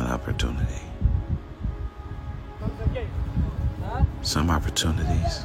[0.00, 0.82] an opportunity.
[4.22, 5.44] Some opportunities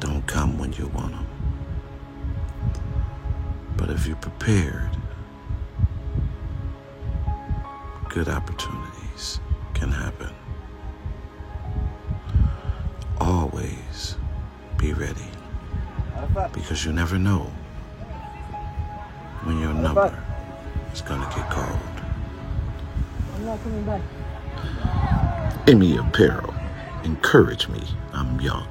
[0.00, 1.26] don't come when you want them.
[3.76, 4.90] But if you're prepared,
[8.08, 9.40] good opportunities
[9.74, 10.30] can happen.
[13.20, 14.16] Always
[14.78, 15.30] be ready
[16.52, 17.50] because you never know
[19.44, 20.22] when your number
[20.92, 21.95] is going to get called.
[23.36, 24.00] I'm not coming back.
[25.68, 26.54] Emmy Apparel.
[27.04, 27.82] Encourage me.
[28.14, 28.66] I'm young.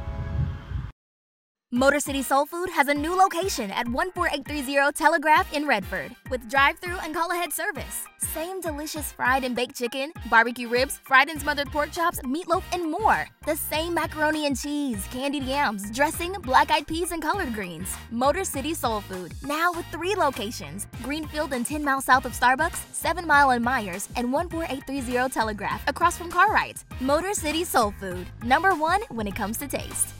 [1.76, 6.80] Motor City Soul Food has a new location at 14830 Telegraph in Redford with drive
[6.80, 8.06] through and call ahead service.
[8.18, 12.90] Same delicious fried and baked chicken, barbecue ribs, fried and smothered pork chops, meatloaf, and
[12.90, 13.28] more.
[13.46, 17.94] The same macaroni and cheese, candied yams, dressing, black eyed peas, and collard greens.
[18.10, 22.80] Motor City Soul Food, now with three locations Greenfield and 10 miles south of Starbucks,
[22.94, 26.86] 7 Mile and Meyers, and 14830 Telegraph across from Cartwright.
[27.02, 30.14] Motor City Soul Food, number one when it comes to taste.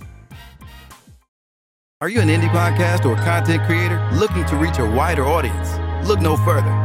[2.02, 5.78] Are you an indie podcast or content creator looking to reach a wider audience?
[6.06, 6.85] Look no further.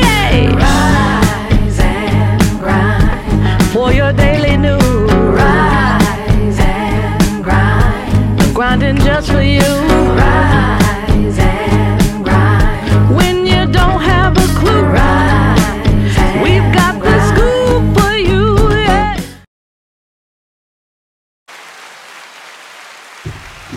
[3.71, 4.81] For your daily news.
[4.81, 8.53] Rise and grind.
[8.53, 9.61] Grinding just for you.
[9.61, 13.15] Rise and grind.
[13.15, 14.83] When you don't have a clue.
[14.83, 16.43] Rise.
[16.43, 18.57] We've got the scoop for you.
[18.75, 19.15] Yeah.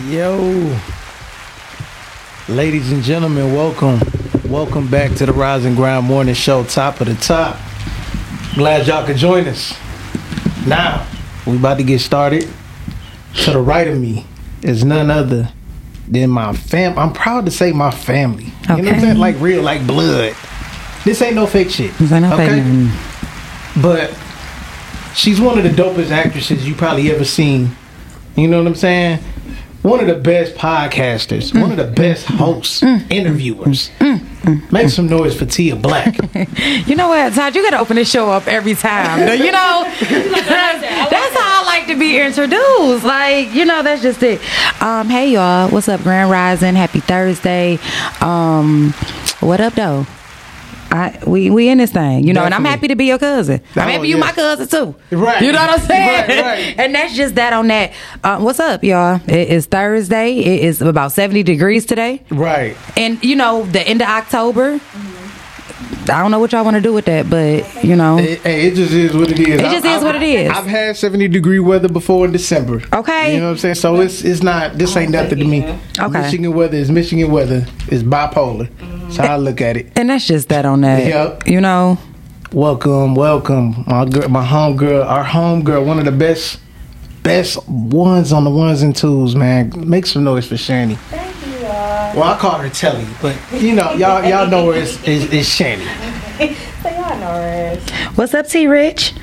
[0.09, 0.77] Yo,
[2.49, 4.01] ladies and gentlemen, welcome,
[4.49, 7.57] welcome back to the Rise and Grind Morning Show, top of the top.
[8.55, 9.84] Glad y'all could join us.
[10.65, 11.05] Now,
[11.45, 12.47] we about to get started.
[13.43, 14.25] To the right of me
[14.61, 15.51] is none other
[16.07, 16.97] than my fam.
[16.97, 18.47] I'm proud to say my family.
[18.63, 18.77] Okay.
[18.77, 19.17] You know what I'm saying?
[19.17, 20.35] Like real, like blood.
[21.03, 21.93] This ain't no fake shit.
[21.97, 23.81] This ain't no fake nothing.
[23.81, 24.17] But
[25.15, 27.75] she's one of the dopest actresses you probably ever seen.
[28.35, 29.19] You know what I'm saying?
[29.81, 31.61] One of the best podcasters, mm.
[31.61, 33.09] one of the best hosts, mm.
[33.11, 33.91] interviewers.
[33.99, 34.25] Mm.
[34.71, 36.15] Make some noise for Tia Black.
[36.85, 37.55] You know what, Todd?
[37.55, 39.19] You gotta open this show up every time.
[39.39, 43.03] You know, that's how I like to be introduced.
[43.03, 44.39] Like, you know, that's just it.
[44.81, 46.75] Um, hey y'all, what's up, Grand Rising?
[46.75, 47.79] Happy Thursday.
[48.21, 48.93] Um,
[49.39, 50.05] what up, though?
[50.95, 53.61] I we we in this thing, you know, and I'm happy to be your cousin.
[53.75, 54.19] I'm Oh, happy you yeah.
[54.21, 54.95] my cousin too.
[55.15, 55.41] Right.
[55.41, 56.27] You know what I'm saying?
[56.29, 56.75] Right, right.
[56.85, 57.91] And that's just that on that.
[58.23, 59.19] Um, what's up, y'all?
[59.27, 60.37] It is Thursday.
[60.37, 62.23] It is about 70 degrees today.
[62.31, 62.75] right.
[62.97, 64.79] And you know, the end of October.
[66.09, 68.67] I don't know what y'all want to do with that, but you know, It, hey,
[68.67, 69.47] it just is what it is.
[69.47, 70.51] It just is what it is.
[70.51, 72.81] I've had 70 degree weather before in December.
[72.93, 73.33] Okay.
[73.33, 73.75] You know what I'm saying?
[73.75, 75.61] So it's it's not, this ain't nothing to me.
[75.63, 76.03] Mm-hmm.
[76.05, 76.21] Okay.
[76.21, 77.65] Michigan weather is Michigan weather.
[77.87, 78.69] It's bipolar.
[79.03, 79.91] That's how I look at it.
[79.95, 81.05] and that's just that on that.
[81.07, 81.47] Yep.
[81.47, 81.97] You know,
[82.51, 86.59] Welcome, welcome, my girl, my home girl, our home girl, one of the best,
[87.21, 89.73] best ones on the ones and twos, man.
[89.75, 90.97] Make some noise for Shani.
[91.85, 92.17] Thank.
[92.17, 95.45] Well, I call her Telly, but you know, y'all, y'all know her as, as, as
[95.45, 95.85] Shani.
[98.15, 99.13] what's up, T Rich?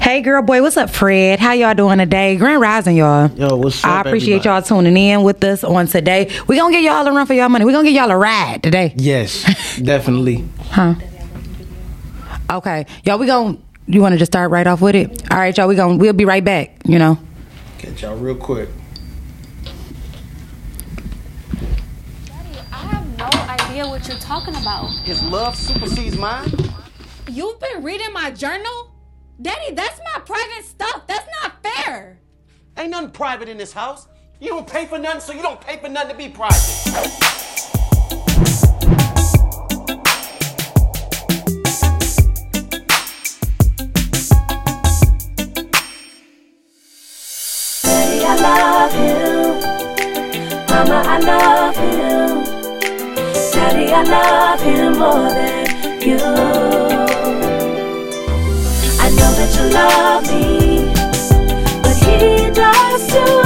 [0.00, 1.40] Hey, girl, boy, what's up, Fred?
[1.40, 2.36] How y'all doing today?
[2.36, 3.28] Grand Rising, y'all.
[3.30, 3.90] Yo, what's up?
[3.90, 4.48] I appreciate everybody?
[4.48, 6.30] y'all tuning in with us on today.
[6.46, 7.64] We gonna get y'all a run for y'all money.
[7.64, 8.92] We gonna get y'all a ride today.
[8.96, 10.44] Yes, definitely.
[10.70, 10.94] Huh?
[12.52, 13.18] Okay, y'all.
[13.18, 13.58] We gonna.
[13.88, 15.32] You want to just start right off with it?
[15.32, 15.66] All right, y'all.
[15.66, 15.96] We gonna.
[15.96, 16.76] We'll be right back.
[16.84, 17.18] You know.
[17.78, 18.68] Catch y'all real quick.
[23.76, 24.88] get what you're talking about.
[25.04, 26.50] His love supersedes mine?
[27.28, 28.90] You've been reading my journal?
[29.42, 31.06] Daddy, that's my private stuff.
[31.06, 32.18] That's not fair.
[32.78, 34.08] Ain't nothing private in this house.
[34.40, 36.56] You don't pay for nothing, so you don't pay for nothing to be private.
[48.28, 49.26] I love you.
[50.68, 51.65] Mama, I love
[53.66, 55.66] Daddy, I love him more than
[56.00, 56.18] you.
[59.00, 60.86] I know that you love me,
[61.82, 63.42] but he does too.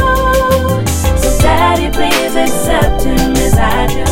[1.16, 4.04] So, Daddy, please accept him as I do.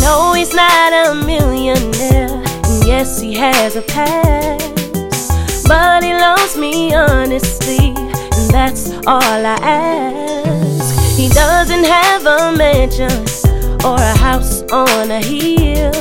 [0.00, 5.68] Know he's not a millionaire, and yes, he has a past.
[5.68, 10.31] But he loves me honestly, and that's all I ask.
[11.22, 13.12] He doesn't have a mansion
[13.84, 15.92] or a house on a hill.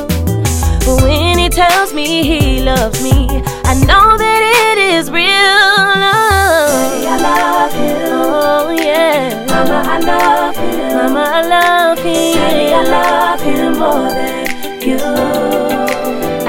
[0.84, 3.28] But when he tells me he loves me,
[3.64, 7.06] I know that it is real love.
[7.06, 8.10] I love him.
[8.12, 9.46] Oh yeah.
[9.46, 10.98] Mama, I love him.
[10.98, 12.38] Mama, I love him.
[12.42, 14.98] Daddy, I love him more than you.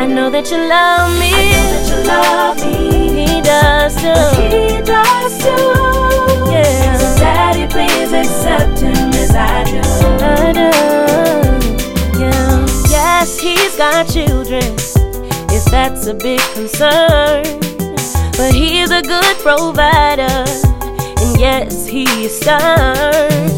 [0.01, 1.35] I know that you love me.
[1.35, 3.27] I know that you love me.
[3.27, 4.57] He does too.
[4.57, 6.02] He does too.
[8.23, 9.81] Accept him as I do.
[10.23, 10.71] I do.
[12.21, 12.67] Yeah.
[12.89, 14.63] Yes, he's got children.
[15.51, 17.43] If that's a big concern.
[18.39, 20.45] But he's a good provider.
[21.23, 23.51] And yes, he's stern.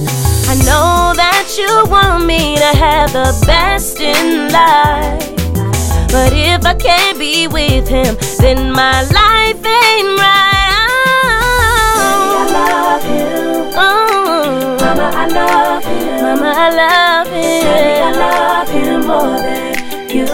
[0.53, 5.31] I know that you want me to have the best in life.
[6.11, 10.44] But if I can't be with him, then my life ain't right.
[15.25, 16.21] I love him.
[16.21, 17.63] Mama, I love him.
[17.65, 19.73] Daddy, I love him more than
[20.11, 20.27] you.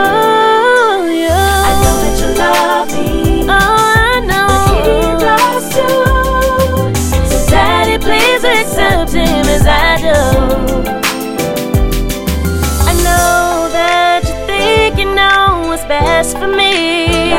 [0.00, 1.68] Oh, yeah.
[1.68, 3.08] I know that you love me.
[3.44, 4.50] Oh, I know.
[5.22, 7.30] But he too.
[7.30, 10.18] So, Daddy, please accept him as I do.
[12.82, 17.30] I know that you think you know what's best for me.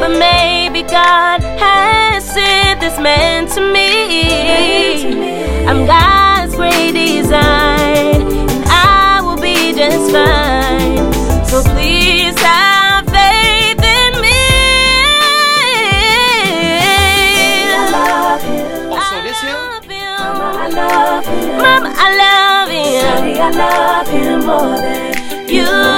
[0.00, 1.37] But maybe God
[2.88, 5.66] this man to me.
[5.66, 11.12] I'm God's great design, and I will be just fine.
[11.44, 14.40] So please have faith in me.
[17.76, 18.92] I love him.
[18.92, 19.54] Oh, this him?
[19.54, 21.58] I love him.
[21.58, 23.02] Mama, I love him.
[23.04, 25.97] Daddy, I love him more than you.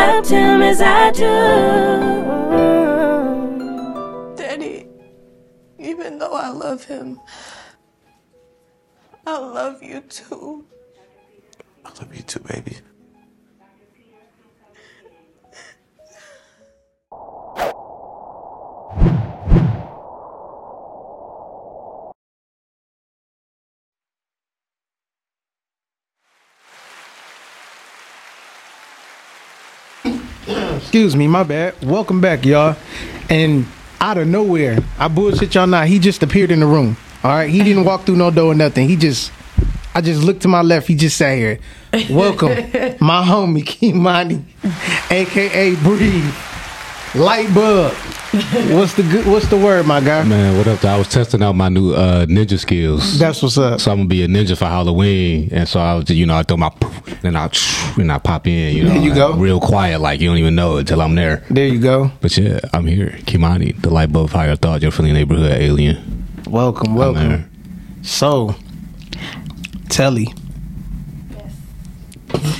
[0.00, 1.28] Accept him as I do.
[4.36, 4.88] Daddy,
[5.78, 7.20] even though I love him,
[9.26, 10.64] I love you too.
[11.84, 12.78] I love you too, baby.
[30.90, 31.80] Excuse me, my bad.
[31.84, 32.74] Welcome back, y'all.
[33.28, 33.64] And
[34.00, 35.86] out of nowhere, I bullshit y'all not.
[35.86, 36.96] He just appeared in the room.
[37.22, 38.88] All right, he didn't walk through no door or nothing.
[38.88, 39.30] He just,
[39.94, 40.88] I just looked to my left.
[40.88, 41.60] He just sat here.
[42.10, 42.48] Welcome,
[43.00, 44.42] my homie Kimani,
[45.12, 46.34] aka Breathe,
[47.14, 47.94] Light Bug.
[48.70, 49.26] What's the good?
[49.26, 50.22] What's the word, my guy?
[50.22, 50.78] Man, what up?
[50.80, 50.88] though?
[50.94, 53.18] I was testing out my new uh, ninja skills.
[53.18, 53.80] That's what's up.
[53.80, 56.44] So I'm gonna be a ninja for Halloween, and so I was, you know, I
[56.44, 56.70] throw my,
[57.24, 57.50] and I,
[57.98, 59.32] and I pop in, you know, There you go.
[59.34, 61.42] real quiet, like you don't even know until I'm there.
[61.50, 62.12] There you go.
[62.20, 66.24] But yeah, I'm here, Kimani, the light bulb higher thought, your friendly neighborhood alien.
[66.48, 67.50] Welcome, welcome.
[68.02, 68.54] So,
[69.88, 70.28] Telly,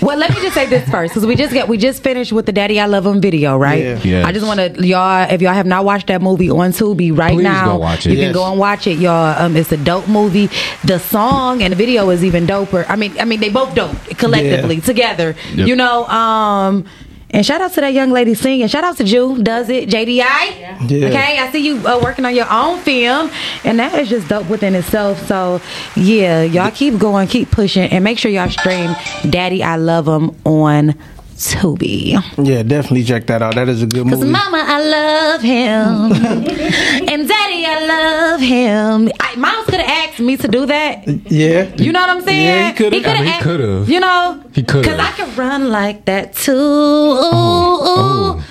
[0.03, 2.47] Well, let me just say this first, because we just get we just finished with
[2.47, 3.83] the "Daddy I Love Him" video, right?
[3.83, 4.01] Yeah.
[4.03, 4.27] Yes.
[4.27, 7.35] I just want to y'all, if y'all have not watched that movie on Tubi right
[7.35, 8.13] Please now, go watch it.
[8.13, 8.27] you Yes.
[8.27, 9.39] can go and watch it, y'all.
[9.43, 10.49] Um, it's a dope movie.
[10.85, 12.85] The song and the video is even doper.
[12.89, 14.81] I mean, I mean, they both dope collectively Yeah.
[14.83, 15.37] together.
[15.55, 15.69] Yep.
[15.69, 16.85] You know, um.
[17.33, 18.67] And shout out to that young lady singing.
[18.67, 20.19] Shout out to Jew, does it, JDI.
[20.19, 20.79] Yeah.
[20.81, 23.31] Okay, I see you uh, working on your own film,
[23.65, 25.25] and that is just dope within itself.
[25.27, 25.61] So,
[25.95, 28.95] yeah, y'all keep going, keep pushing, and make sure y'all stream
[29.29, 30.95] "Daddy I Love Him" on
[31.41, 32.13] Tubi.
[32.47, 33.55] yeah, definitely check that out.
[33.55, 34.17] That is a good movie.
[34.23, 34.25] Cause.
[34.31, 36.13] Mama, I love him,
[37.09, 39.11] and Daddy, I love him.
[39.19, 41.09] I, Miles could have asked me to do that.
[41.31, 42.47] yeah, You know what I'm saying?
[42.47, 42.97] Yeah, he coulda.
[42.97, 43.85] He coulda I mean, he coulda.
[43.91, 44.89] You know, He coulda.
[44.91, 46.53] Cause I could run like that too.
[46.53, 48.43] Ooh, ooh,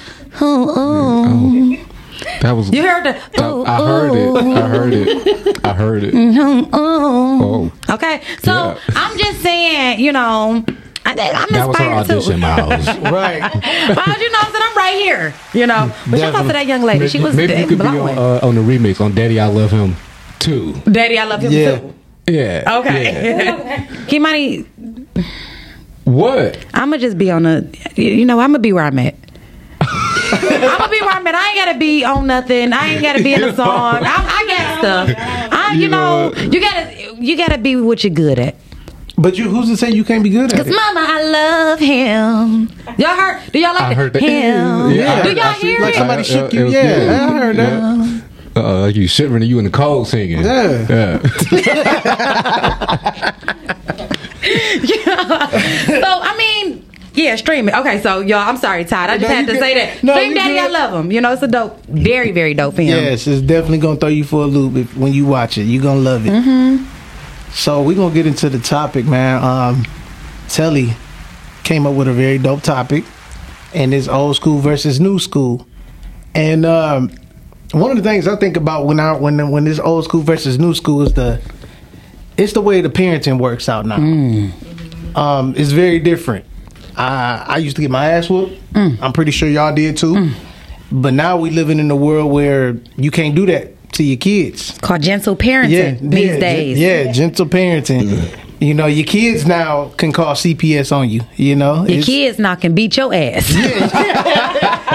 [0.41, 1.77] ooh, ooh.
[2.41, 2.71] That was.
[2.71, 3.15] You heard the.
[3.41, 4.57] I, I heard it.
[4.57, 5.65] I heard it.
[5.65, 6.13] I heard it.
[6.13, 7.71] Mhm, oh.
[7.87, 8.79] Oh, Okay, so Yeah.
[8.95, 10.63] I'm just saying, you know,
[11.17, 12.37] I, I'm that was her audition, too.
[12.39, 12.87] Miles.
[12.87, 13.39] right.
[13.41, 15.33] Miles, you know, I'm saying I'm right here.
[15.53, 17.07] You know, but shout out to that young lady.
[17.07, 19.71] She was Maybe you could be on, uh, on the remix on "Daddy, I Love
[19.71, 19.95] Him"
[20.39, 20.73] too.
[20.91, 21.79] Daddy, I love him Yeah.
[21.79, 21.93] too.
[22.27, 22.77] Yeah.
[22.79, 23.87] Okay.
[24.07, 24.65] Kimani,
[26.05, 26.57] What?
[26.73, 27.63] I'm gonna just be on a.
[27.95, 29.15] You know, I'm gonna be where I'm at.
[29.81, 31.35] I'm gonna be where I'm at.
[31.35, 32.73] I ain't gotta be on nothing.
[32.73, 33.67] I ain't gotta be in a song.
[34.01, 35.09] I, I got stuff.
[35.51, 38.55] I, you, You know, know- you gotta, you gotta be what you're good at.
[39.21, 40.73] But you, who's to say you can't be good at Cause it?
[40.73, 42.69] mama, I love him.
[42.97, 43.41] Y'all heard?
[43.51, 43.95] Do y'all like I that?
[43.97, 44.21] heard that.
[44.21, 44.91] him?
[44.91, 46.67] Yeah, Do y'all I see- hear Like somebody Uh, shook you.
[46.67, 47.09] it Yeah, good.
[47.09, 48.23] I heard that.
[48.55, 50.39] Uh, like you shivering and you in the cold singing.
[50.43, 50.85] Yeah.
[50.89, 51.19] Yeah.
[54.41, 55.49] yeah.
[55.85, 57.75] so I mean, yeah, stream it.
[57.75, 59.09] Okay, so y'all, I'm sorry, Todd.
[59.09, 59.59] I just No, had to good.
[59.61, 60.03] say that.
[60.03, 61.11] No, stream you Daddy, I love him.
[61.11, 62.87] You know, it's a dope, very, very dope film.
[62.87, 65.63] Yes, it's definitely gonna throw you for a loop if, when you watch it.
[65.63, 66.31] You're gonna love it.
[66.31, 66.85] Mm-hmm.
[67.51, 69.43] So we're gonna get into the topic, man.
[69.43, 69.85] Um,
[70.47, 70.93] Telly
[71.63, 73.03] came up with a very dope topic,
[73.73, 75.67] and it's old school versus new school.
[76.35, 77.11] And um,
[77.71, 80.57] one of the things I think about when I when when this old school versus
[80.59, 81.41] new school is the
[82.37, 83.97] it's the way the parenting works out now.
[85.15, 86.45] Um, it's very different.
[86.95, 88.55] I I used to get my ass whooped.
[89.01, 90.31] I'm pretty sure y'all did too.
[90.91, 94.77] But now we living in a world where you can't do that to your kids.
[94.81, 96.79] Called gentle parenting these yeah, gen- days.
[96.79, 98.39] yeah, gentle parenting.
[98.61, 101.21] You know, your kids now can call CPS on you.
[101.35, 103.53] You know, Your It's- kids now can beat your ass.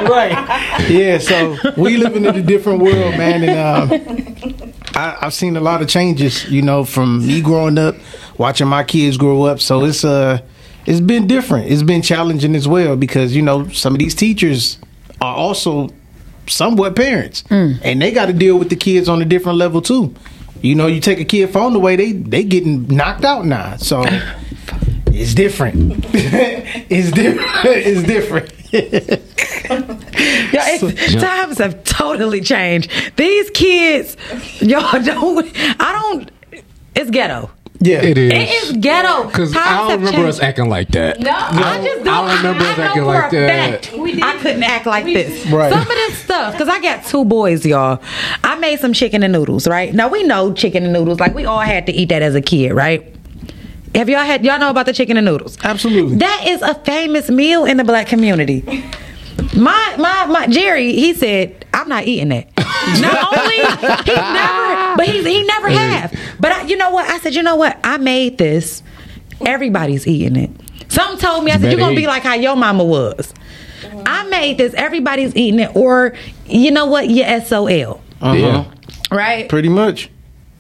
[0.03, 0.87] right?
[0.91, 1.19] Yeah.
[1.19, 5.83] So we living in a different world, man, and um, I, I've seen a lot
[5.83, 6.51] of changes.
[6.51, 7.95] You know, from me growing up,
[8.39, 9.61] watching my kids grow up.
[9.61, 10.41] So it's uh,
[10.87, 11.71] it's been different.
[11.71, 14.79] It's been challenging as well because you know some of these teachers
[15.21, 15.89] are also
[16.49, 17.79] somewhat parents, mm.
[17.83, 20.15] and they got to deal with the kids on a different level too.
[20.63, 23.77] You know, you take a kid phone away, they they getting knocked out now.
[23.77, 24.05] So
[25.07, 26.05] it's different.
[26.13, 27.67] it's different.
[27.67, 28.51] It's different.
[30.53, 32.91] Yeah, it's, times have totally changed.
[33.17, 34.17] These kids,
[34.61, 35.51] y'all don't.
[35.81, 36.31] I don't.
[36.95, 37.51] It's ghetto.
[37.85, 38.33] Yeah, It is.
[38.33, 39.27] It is ghetto.
[39.29, 40.29] Because I don't remember changed.
[40.29, 41.21] us acting like that.
[41.21, 42.09] No, I just don't.
[42.09, 43.85] I don't remember us I acting like that.
[43.85, 45.47] fact I couldn't act like this.
[45.47, 45.71] Right.
[45.71, 48.01] Some of this stuff, because I got two boys, y'all.
[48.43, 49.93] I made some chicken and noodles, right?
[49.93, 52.41] Now we know chicken and noodles, like we all had to eat that as a
[52.41, 53.15] kid, right?
[53.95, 55.59] Have y'all had y'all know about the chicken and noodles?
[55.63, 56.17] Absolutely.
[56.17, 58.63] That is a famous meal in the black community.
[59.57, 62.49] My my my Jerry, he said, I'm not eating that.
[63.01, 66.19] Not only he never, but he he never have.
[66.41, 67.09] But I, you know what?
[67.09, 67.79] I said, you know what?
[67.85, 68.83] I made this.
[69.45, 70.51] Everybody's eating it.
[70.93, 73.33] Something told me, I said, you're gonna be like how your mama was.
[74.07, 74.73] I made this.
[74.75, 76.15] Everybody's eating it, or
[76.47, 77.11] you know what?
[77.11, 78.35] Your SOL, Uh-huh.
[78.35, 78.65] Yeah.
[79.11, 79.49] right?
[79.49, 80.11] Pretty much.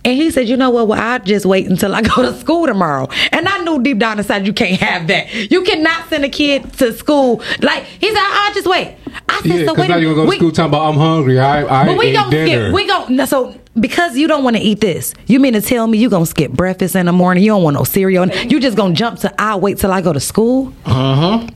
[0.04, 0.86] And he said, you know what?
[0.88, 3.08] Well, I'll just wait until I go to school tomorrow.
[3.32, 5.32] And I knew deep down inside you can't have that.
[5.50, 7.42] You cannot send a kid to school.
[7.62, 8.96] Like, he said, I'll just wait.
[9.28, 10.96] I said, Yeah, so wait now you're going to go to school talking about I'm
[10.96, 11.38] hungry.
[11.40, 12.64] I, I But we ate gonna dinner.
[12.66, 12.74] skip.
[12.74, 15.14] We gon' no, so because you don't want to eat this.
[15.26, 17.42] You mean to tell me you gonna skip breakfast in the morning?
[17.44, 18.26] You don't want no cereal.
[18.28, 20.72] You just gonna jump to I'll wait till I go to school.
[20.84, 21.46] Uh huh.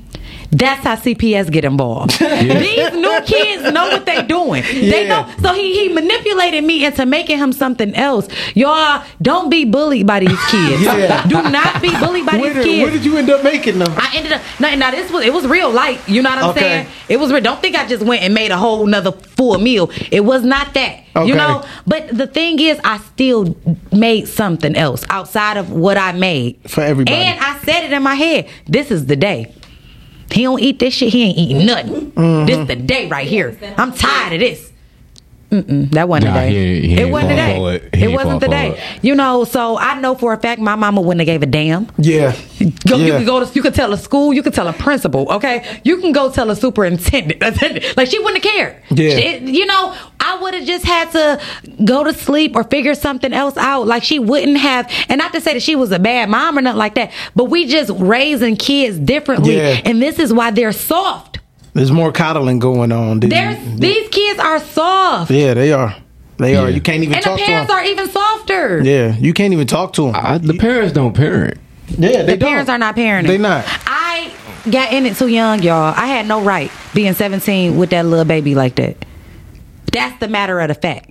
[0.51, 2.19] That's how CPS get involved.
[2.19, 4.63] These new kids know what they're doing.
[4.63, 5.31] They know.
[5.43, 8.29] So he he manipulated me into making him something else.
[8.55, 10.83] Y'all don't be bullied by these kids.
[10.83, 11.27] Yeah.
[11.27, 12.83] Do not be bullied by Where these did, kids.
[12.83, 13.93] where did you end up making them?
[13.97, 16.01] I ended up now, now this was it was real light.
[16.09, 16.61] You know what I'm Okay.
[16.61, 16.87] saying?
[17.11, 17.43] It was real.
[17.43, 19.91] Don't think I just went and made a whole nother full meal.
[20.11, 21.01] It was not that.
[21.15, 21.29] Okay.
[21.29, 21.63] You know?
[21.87, 23.57] But the thing is I still
[23.93, 26.59] made something else outside of what I made.
[26.71, 27.17] For everybody.
[27.17, 28.49] And I said it in my head.
[28.67, 29.53] This is the day.
[30.31, 32.13] He don't eat this shit, he ain't eating nothing.
[32.13, 32.47] Mm-hmm.
[32.47, 33.59] This the day right here.
[33.77, 34.68] I'm tired of this.
[35.51, 36.81] Mm-mm, that wasn't Nah, the day.
[36.81, 37.75] he he it wasn't the day.
[37.93, 38.03] it.
[38.03, 38.69] It wasn't the day.
[38.77, 39.05] it.
[39.05, 41.87] You know, so I know for a fact my mama wouldn't have gave a damn.
[41.97, 42.37] Yeah.
[42.87, 45.27] Go, You could go to, you can tell a school, you could tell a principal,
[45.33, 45.81] okay?
[45.85, 47.41] You can go tell a superintendent.
[47.97, 48.77] Like she wouldn't have cared.
[48.91, 49.17] Yeah.
[49.17, 51.41] She- you know, I would have just had to
[51.85, 53.87] go to sleep or figure something else out.
[53.87, 56.61] Like she wouldn't have, and not to say that she was a bad mom or
[56.63, 59.81] nothing like that, but we just raising kids differently, Yeah.
[59.85, 61.39] and this is why they're soft.
[61.75, 63.21] There's more coddling going on.
[63.21, 65.95] than- There's these kids are soft, yeah, they are.
[66.39, 66.71] They are.
[66.71, 67.79] You can't even and the talk to them parents them.
[67.79, 68.81] are even softer.
[68.85, 70.15] yeah, you can't even talk to them.
[70.17, 71.59] I, the parents don't parent.
[71.89, 73.27] yeah, they the parents are not parenting.
[73.27, 73.65] They not.
[73.87, 74.33] I
[74.71, 75.93] got in it too young, y'all.
[75.97, 79.05] I had no right being 17 with that little baby like that.
[79.93, 81.11] That's the matter of the fact.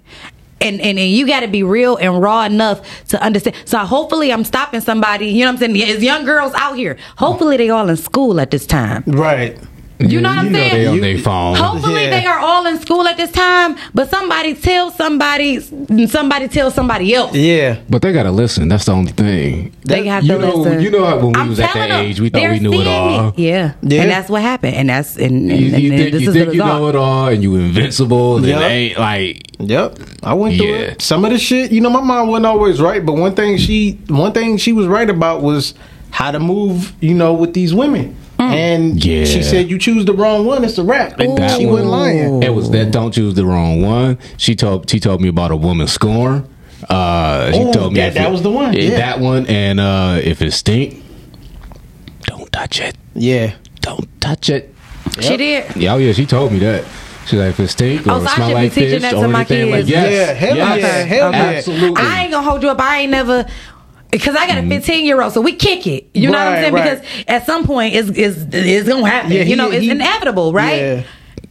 [0.62, 3.56] And, and, and you got to be real and raw enough to understand.
[3.66, 5.28] So hopefully I'm stopping somebody.
[5.28, 5.74] You know what I'm saying?
[5.88, 6.98] There's young girls out here.
[7.18, 9.04] Hopefully they all in school at this time.
[9.06, 9.58] Right.
[10.00, 10.74] You know what I'm you know saying?
[10.76, 11.56] they on their phone.
[11.56, 12.10] Hopefully Yeah.
[12.20, 15.60] they are all in school at this time, but somebody tell somebody,
[16.08, 17.34] somebody tell somebody else.
[17.34, 17.78] Yeah.
[17.90, 18.68] But they gotta listen.
[18.68, 19.74] That's the only thing.
[19.86, 20.82] They have you to know, listen.
[20.82, 22.74] You know how when we I'm was at that them, age, we thought we knew
[22.74, 23.34] it seeing all.
[23.38, 23.74] Yeah.
[23.82, 24.02] Yeah.
[24.04, 26.30] and that's what happened, and that's and, and, You, and, you and think, this you,
[26.30, 28.62] is think the you know it all, and you invincible, and Yep.
[28.62, 30.76] it ain't like Yep, I went through Yeah.
[30.76, 31.02] it.
[31.02, 33.98] Some of the shit, you know, my mom wasn't always right, but one thing she,
[34.08, 35.74] one thing she was right about was
[36.12, 38.16] how to move, you know, with these women.
[38.40, 39.26] And Yeah.
[39.26, 42.44] she said, "You choose the wrong one, it's a wrap." And that she wasn't lying.
[42.44, 42.92] It was that.
[42.92, 44.18] Don't choose the wrong one.
[44.38, 46.48] She told she told me about a woman scorn.
[46.88, 48.98] Uh, she Oh, told me that- if that it- was the one, yeah, yeah.
[48.98, 49.48] that one.
[49.48, 51.02] And uh, if it stink,
[52.28, 52.96] don't touch it.
[53.16, 54.74] Yeah, Don't touch it.
[55.20, 55.66] She did.
[55.76, 56.84] Yeah, oh yeah, she told me that.
[57.26, 59.02] She's like, if it stink or Oh, so I smell should be like teaching fish
[59.02, 59.90] that to or my anything like kids.
[59.90, 61.38] yes, Yeah, hell yes, yeah, hell yeah.
[61.58, 62.04] absolutely.
[62.04, 62.80] I ain't gonna hold you up.
[62.80, 63.46] I ain't never.
[64.12, 64.70] Because I got a mm-hmm.
[64.70, 66.10] 15 year old, so we kick it.
[66.14, 66.74] You know what I'm saying?
[66.74, 67.00] right.
[67.02, 69.32] Because at some point, it's, it's, it's gonna happen.
[69.32, 70.80] Yeah, you he- know, it's he- inevitable, right?
[70.80, 71.04] Yeah.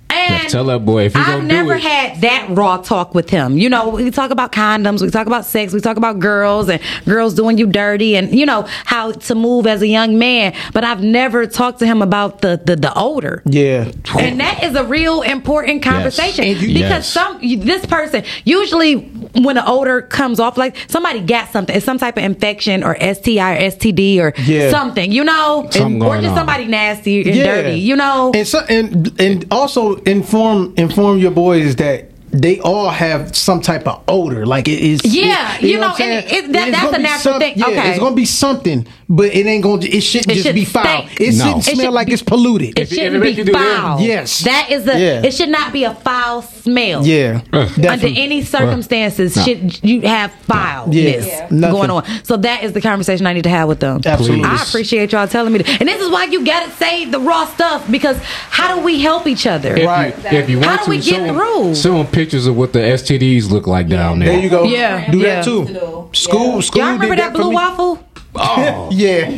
[0.08, 1.82] And Tell that boy if he I've never do it.
[1.82, 3.58] had that raw talk with him.
[3.58, 6.80] You know, we talk about condoms, we talk about sex, we talk about girls and
[7.04, 10.54] girls doing you dirty, and you know how to move as a young man.
[10.72, 13.42] But I've never talked to him about the the, the odor.
[13.46, 13.90] yeah.
[14.16, 17.08] And that is a real important conversation And you- because Yes.
[17.08, 19.10] some this person usually
[19.42, 22.96] when the odor comes off, like somebody got something, it's some type of infection or
[23.00, 24.70] STI or STD or Yeah.
[24.70, 26.36] something, you know, Something or just on.
[26.36, 28.32] somebody nasty and dirty, you know.
[28.34, 33.86] and so, and and also inform inform your boys that they all have some type
[33.88, 34.44] of odor.
[34.44, 35.00] Like it is.
[35.04, 36.44] Yeah, you know, what I'm and saying?
[36.44, 37.54] it- that- that's a natural some- thing.
[37.56, 37.90] Yeah, Okay.
[37.90, 39.84] it's gonna be something, but it ain't gonna.
[39.84, 40.84] It shouldn't It just should be foul.
[41.06, 41.20] stink.
[41.20, 41.44] It No.
[41.44, 42.78] shouldn't It smell should like be- it's polluted.
[42.78, 44.00] It shouldn't it be you that- foul.
[44.00, 44.40] Yes.
[44.40, 44.98] that is a.
[44.98, 45.22] Yeah.
[45.22, 47.06] It should not be a foul smell.
[47.06, 49.42] yeah, Under any circumstances, No.
[49.44, 51.46] should you have foulness Yeah.
[51.50, 51.76] Nothing.
[51.76, 52.04] going on?
[52.24, 54.00] So that is the conversation I need to have with them.
[54.04, 54.44] Absolutely.
[54.44, 57.46] I appreciate y'all telling me that, and this is why you gotta say the raw
[57.46, 58.16] stuff because
[58.50, 59.76] how do we help each other?
[59.76, 60.14] If Right.
[60.32, 61.74] You, if you want How do to, we get show 'em- through?
[61.76, 64.28] Show 'em pictures of what the STDs look like down there.
[64.30, 64.64] There you go.
[64.64, 65.36] Yeah, do yeah.
[65.36, 65.66] that too.
[66.12, 66.82] School, school.
[66.82, 67.98] Y'all remember did that for blue waffle?
[68.38, 69.30] Oh, Yeah,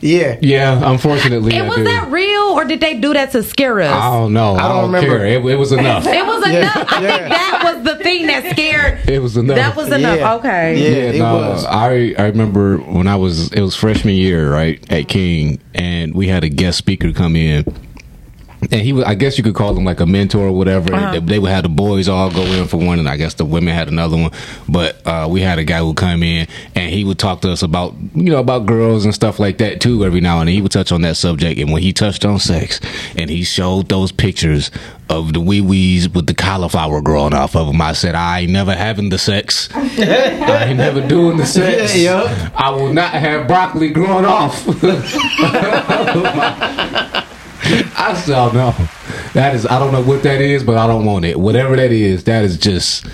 [0.00, 0.38] yeah.
[0.42, 0.90] yeah.
[0.92, 1.84] Unfortunately, It I was do.
[1.84, 3.90] that real, or did they do that to scare us?
[3.90, 4.54] I don't know.
[4.54, 5.18] I I don't, don't remember.
[5.18, 5.26] care.
[5.26, 6.06] It, it was enough.
[6.06, 6.92] It was Yeah, enough.
[6.92, 7.16] I yeah.
[7.16, 9.08] think that was the thing that scared.
[9.08, 9.56] It was enough.
[9.56, 10.18] That was enough.
[10.18, 10.34] Yeah.
[10.34, 10.76] Okay.
[10.82, 11.64] Yeah, Yeah, it no, was.
[11.64, 16.28] I I remember when I was it was freshman year, right, at King, and we
[16.28, 17.64] had a guest speaker come in.
[18.62, 20.94] And he was, I guess you could call him like a mentor or whatever.
[20.94, 21.12] Uh-huh.
[21.12, 23.44] They, they would have the boys all go in for one, and I guess the
[23.44, 24.30] women had another one.
[24.68, 27.50] But uh, we had a guy who would come in, and he would talk to
[27.50, 30.04] us about, you know, about girls and stuff like that too.
[30.04, 31.60] Every now and then, he would touch on that subject.
[31.60, 32.80] And when he touched on sex,
[33.16, 34.70] and he showed those pictures
[35.08, 38.52] of the wee wees with the cauliflower growing off of them, I said, I ain't
[38.52, 39.68] never having the sex.
[39.74, 41.94] I ain't never doing the sex.
[41.96, 42.50] Yeah, yeah.
[42.54, 44.66] I will not have broccoli growing off.
[47.96, 48.74] I said, oh, no.
[49.34, 51.38] That is, I don't know what that is, but I don't want it.
[51.38, 53.06] Whatever that is, that is just,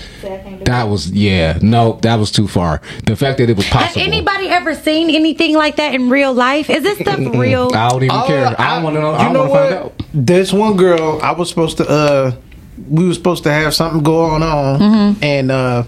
[0.64, 2.80] that was, yeah, no, that was too far.
[3.06, 4.00] The fact that it was possible.
[4.00, 6.70] Has anybody ever seen anything like that in real life?
[6.70, 7.70] Is this stuff real?
[7.74, 8.54] I don't even Oh, care.
[8.58, 9.10] I don't want to know.
[9.12, 9.92] I You don't know want to find what?
[10.00, 10.02] out.
[10.14, 11.88] There's one girl I was supposed to.
[11.88, 12.32] uh
[12.88, 15.24] We were supposed to have something going on, Mm-hmm.
[15.24, 15.84] and uh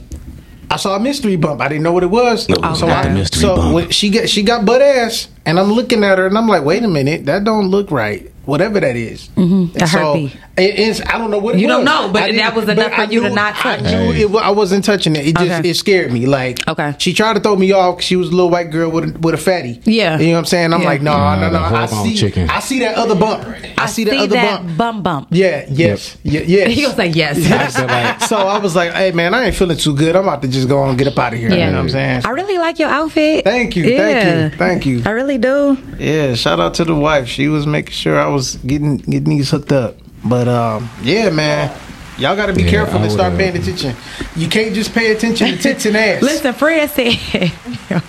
[0.70, 1.60] I saw a mystery bump.
[1.60, 2.48] I didn't know what it was.
[2.48, 3.74] No, so not I, the mystery so bump.
[3.74, 6.64] when she got she got butt ass, and I'm looking at her, and I'm like,
[6.64, 8.32] wait a minute, that don't look right.
[8.46, 9.28] Whatever that is.
[9.36, 9.72] Mm-hmm.
[9.72, 10.34] The And so, herpes.
[10.56, 11.76] it- it's, I don't know what it You was.
[11.76, 13.82] don't know, but that was enough for I you to knew- not I touch.
[13.82, 15.26] knew it, I wasn't touching it.
[15.28, 15.70] It just Okay.
[15.70, 16.26] it scared me.
[16.26, 16.94] Like Okay.
[16.98, 18.02] she tried to throw me off.
[18.02, 19.80] She was a little white girl with a, with a fatty.
[19.84, 20.18] Yeah.
[20.18, 20.72] you know what I'm saying.
[20.72, 20.86] I'm Yeah.
[20.88, 21.58] like, no, Nah, no, no.
[21.70, 22.50] the I see, chicken.
[22.50, 23.44] I see that other bump.
[23.78, 24.76] I, see that other that bump.
[24.76, 25.28] bump bump.
[25.30, 25.64] Yeah.
[25.70, 26.16] Yes.
[26.22, 26.40] Yeah.
[26.46, 26.72] Yes.
[26.74, 27.36] He was like say yes.
[27.52, 30.16] I said, like, so I was like, hey man, I ain't feeling too good.
[30.16, 31.50] I'm about to just go on and get up out of here.
[31.50, 32.22] You know what I'm saying?
[32.24, 33.44] I really like your outfit.
[33.44, 35.02] Thank you, thank you, thank you.
[35.04, 35.76] I really do.
[35.98, 37.28] Yeah, shout out to the wife.
[37.28, 38.33] She was making sure I was
[38.66, 39.96] getting getting these hooked up.
[40.24, 41.76] But um, yeah, man.
[42.16, 43.96] Y'all got to be Yeah, careful and start paying attention.
[44.36, 46.22] You can't just pay attention to tits and ass.
[46.22, 47.52] Listen, Fred said.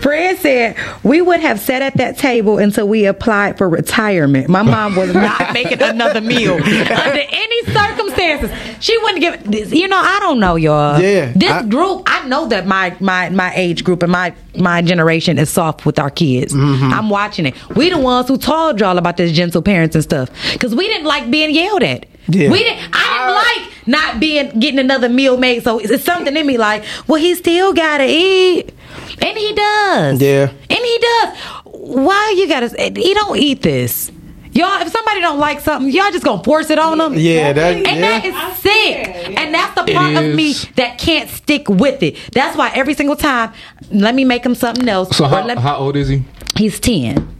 [0.00, 4.48] Fred said we would have sat at that table until we applied for retirement.
[4.48, 8.50] My mom was not making another meal under any circumstances.
[8.80, 9.50] She wouldn't give.
[9.50, 11.00] This, you know, I don't know, y'all.
[11.00, 12.02] Yeah, this I- group.
[12.06, 15.98] I know that my my my age group and my my generation is soft with
[15.98, 16.52] our kids.
[16.52, 16.92] Mm-hmm.
[16.92, 17.68] I'm watching it.
[17.76, 21.06] We the ones who told y'all about this gentle parents and stuff because we didn't
[21.06, 22.06] like being yelled at.
[22.28, 22.50] Yeah.
[22.50, 22.88] We didn't.
[22.92, 25.62] I didn't like not being getting another meal made.
[25.64, 28.72] So it's something in me like, well, he still gotta eat,
[29.20, 30.20] and he does.
[30.22, 30.50] Yeah.
[30.70, 31.38] and he does.
[31.64, 32.68] Why you gotta?
[32.98, 34.10] He don't eat this.
[34.52, 37.14] Y'all, if somebody don't like something, y'all just gonna force it on them.
[37.14, 38.20] Yeah, that- and yeah.
[38.20, 39.36] that is sick.
[39.36, 42.16] And that's the part of me that can't stick with it.
[42.32, 43.52] That's why every single time,
[43.90, 45.16] let me make him something else.
[45.16, 46.22] So how, let- how old is he?
[46.56, 47.33] he's ten.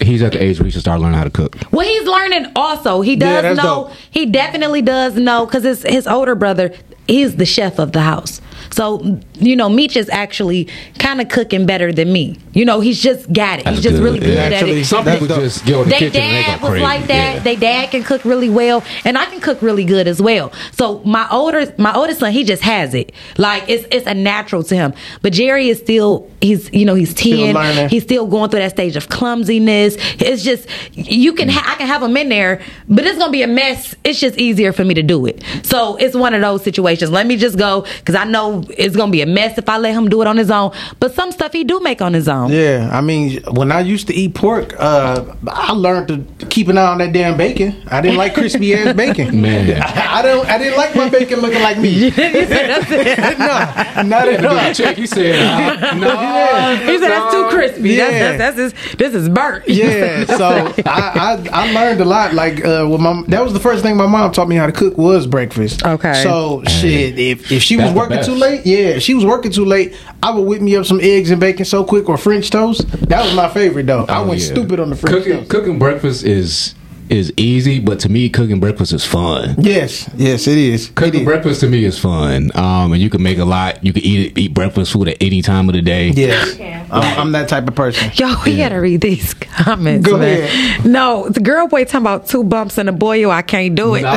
[0.00, 1.56] He's at the age where he should start learning how to cook.
[1.70, 3.00] Well, he's learning also.
[3.00, 3.84] He does that's know.
[3.88, 3.92] dope.
[4.10, 6.72] He definitely does know because his his older brother
[7.08, 8.40] is the chef of the house.
[8.70, 12.38] So you know, Meech is actually kind of cooking better than me.
[12.54, 13.64] You know, he's just got it.
[13.64, 14.44] That's he's just good, really good yeah.
[14.44, 14.84] at Actually, it.
[14.86, 16.82] Some That's people just go in the They kitchen and they dad go was crazy.
[16.84, 17.34] like that.
[17.36, 17.42] Yeah.
[17.42, 20.52] They dad can cook really well, and I can cook really good as well.
[20.72, 23.12] So my older my oldest son, he just has it.
[23.36, 24.94] Like it's it's a natural to him.
[25.22, 27.54] But Jerry is still he's you know he's ten.
[27.54, 27.88] learning.
[27.90, 29.96] He's still going through that stage of clumsiness.
[30.20, 33.42] It's just you can ha- I can have him in there, but it's gonna be
[33.42, 33.94] a mess.
[34.04, 35.42] It's just easier for me to do it.
[35.62, 37.10] So it's one of those situations.
[37.10, 39.94] Let me just go because I know it's gonna be a mess if I let
[39.94, 40.72] him do it on his own.
[41.00, 42.50] But some stuff he do make on his own.
[42.50, 46.78] Yeah, I mean, when I used to eat pork, uh, I learned to keep an
[46.78, 47.82] eye on that damn bacon.
[47.88, 49.40] I didn't like crispy ass bacon.
[49.40, 49.82] Man.
[49.82, 50.46] I, I don't.
[50.46, 52.10] I didn't like my bacon looking like me.
[52.10, 54.72] no, not at all.
[54.72, 56.76] Check, he said, uh, no.
[56.76, 57.90] He said that's too crispy.
[57.90, 58.36] Yeah.
[58.36, 59.68] That's, that's, that's his, this is burnt.
[59.68, 62.34] Yeah, so I, I I learned a lot.
[62.34, 64.72] Like, uh, with my that was the first thing my mom taught me how to
[64.72, 65.84] cook was breakfast.
[65.84, 66.22] Okay.
[66.22, 69.24] So shit, if if she was That's the working too late, yeah, if she was
[69.24, 72.16] working too late, I would whip me up some eggs and bacon so quick or
[72.16, 72.88] French toast.
[73.08, 74.04] That was my favorite though.
[74.08, 74.46] I Oh, went yeah.
[74.46, 75.38] stupid on the French cooking.
[75.38, 75.50] toast.
[75.50, 76.74] Cooking breakfast is
[77.10, 79.54] is easy, but to me, cooking breakfast is fun.
[79.58, 80.88] Yes, yes, it is.
[80.94, 83.84] Cooking breakfast to me is fun, um, and you can make a lot.
[83.84, 86.08] You can eat it, eat breakfast food at any time of the day.
[86.08, 86.58] Yes,
[86.90, 88.10] I'm, I'm that type of person.
[88.14, 90.06] Yo, we gotta read these comments.
[90.08, 90.42] Go man.
[90.42, 90.84] ahead.
[90.86, 93.30] No, the girl boy talking about two bumps and a boil.
[93.30, 94.02] I can't do it.
[94.02, 94.16] Nah.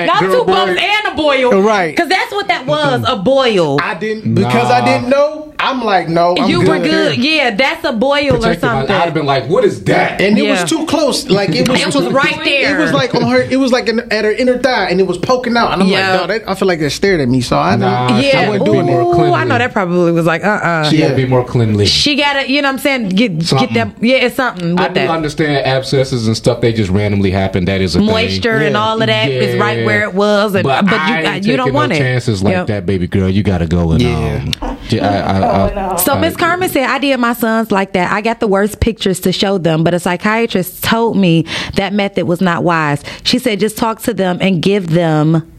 [0.00, 1.62] Not girl two bumps and a boil.
[1.62, 1.94] Right.
[1.94, 3.78] Because that's what that was a boil.
[3.80, 5.54] I didn't because I didn't know.
[5.58, 6.68] I'm like, no, I'm you good.
[6.68, 7.18] were good.
[7.18, 8.96] Yeah, that's a boil or Protective, I- something.
[8.96, 11.28] I'd have been like, "What is that?" And it was too close.
[11.28, 11.80] Like it was.
[11.80, 12.78] It was right there.
[12.78, 13.40] It was like on her.
[13.42, 15.72] It was like in, at her inner thigh, and it was poking out.
[15.72, 16.10] And I'm Yeah.
[16.12, 17.40] like, no, that, I feel like they stared at me.
[17.40, 18.40] So I, Nah, yeah.
[18.40, 19.32] I wasn't doing more Ooh, cleanly.
[19.34, 21.06] I know that probably was like, uh uh She Yeah.
[21.06, 21.86] had to be more cleanly.
[21.86, 23.08] She gotta, you know what I'm saying?
[23.10, 23.68] Get Something.
[23.68, 24.02] get that.
[24.04, 25.10] Yeah, it's something with I do that.
[25.10, 26.60] understand abscesses and stuff.
[26.60, 27.64] They just randomly happen.
[27.66, 28.06] That is a thing.
[28.06, 28.80] Moisture and Yeah.
[28.82, 29.60] all of that is Yeah.
[29.60, 31.96] right where it was, and but, But, you I ain't you don't taking want no
[31.96, 31.98] it.
[31.98, 32.66] chances like Yep.
[32.68, 33.28] that, baby girl.
[33.28, 34.42] You got to go and Yeah.
[34.62, 37.70] um, j- I, I, I, So I- Miss uh, Carmen said, I did my sons
[37.70, 38.12] like that.
[38.12, 42.26] I got the worst pictures to show them, but a psychiatrist told me that method
[42.26, 43.02] was not wise.
[43.24, 45.50] She said, just talk to them and give them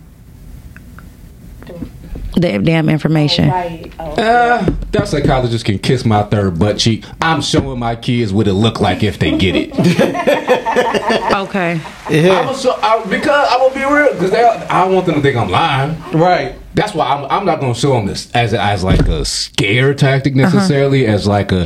[2.36, 3.50] the damn information.
[3.50, 7.06] Uh, that psychologist can kiss my third butt cheek.
[7.22, 9.72] I'm showing my kids what it look like if they get it.
[11.32, 11.80] Okay.
[12.10, 12.40] Yeah.
[12.40, 15.38] I'm so, I, because I'm gonna be real because I don't want them to think
[15.38, 16.00] I'm lying.
[16.12, 16.56] Right.
[16.74, 20.36] That's why I'm, I'm not gonna show them this as as like a scare tactic
[20.36, 21.66] necessarily, as like a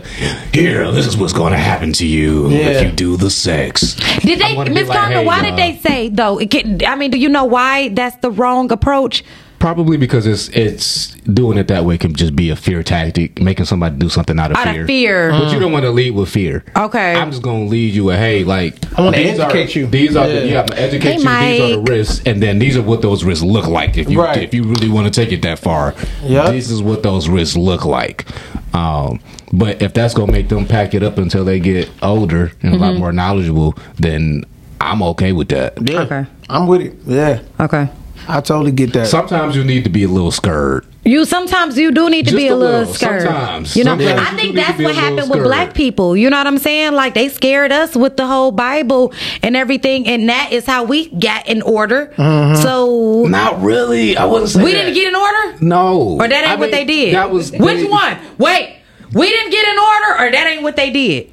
[0.53, 2.57] here, this is what's gonna happen to you Yeah.
[2.57, 3.95] if you do the sex.
[4.21, 6.39] Did they, Miss like, Carmen, hey, why uh, did they say, though?
[6.39, 9.23] It can, I mean, do you know why that's the wrong approach?
[9.59, 13.65] Probably because it's it's doing it that way can just be a fear tactic, making
[13.65, 14.81] somebody do something out of Out fear.
[14.81, 15.29] of fear.
[15.31, 16.63] But you don't want to lead with fear.
[16.75, 17.15] Okay.
[17.15, 19.87] I'm just gonna lead you with hey, like I wanna educate are, you.
[19.87, 20.39] These are Yeah.
[20.39, 21.63] the, yeah, I'm gonna educate Hey, you.
[21.67, 23.97] These are the risks, and then these are what those risks look like.
[23.97, 24.43] If you Right.
[24.43, 26.51] if you really want to take it that far, Yep.
[26.51, 28.25] this is what those risks look like.
[28.73, 29.19] Um,
[29.53, 32.75] but if that's gonna make them pack it up until they get older and a
[32.75, 32.83] Mm-hmm.
[32.83, 34.43] lot more knowledgeable, then
[34.81, 35.73] I'm okay with that.
[35.81, 36.01] Yeah.
[36.01, 36.25] Okay.
[36.49, 36.95] I'm with it.
[37.07, 37.39] Yeah.
[37.59, 37.87] Okay.
[38.27, 39.07] I totally get that.
[39.07, 40.85] Sometimes you need to be a little scared.
[41.03, 42.93] You sometimes you do need to Just be a, a little, little.
[42.95, 43.21] scared.
[43.21, 43.75] Sometimes.
[43.75, 46.17] You know, Sometimes I think that's what happened with black people.
[46.17, 46.93] You know what I'm saying?
[46.93, 51.09] Like they scared us with the whole Bible and everything, and that is how we
[51.09, 52.07] got in order.
[52.17, 52.61] Mm-hmm.
[52.63, 54.17] So Not really.
[54.17, 54.77] I wouldn't say we that.
[54.81, 56.17] didn't get in order, No.
[56.19, 57.13] or that ain't I what they did.
[57.13, 58.17] That was which they- one?
[58.39, 58.79] Wait,
[59.13, 61.31] we didn't get in order, or that ain't what they did.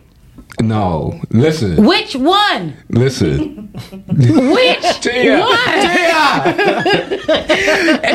[0.60, 1.20] No.
[1.30, 1.84] Listen.
[1.84, 2.74] Which one?
[2.90, 3.68] Listen.
[4.08, 5.40] Which Tia.
[5.40, 5.58] one?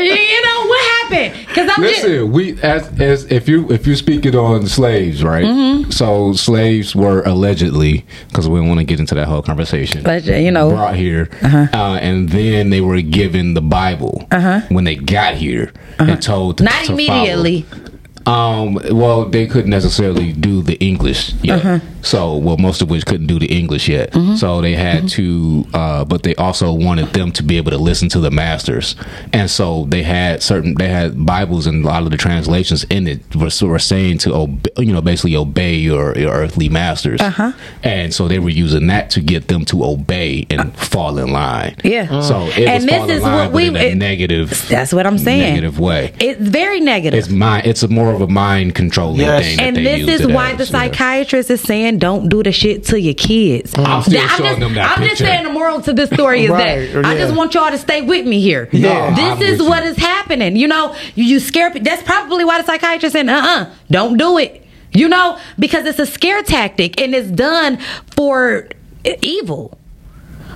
[0.01, 1.47] you know what happened?
[1.47, 2.03] Because I'm just.
[2.03, 5.43] Listen, we as as if you if you speak it on slaves, right?
[5.45, 5.89] Mm-hmm.
[5.91, 10.03] So slaves were allegedly because we don't want to get into that whole conversation.
[10.03, 10.69] But, you know.
[10.69, 14.25] brought here, uh and then they were given the Bible
[14.69, 16.75] when they got here and told to, Uh-huh.
[16.77, 17.63] Not to immediately.
[17.63, 17.83] follow.
[18.27, 21.59] Um, well, they couldn't necessarily do the English yet.
[21.65, 21.79] Uh-huh.
[22.01, 24.11] So, well, most of which couldn't do the English yet.
[24.11, 24.35] Mm-hmm.
[24.35, 28.07] So they had to, uh, but they also wanted them to be able to listen
[28.09, 28.95] to the masters.
[29.33, 33.07] And so they had certain, they had Bibles and a lot of the translations in
[33.07, 37.19] it were, were saying to, obey, you know, basically obey your, your earthly masters.
[37.19, 37.51] Uh-huh.
[37.83, 41.75] And so they were using that to get them to obey and fall in line.
[41.83, 42.21] Yeah.
[42.21, 45.05] So it And was this is line, what we- in a it- negative, That's what
[45.05, 45.41] I'm saying.
[45.55, 46.13] negative way.
[46.19, 47.17] It's very negative.
[47.19, 47.65] It's mind.
[47.67, 49.45] It's a more of a mind controlling Yes.
[49.45, 49.59] thing.
[49.59, 50.71] and they this used is why as, the yeah.
[50.89, 53.73] psychiatrist is saying don't do the shit to your kids.
[53.77, 56.43] I'm still That- showing just, them that I'm just saying the moral to this story
[56.45, 58.67] is Right, that I just want y'all to stay with me here.
[58.71, 59.07] Yeah.
[59.07, 59.89] I'm this is with what you.
[59.91, 60.55] is happening.
[60.55, 61.71] You know, you, you scare.
[61.71, 65.07] pe- That's probably why the psychiatrist said, "Uh, uh-uh, uh, do not do it." You
[65.09, 67.77] know, because it's a scare tactic and it's done
[68.15, 68.67] for
[69.21, 69.77] evil.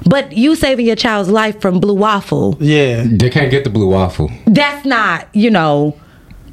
[0.10, 3.04] But you saving your child's life from blue waffle, Yeah.
[3.08, 4.32] They can't get the blue waffle.
[4.48, 5.96] that's not, you know.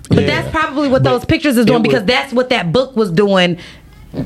[0.09, 0.27] But Yeah.
[0.27, 3.11] that's probably what those pictures is doing it because was- that's what that book was
[3.11, 3.59] doing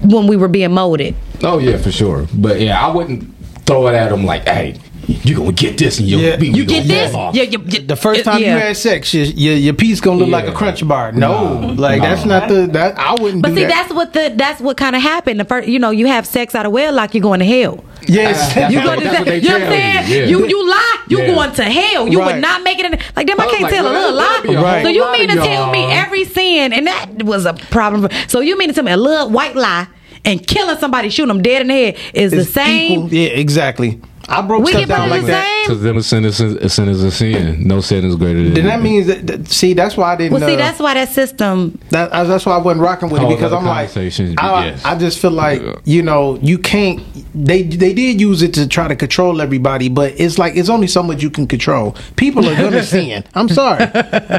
[0.03, 1.15] when we were being molded.
[1.43, 2.27] Oh yeah, for sure.
[2.35, 3.29] But yeah, I wouldn't
[3.67, 4.75] throw it at them like, "Hey,
[5.09, 6.37] you gonna get this and you'll Yeah.
[6.37, 7.15] be You get this?
[7.15, 7.35] Off.
[7.35, 8.55] Yeah, you, you, The first time yeah.
[8.57, 11.13] you had sex, your, your, your piece gonna look like a crunch bar.
[11.13, 11.67] No, No.
[11.75, 12.09] like No.
[12.09, 13.43] that's not the that I wouldn't.
[13.43, 13.69] But do see, that.
[13.69, 15.41] that's what the that's what kind of happened.
[15.41, 17.85] The first, you know, you have sex out of wedlock, you're going to hell.
[18.07, 18.39] yes.
[18.39, 20.09] Ah, that's You what- go to that's what they you know what saying?
[20.09, 20.27] you, yeah.
[20.27, 21.35] You you lie, you Yeah.
[21.35, 22.09] going to hell.
[22.09, 22.35] You Right.
[22.35, 23.41] would not make it in like them.
[23.41, 24.63] I I can't like, tell a little that'd a lie.
[24.63, 24.83] Right.
[24.85, 28.09] So you mean to lot of tell me every sin, and that was a problem.
[28.29, 29.87] So you mean to tell me a little white lie
[30.25, 32.93] and killing somebody, shooting them dead in the head is the same?
[32.93, 33.09] equal.
[33.15, 34.01] Yeah, exactly.
[34.33, 35.62] I broke We stuff down like the that.
[35.67, 35.69] Same.
[35.69, 37.67] Because them a sin is a sin is a sin.
[37.67, 38.55] No sin is greater than.
[38.55, 40.33] Then that means that, that- see that's why I didn't.
[40.39, 41.79] Well, see, uh, that's why that system.
[41.91, 44.85] That, that's why I wasn't rocking with it because I'm like, conversations, I, yes.
[44.85, 45.75] I just feel like Yeah.
[45.85, 47.01] you know you can't.
[47.35, 50.87] They they did use it to try to control everybody, but it's like it's only
[50.87, 51.97] so much you can control.
[52.17, 53.25] People are gonna sin.
[53.35, 53.85] I'm sorry.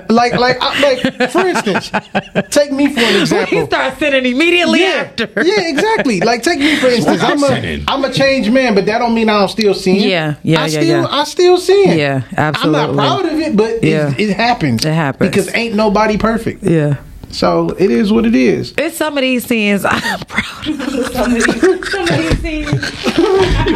[0.10, 1.92] Like like I, like for instance,
[2.52, 3.66] take me for an We example.
[3.68, 5.30] start sinning immediately Yeah, after.
[5.38, 6.20] yeah, exactly.
[6.20, 7.22] Like take me for instance.
[7.24, 7.84] I'm I'm a sinning.
[7.88, 9.96] I'm a changed man, but that don't mean I don't still sin.
[9.96, 11.08] Yeah, yeah, I yeah, still yeah.
[11.14, 11.98] I still sin.
[11.98, 12.80] Yeah, absolutely.
[12.82, 14.12] I'm not proud of it, but Yeah.
[14.12, 14.84] it, it happens.
[14.84, 15.30] It happens.
[15.30, 16.64] because ain't nobody perfect.
[16.64, 16.96] Yeah.
[17.34, 18.74] So it is what it is.
[18.78, 21.08] It's some of these sins I'm proud of.
[21.12, 23.18] Some of these, some of these sins.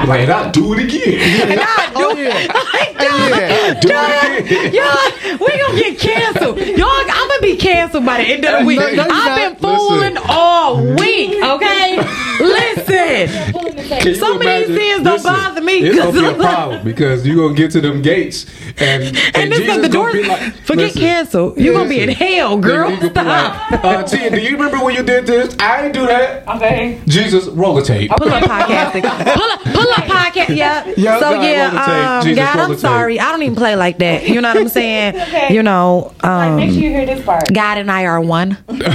[0.08, 1.52] Like, I'll do it again.
[1.52, 2.54] And I oh, do Oh, yeah.
[2.74, 3.74] Like, Yeah.
[3.74, 6.58] dog, dog, y'all, we gonna get canceled.
[6.60, 8.80] Y'all, I'm gonna be canceled by the end of the week.
[8.80, 10.30] No, no, I've been fooling Listen.
[10.30, 11.44] all week.
[11.44, 11.98] Okay,
[12.40, 13.54] listen.
[13.88, 16.26] Can you Some of these imagine- sins don't listen, bother me, It's gonna 'cause- be
[16.28, 18.46] a problem because you gonna get to them gates
[18.78, 20.08] and and, And this Jesus is the door.
[20.12, 21.54] gonna be like, Forget listen, cancel.
[21.58, 22.90] You're gonna be in hell, girl.
[22.90, 23.47] You gonna be Stop.
[23.48, 25.56] Like, uh, Tia, do you remember when you did this?
[25.60, 26.48] I didn't do that.
[26.48, 27.02] Okay.
[27.08, 28.12] Jesus, roll a tape.
[28.12, 29.02] Pull up podcasting.
[29.34, 30.56] Pull up, pull up podcast.
[30.56, 30.86] Yeah.
[30.98, 33.20] Yeah, so God, yeah, um, Jesus, God, I'm sorry.
[33.20, 34.28] I don't even play like that.
[34.28, 35.16] You know what I'm saying?
[35.16, 35.54] okay.
[35.54, 37.54] You know, um, hear this part.
[37.54, 38.58] God and I are one.
[38.68, 38.90] God Make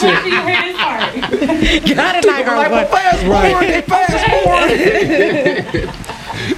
[0.00, 1.14] sure you hear this part.
[1.88, 2.72] God and I are one.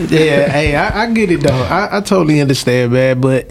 [0.08, 1.62] yeah, hey, I, I get it though.
[1.64, 3.20] I, I totally understand, man.
[3.20, 3.48] But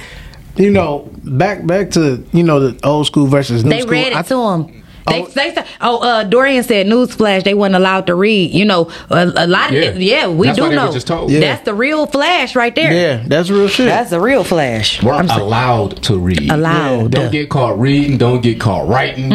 [0.56, 3.92] you know, back back to you know the old school versus new They school.
[3.94, 4.80] read it I- to him.
[5.06, 5.26] They, Oh.
[5.26, 8.52] they said, oh, uh, Dorian said, newsflash, they weren't allowed to read.
[8.52, 9.82] You know, a, a lot of Yeah.
[9.90, 10.94] it, yeah, we That's do why they were know.
[10.94, 11.30] just told.
[11.30, 11.42] Yeah.
[11.42, 12.94] That's the real flash right there.
[12.94, 13.88] Yeah, that's real shit.
[13.88, 15.04] That's the real flash.
[15.04, 16.50] We're I'm so- allowed to read.
[16.50, 17.12] Allowed.
[17.12, 18.18] Don't get caught reading.
[18.18, 19.30] Don't get caught writing.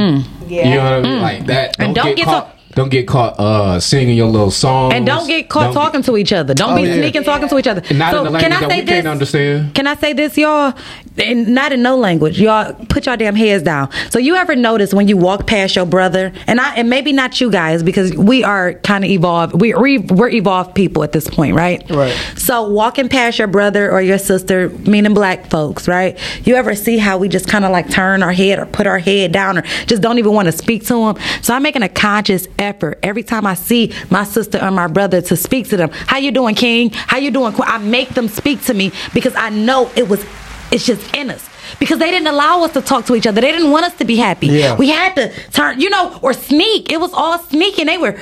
[0.48, 1.20] You know what I mean?
[1.20, 1.76] Like that.
[1.78, 2.46] And don't get caught.
[2.46, 4.94] so- don't get caught uh, singing your little songs.
[4.94, 6.54] And don't get caught Don't talking to each other.
[6.54, 6.94] Don't Oh, be yeah.
[6.94, 7.82] sneaking talking to each other.
[7.94, 8.94] Not so in the can language I that say we this?
[8.94, 9.74] can't understand.
[9.74, 10.72] Can I say this, y'all?
[11.18, 12.40] And not in no language.
[12.40, 13.90] Y'all put your damn heads down.
[14.10, 17.40] So you ever notice when you walk past your brother, and I and maybe not
[17.40, 19.60] you guys because we are kind of evolved.
[19.60, 21.82] We we we're evolved people at this point, right?
[21.90, 22.12] Right.
[22.36, 26.16] So walking past your brother or your sister, meaning black folks, right?
[26.44, 29.00] You ever see how we just kind of like turn our head or put our
[29.00, 31.16] head down or just don't even want to speak to them?
[31.42, 32.67] So I'm making a conscious effort
[33.02, 35.90] every time I see my sister or my brother to speak to them.
[35.92, 36.90] How you doing, King?
[36.92, 37.54] How you doing?
[37.58, 40.24] I make them speak to me because I know it was
[40.70, 41.48] it's just in us.
[41.78, 43.40] Because they didn't allow us to talk to each other.
[43.40, 44.46] They didn't want us to be happy.
[44.46, 44.76] Yeah.
[44.76, 46.90] We had to turn, you know, or sneak.
[46.90, 47.86] It was all sneaking.
[47.86, 48.18] They were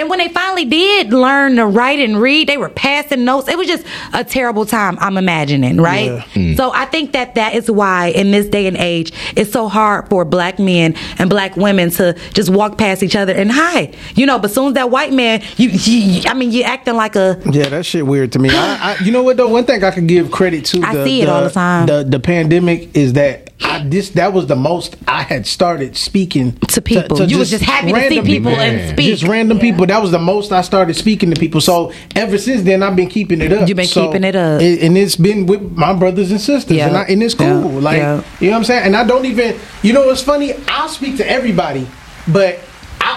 [0.00, 3.48] and when they finally did learn to write and read, they were passing notes.
[3.48, 3.84] It was just
[4.14, 6.24] a terrible time, I'm imagining, right?
[6.32, 6.56] Mm.
[6.56, 10.08] So I think that that is why in this day and age, it's so hard
[10.08, 13.92] for black men and black women to just walk past each other and hi.
[14.14, 17.14] You know, but soon as that white man, you, you I mean, you acting like
[17.14, 18.48] a Yeah, that shit weird to me.
[18.50, 19.48] I, I, you know what though?
[19.48, 20.82] One thing I can give credit to.
[20.82, 21.86] I the, see it all the time.
[21.86, 26.52] The the pandemic is that I this that was the most I had started speaking
[26.68, 27.22] To people.
[27.24, 28.94] You was just happy to see random people and Man.
[28.94, 29.06] speak.
[29.18, 29.86] Just random people.
[29.86, 31.60] That was the most I started speaking to people.
[31.60, 33.68] So ever since then, I've been keeping it up.
[33.68, 34.60] You've been So keeping it up.
[34.60, 36.88] and it's been with my brothers and sisters, Yeah.
[36.88, 37.46] and, I, and it's cool.
[37.72, 37.80] Yeah.
[37.80, 38.22] Like Yeah.
[38.40, 38.84] you know what I'm saying.
[38.86, 39.56] And I don't even.
[39.82, 40.54] You know what's funny?
[40.68, 41.86] I'll speak to everybody,
[42.28, 42.60] but.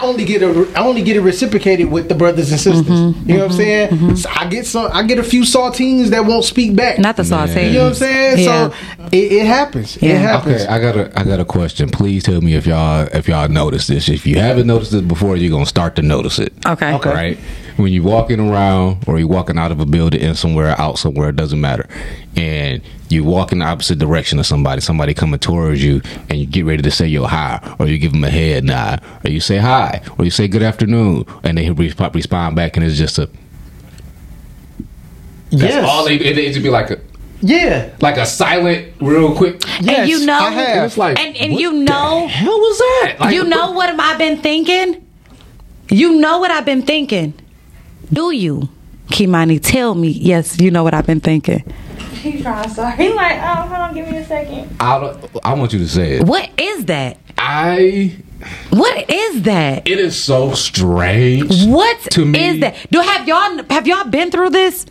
[0.03, 2.85] I only get a I only get it reciprocated with the brothers and sisters.
[2.85, 3.29] Mm-hmm.
[3.29, 4.15] you know what I'm saying?
[4.17, 6.99] So I get some I get a few saltines that won't speak back.
[6.99, 7.67] not the saute.
[7.67, 8.39] you know what I'm saying?
[8.39, 8.69] Yeah.
[8.69, 10.01] So it, it happens.
[10.01, 10.09] Yeah.
[10.09, 10.61] It happens.
[10.61, 11.89] Okay, I got a I got a question.
[11.89, 14.09] Please tell me if y'all if y'all noticed this.
[14.09, 16.53] If you haven't noticed it before, you're gonna start to notice it.
[16.65, 16.93] Okay.
[16.95, 17.09] Okay.
[17.09, 17.37] Right?
[17.77, 21.29] When you're walking around or you're walking out of a building in somewhere out somewhere,
[21.29, 21.87] it doesn't matter.
[22.35, 22.81] And
[23.13, 26.65] you walk in the opposite direction of somebody, somebody coming towards you, and you get
[26.65, 29.57] ready to say your hi, or you give them a head nod, or you say
[29.57, 33.29] hi, or you say good afternoon, and they resp- respond back, and it's just a.
[35.51, 35.87] That's yes.
[35.87, 36.15] all they.
[36.15, 36.99] It, it just be like a.
[37.41, 37.93] Yeah.
[37.99, 39.61] Like a silent, real quick.
[39.87, 40.85] and you know, I have.
[40.85, 43.17] It's like, and, and what you the know, hell was that?
[43.19, 45.05] Like, you know what have I been thinking?
[45.89, 47.33] You know what I've been thinking.
[48.11, 48.69] Do you,
[49.07, 49.59] Kimani?
[49.61, 50.07] Tell me.
[50.07, 51.63] Yes, you know what I've been thinking.
[52.23, 54.75] He trying so He like, oh, hold on, give me a second.
[54.79, 56.23] I, don't, I want you to say it.
[56.23, 57.17] What is that?
[57.37, 58.15] I.
[58.71, 59.87] What is that?
[59.87, 61.65] It is so strange.
[61.65, 62.75] What is To me- is that?
[62.91, 64.85] Do have y'all have y'all been through this?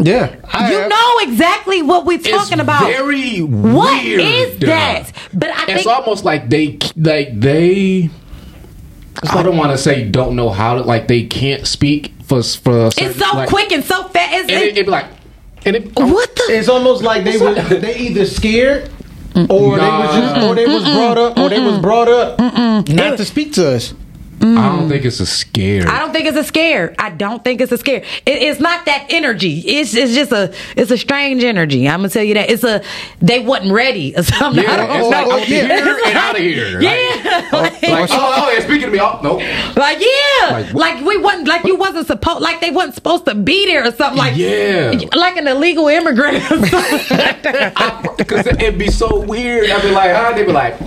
[0.00, 0.34] Yeah.
[0.44, 0.90] I you have.
[0.90, 2.82] know exactly what we're It's talking about.
[2.82, 4.20] very What weird.
[4.20, 5.12] is that?
[5.34, 8.10] But I It's think almost like they like they.
[9.30, 12.86] I don't want to say don't know how to like they can't speak for for.
[12.96, 14.34] it's so quick and so fast.
[14.34, 15.06] It's, And it, it be like,
[15.66, 16.44] and it, what the?
[16.50, 18.88] It's almost like they were they either scared
[19.50, 22.38] or they was just or they was brought up or they was brought up.
[22.88, 23.92] Not to speak to us.
[24.40, 25.88] I don't think it's a scare.
[25.88, 26.94] I don't think it's a scare.
[26.98, 27.98] I don't think it's a scare.
[28.26, 29.60] It, it's not that energy.
[29.60, 31.88] It's it's just a it's a strange energy.
[31.88, 32.50] I'm gonna tell you that.
[32.50, 32.82] It's a
[33.20, 34.64] they wasn't ready or something.
[34.64, 35.36] I Yeah, don't it's like know.
[35.38, 36.80] I'm here and out of here.
[36.80, 39.00] Yeah, oh, like, Like, oh, oh, yeah, speaking to me.
[39.00, 39.34] Oh, no.
[39.80, 43.34] like, yeah, Like, like, we wasn't like you wasn't supposed like they wasn't supposed to
[43.34, 44.92] be there or something like Yeah.
[45.14, 46.42] like an illegal immigrant.
[48.18, 49.70] Because it'd be so weird.
[49.70, 50.32] I'd be like, huh?
[50.34, 50.78] They'd be like,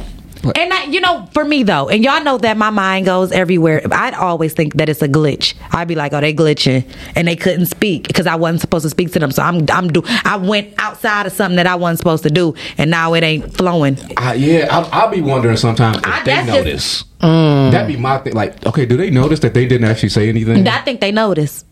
[0.44, 3.82] And I, you know, for me though, and y'all know that my mind goes everywhere.
[3.92, 5.54] I'd always think that it's a glitch.
[5.72, 8.90] I'd be like, "Oh, they glitching," and they couldn't speak because I wasn't supposed to
[8.90, 9.32] speak to them.
[9.32, 10.02] So I'm, I'm do.
[10.24, 13.54] I went outside of something that I wasn't supposed to do, and now it ain't
[13.56, 13.98] flowing.
[14.18, 17.04] I, yeah, I'll, I'll be wondering sometimes if I- they that's just- notice.
[17.22, 18.34] That'd be my thing.
[18.34, 20.66] Like, okay, do they notice that they didn't actually say anything?
[20.68, 21.66] I think they notice.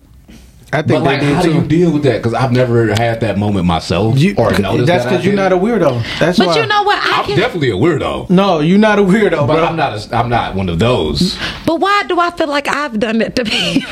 [0.74, 2.18] I but think like, how do do you deal with that?
[2.18, 5.36] Because I've never had that moment myself You- or noticed that's that I because you're
[5.36, 6.04] not a weirdo.
[6.20, 6.58] That's But why.
[6.60, 7.00] you know what?
[7.02, 7.38] I I'm can.
[7.38, 9.64] definitely a weirdo, no, you're not a weirdo, but bro.
[9.66, 9.94] I'm not.
[10.12, 11.38] A, I'm not one of those.
[11.66, 13.90] But why do I feel like I've done that to people?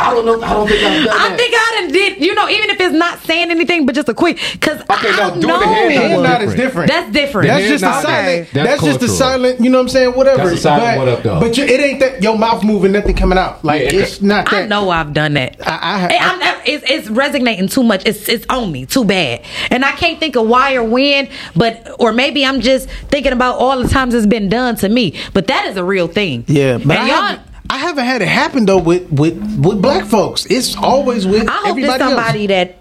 [0.00, 0.40] I don't know.
[0.40, 1.36] I don't think I've done I that.
[1.36, 2.24] think I done did.
[2.24, 4.38] You know, even if it's not saying anything, but just a quick.
[4.52, 5.58] Because Okay, no, I doing the know.
[5.60, 6.56] head nod Head nod is different.
[6.56, 6.88] different.
[6.88, 7.48] That's different.
[7.48, 8.48] That's just a silent.
[8.52, 9.60] that's That's, just a silent.
[9.60, 10.12] You know what I'm saying?
[10.12, 10.44] Whatever.
[10.44, 11.40] That's a silent but, what up, though.
[11.40, 13.64] But you, it ain't that your mouth moving, nothing coming out.
[13.64, 14.64] Like Yeah, it- it's not that.
[14.64, 15.56] I know I've done that.
[15.66, 18.02] I- I ha- Hey, I'm, I'm- it's, it's resonating too much.
[18.06, 21.28] It's it's on me too bad, and I can't think of why or when.
[21.56, 25.18] But or maybe I'm just thinking about all the times it's been done to me.
[25.34, 26.44] But that is a real thing.
[26.46, 29.80] Yeah, but And I y'all- haven't, I haven't had it happen though with with with
[29.82, 30.46] black folks.
[30.46, 32.74] It's always with I hope there's everybody somebody that.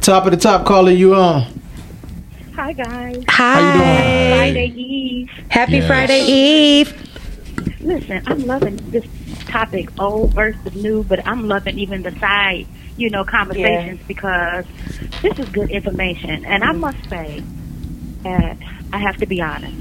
[0.00, 1.46] Top of the top calling you on.
[2.54, 3.24] Hi guys.
[3.28, 3.58] Hi.
[3.58, 4.38] you doing?
[4.38, 5.30] Friday Eve.
[5.48, 5.86] Happy Yes.
[5.86, 7.80] Friday Eve.
[7.80, 9.04] Listen, I'm loving this
[9.44, 12.66] topic, old versus new, but I'm loving even the side,
[12.96, 14.64] you know, conversations because
[15.22, 16.44] this is good information.
[16.44, 17.42] And I must say
[18.22, 18.56] that
[18.92, 19.76] I have to be honest.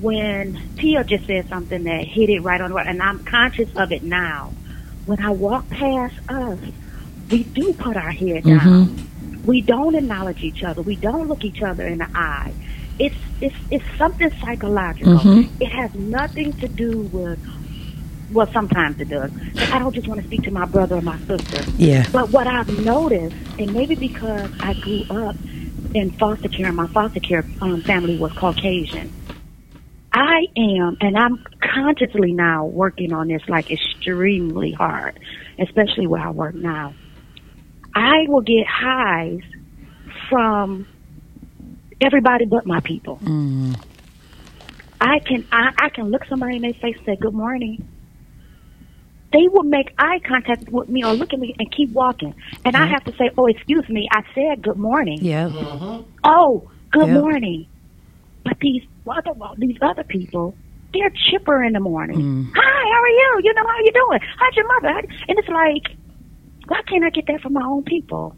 [0.00, 3.68] When Tia just said something that hit it right on the right, and I'm conscious
[3.76, 4.52] of it now.
[5.06, 6.58] When I walk past us,
[7.30, 8.60] we do put our head down.
[8.60, 9.44] Mm-hmm.
[9.44, 10.82] We don't acknowledge each other.
[10.82, 12.52] We don't look each other in the eye.
[12.98, 15.14] It's it's it's something psychological.
[15.14, 15.62] Mm-hmm.
[15.62, 17.38] It has nothing to do with
[18.30, 19.30] well, sometimes it does.
[19.56, 21.64] I don't just want to speak to my brother or my sister.
[21.76, 22.06] Yeah.
[22.12, 25.36] But what I've noticed, and maybe because I grew up
[25.94, 29.12] in foster care, and my foster care um, family was Caucasian.
[30.12, 35.18] I am, and I'm consciously now working on this like extremely hard,
[35.58, 36.94] especially where I work now.
[37.94, 39.42] I will get highs
[40.28, 40.86] from
[42.00, 43.18] everybody but my people.
[45.00, 47.88] I can I, I can look somebody in their face and say good morning.
[49.32, 52.74] They will make eye contact with me or look at me and keep walking, and
[52.76, 55.48] I have to say, "Oh, excuse me, I said good morning." Yeah.
[55.50, 56.02] Mm-hmm.
[56.24, 57.66] Oh, good morning.
[58.44, 60.54] But these other these other people,
[60.94, 62.18] they're chipper in the morning.
[62.18, 62.52] Mm.
[62.54, 63.40] Hi, how are you?
[63.44, 64.20] You know how you doing?
[64.38, 64.88] How's your mother?
[64.94, 65.96] How- And it's like,
[66.68, 68.34] why can't I get that from my own people?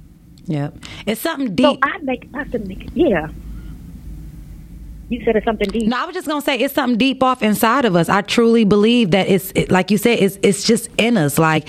[0.46, 0.74] Yep.
[1.06, 1.66] It's something deep.
[1.66, 1.78] So.
[1.82, 3.28] I make I have to make yeah.
[5.10, 5.86] You said it's something deep.
[5.88, 8.08] No, I was just gonna say it's something deep off inside of us.
[8.08, 11.68] I truly believe that it's it, like you said, it's it's just in us, like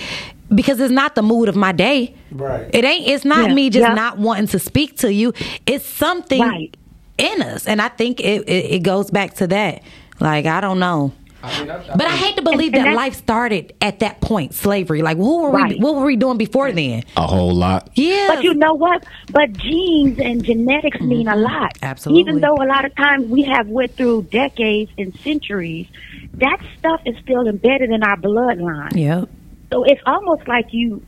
[0.54, 2.14] because it's not the mood of my day.
[2.30, 2.70] Right.
[2.72, 3.08] It ain't.
[3.08, 3.94] It's not Yeah, me just yeah.
[3.94, 5.32] not wanting to speak to you.
[5.66, 6.76] It's something Right.
[7.18, 9.82] in us, and I think it, it it goes back to that.
[10.20, 11.12] Like I don't know.
[11.42, 15.02] But I hate to believe And- and that life started at that point, slavery.
[15.02, 15.76] Like, who were we?
[15.78, 17.02] What were we doing before then?
[17.16, 17.90] A whole lot.
[17.94, 19.04] Yeah, But you know what?
[19.32, 21.74] But genes and genetics mean a lot.
[21.74, 21.84] Mm-hmm.
[21.84, 22.20] Absolutely.
[22.20, 25.88] Even though a lot of times we have went through decades and centuries,
[26.34, 28.92] that stuff is still embedded in our bloodline.
[28.94, 29.24] Yeah.
[29.72, 31.02] So it's almost like you.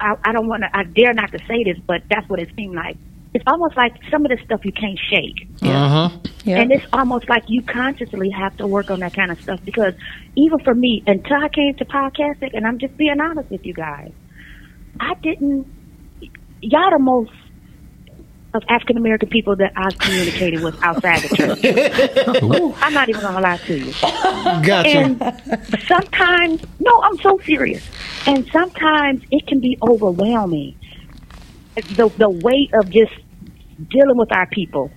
[0.00, 0.68] I, I don't want to.
[0.76, 2.96] I dare not to say this, but that's what it seemed like.
[3.36, 5.46] It's almost like some of the stuff you can't shake.
[5.60, 6.18] Uh huh.
[6.44, 6.58] Yep.
[6.58, 9.92] And it's almost like you consciously have to work on that kind of stuff because
[10.36, 13.74] even for me, until I came to podcasting, and I'm just being honest with you
[13.74, 14.10] guys,
[14.98, 15.66] I didn't.
[16.62, 17.30] Y'all the most
[18.54, 22.74] of African American people that I've communicated with outside the church.
[22.80, 23.92] I'm not even gonna lie to you.
[24.00, 24.88] Gotcha.
[24.88, 27.86] And sometimes, no, I'm so serious.
[28.26, 30.74] And sometimes it can be overwhelming.
[31.74, 33.12] The the weight of just
[33.90, 34.90] dealing with our people.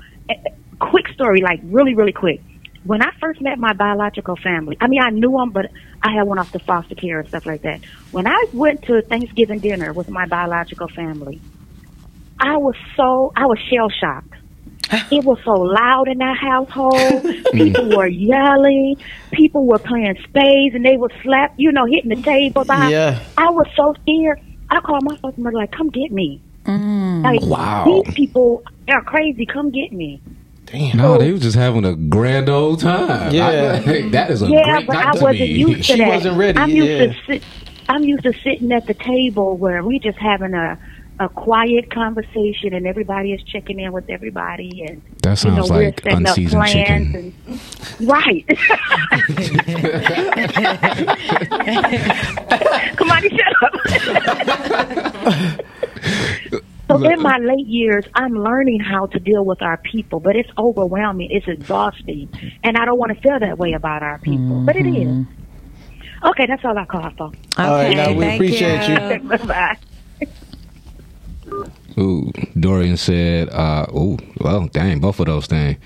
[0.80, 2.42] Quick story, like really, really quick.
[2.86, 5.70] When I first met my biological family, I mean, I knew them, but
[6.02, 7.82] I had went off to foster care and stuff like that.
[8.12, 11.42] When I went to Thanksgiving dinner with my biological family,
[12.40, 14.34] I was so I was shell shocked.
[15.12, 17.24] It was so loud in that household.
[17.52, 18.96] People were yelling.
[19.32, 22.64] People were playing spades, and they would slap, you know, hitting the table.
[22.70, 23.20] I, Yeah.
[23.38, 24.40] I was so scared.
[24.70, 27.24] I called my fucking mother, like, "Come get me!" Mm.
[27.24, 28.04] Like, Wow.
[28.06, 29.46] these people are crazy.
[29.46, 30.22] Come get me.
[30.66, 30.98] Damn.
[30.98, 31.18] No, oh.
[31.18, 33.34] they was just having a grand old time.
[33.34, 33.82] Yeah.
[33.86, 35.46] I- that is a yeah, great but time I to wasn't be.
[35.48, 36.08] used to She that.
[36.10, 37.08] wasn't ready, I'm used yeah.
[37.08, 37.44] to sit.
[37.90, 40.78] I'm used to sitting at the table where we just having a
[41.22, 45.70] a quiet conversation and everybody is checking in with everybody and That you know sounds
[45.72, 47.34] we're like setting up unseasoned plans chicken.
[48.00, 48.46] and right.
[52.96, 53.74] Come on, shut up.
[56.90, 60.50] So in my late years, I'm learning how to deal with our people, but it's
[60.58, 61.30] overwhelming.
[61.30, 62.30] It's exhausting,
[62.64, 65.26] and I don't want to feel that way about our people, but it is.
[66.24, 67.32] Okay, that's all I call for.
[67.58, 69.38] All right, now we appreciate you.
[69.48, 69.78] Bye.
[72.00, 75.78] Ooh, Dorian said, uh, ooh, well, dang, both of those things.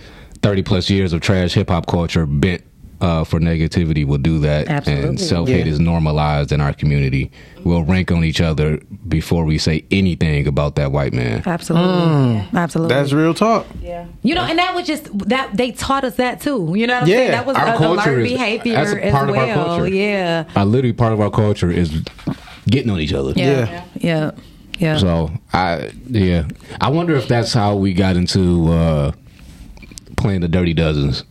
[0.42, 2.64] 30 plus years of trash hip hop culture bent
[3.02, 4.68] uh, for negativity we will do that.
[4.68, 5.10] Absolutely.
[5.10, 5.72] And self hate Yeah.
[5.74, 7.32] is normalized in our community.
[7.64, 11.44] We'll rank on each other before we say anything about that white man.
[11.46, 12.48] Absolutely.
[12.54, 12.96] Absolutely.
[12.96, 13.66] That's real talk.
[13.82, 16.74] Yeah, you know, and that was just that they taught us that too.
[16.76, 17.16] You know what I'm Yeah.
[17.18, 17.32] saying?
[17.32, 19.66] That was Our a, culture learned is- behavior that's a as part of our well.
[19.66, 19.88] culture.
[19.88, 20.44] Yeah.
[20.56, 21.92] Uh, literally, part of our culture is
[22.70, 23.34] getting on each other.
[23.36, 23.84] Yeah.
[23.96, 24.32] Yeah.
[24.80, 24.98] Yeah.
[24.98, 26.46] So I yeah,
[26.82, 29.12] I wonder if that's how we got into uh,
[30.18, 31.24] playing the Dirty Dozens.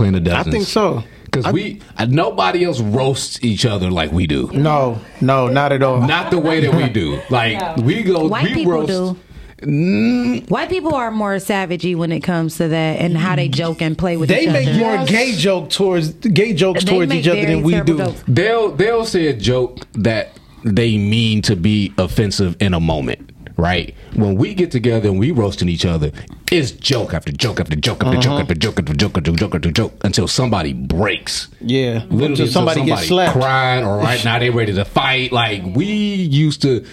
[0.00, 1.04] Playing the I think so.
[1.24, 4.50] Because we uh, nobody else roasts each other like we do.
[4.52, 6.00] No, no, not at all.
[6.00, 7.20] Not the way that we do.
[7.30, 8.88] Like we go, White we people roast.
[8.88, 9.18] do.
[9.66, 13.82] Mm, White people are more savagey when it comes to that and how they joke
[13.82, 14.78] and play with They each make other.
[14.78, 17.98] more gay joke towards gay jokes They towards each other than we do.
[17.98, 18.24] jokes.
[18.26, 20.30] they'll they'll say a joke that
[20.64, 23.29] they mean to be offensive in a moment.
[23.60, 26.10] Right when we get together and we roasting each other,
[26.50, 28.40] it's joke after joke after joke after joke uh-huh.
[28.42, 31.48] after joke after joke after joke after joke until somebody breaks.
[31.60, 33.32] Yeah, Literally, until somebody, gets slapped.
[33.38, 35.32] crying, or right now they ready to fight.
[35.32, 36.84] Like we used to,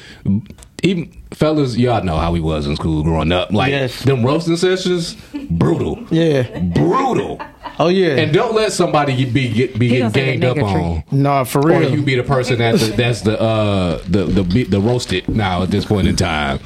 [0.87, 3.51] even fellas, y'all know how he was in school growing up.
[3.51, 4.01] Like Yes.
[4.03, 5.15] them roasting sessions,
[5.49, 6.43] brutal, Yeah.
[6.73, 7.41] brutal.
[7.79, 8.15] Oh yeah.
[8.15, 11.03] And don't let somebody be get, be getting ganged up nigger on.
[11.11, 11.77] Nah, for real.
[11.77, 11.91] Or real.
[11.95, 15.61] you be the person that the, that's the uh the the the, the roasted now
[15.63, 16.59] at this point in time.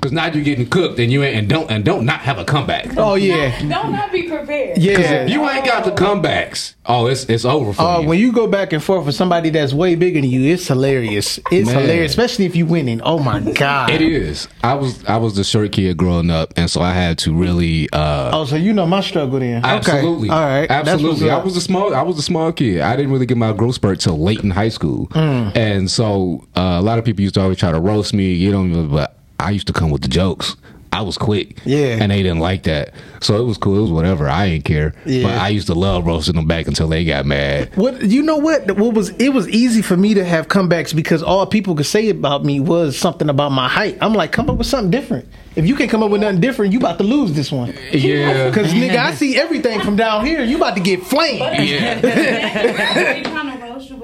[0.00, 2.44] Because now you're getting cooked and you ain't and don't and don't not have a
[2.44, 2.96] comeback.
[2.96, 3.58] oh yeah.
[3.60, 4.78] Don't not be prepared.
[4.78, 4.98] Yeah.
[4.98, 8.08] if you ain't got the comebacks, oh, it's it's over for Uh, you.
[8.08, 11.38] when you go back and forth with somebody that's way bigger than you, it's hilarious.
[11.52, 11.82] It's Man.
[11.82, 13.02] hilarious, especially if you're winning.
[13.02, 13.90] Oh my god!
[13.90, 14.48] It is.
[14.64, 17.88] I was I was the short kid growing up, and so I had to really.
[17.92, 19.62] uh Oh, so you know my struggle then?
[19.62, 20.28] Absolutely.
[20.30, 20.34] Okay.
[20.34, 20.70] All right.
[20.70, 21.28] Absolutely.
[21.30, 21.94] I was a small.
[21.94, 22.80] I was a small kid.
[22.80, 25.54] I didn't really get my growth spurt till late in high school, Mm.
[25.54, 28.32] and so uh, a lot of people used to always try to roast me.
[28.32, 30.56] You know, but I used to come with the jokes.
[30.92, 31.98] I was quick, Yeah.
[32.00, 32.92] and they didn't like that.
[33.20, 33.78] So it was cool.
[33.78, 34.28] It was whatever.
[34.28, 34.92] I didn't care.
[35.06, 35.22] Yeah.
[35.22, 37.70] But I used to love roasting them back until they got mad.
[37.76, 38.38] What you know?
[38.38, 41.86] What what was it was easy for me to have comebacks because all people could
[41.86, 43.98] say about me was something about my height.
[44.00, 45.28] I'm like, come up with something different.
[45.54, 47.72] If you can't come up with nothing different, you about to lose this one.
[47.92, 48.48] Yeah.
[48.48, 50.42] Because nigga, I see everything from down here.
[50.42, 51.40] You about to get flamed.
[51.70, 52.00] Yeah.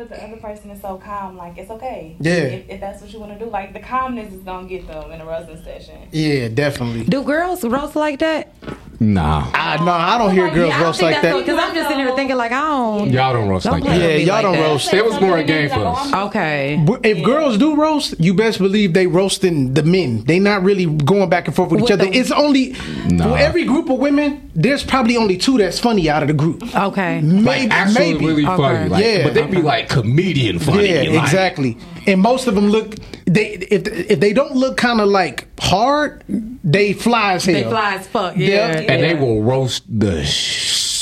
[0.09, 1.36] But the other person is so calm.
[1.36, 2.16] Like it's okay.
[2.20, 2.32] Yeah.
[2.32, 5.11] If, if that's what you want to do, like the calmness is gonna get them
[5.11, 6.09] in a roasting session.
[6.12, 7.04] Yeah, definitely.
[7.04, 8.52] Do girls roast like that?
[8.99, 9.51] Nah.
[9.53, 11.36] I no, I don't hear girls Yeah, roast like that.
[11.36, 13.11] Because I'm just sitting here thinking like I don't.
[13.11, 14.01] Y'all don't roast Don't like that.
[14.01, 14.62] Yeah, y'all like don't that.
[14.62, 14.92] roast.
[14.94, 16.12] It was more a game for oh, us.
[16.28, 16.82] Okay.
[16.86, 20.24] But If girls do roast, you best believe they roasting the men.
[20.24, 22.07] They not really going back and forth with each other.
[22.07, 22.74] the- it's only
[23.09, 23.24] Nah.
[23.32, 24.51] for every group of women.
[24.55, 26.62] There's probably only two that's funny out of the group.
[26.74, 27.20] Okay.
[27.20, 28.26] Maybe, Like actually maybe.
[28.26, 28.57] really Okay.
[28.57, 28.88] funny.
[28.88, 29.22] Like, Yeah.
[29.24, 30.88] But they'd be like comedian funny.
[30.90, 31.76] Yeah, like- exactly.
[32.07, 32.94] And most of them look
[33.24, 37.54] they if if they don't look kind of like hard, they fly as hell.
[37.54, 38.36] They fly as fuck.
[38.36, 38.80] Yeah.
[38.80, 38.92] Yeah.
[38.92, 40.95] And they will roast the sh-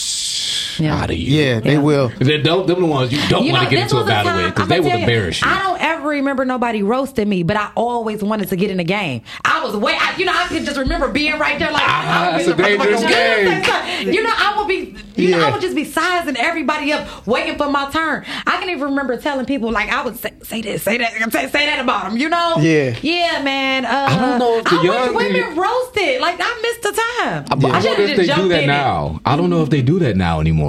[0.79, 0.97] Yeah.
[1.03, 1.41] out of you.
[1.41, 2.09] Yeah, they will.
[2.19, 4.33] They don't, them the ones you don't You want know, to get into a battle
[4.33, 5.47] time- with because they will tell you, embarrass you.
[5.49, 8.85] I don't ever remember nobody roasting me, but I always wanted to get in the
[8.85, 9.23] game.
[9.45, 12.31] I was way, I, you know, I could just remember being right there, like, Ah,
[12.35, 14.13] I'm it's a dangerous motherfucker- game.
[14.15, 17.57] you know, I would be, you know, I would just be sizing everybody up, waiting
[17.57, 18.25] for my turn.
[18.47, 21.49] I can even remember telling people like I would say, say this, say that, say,
[21.49, 22.17] say that about them.
[22.19, 22.57] You know?
[22.59, 22.97] Yeah.
[23.03, 23.85] Yeah, man.
[23.85, 26.21] Uh, I don't know if the I young women lady- roasted.
[26.21, 27.45] Like I missed the time.
[27.51, 28.67] I, I should've wonder if they do that in it.
[28.67, 29.21] now.
[29.25, 30.64] I don't know if they do that now anymore.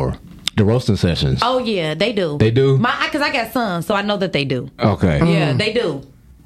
[0.56, 1.40] The roasting sessions.
[1.42, 2.38] Oh yeah, they do.
[2.38, 2.78] They do?
[2.78, 4.70] My because I got sons, so I know that they do.
[4.80, 5.18] Okay.
[5.20, 5.58] Yeah, mm.
[5.58, 6.02] they do.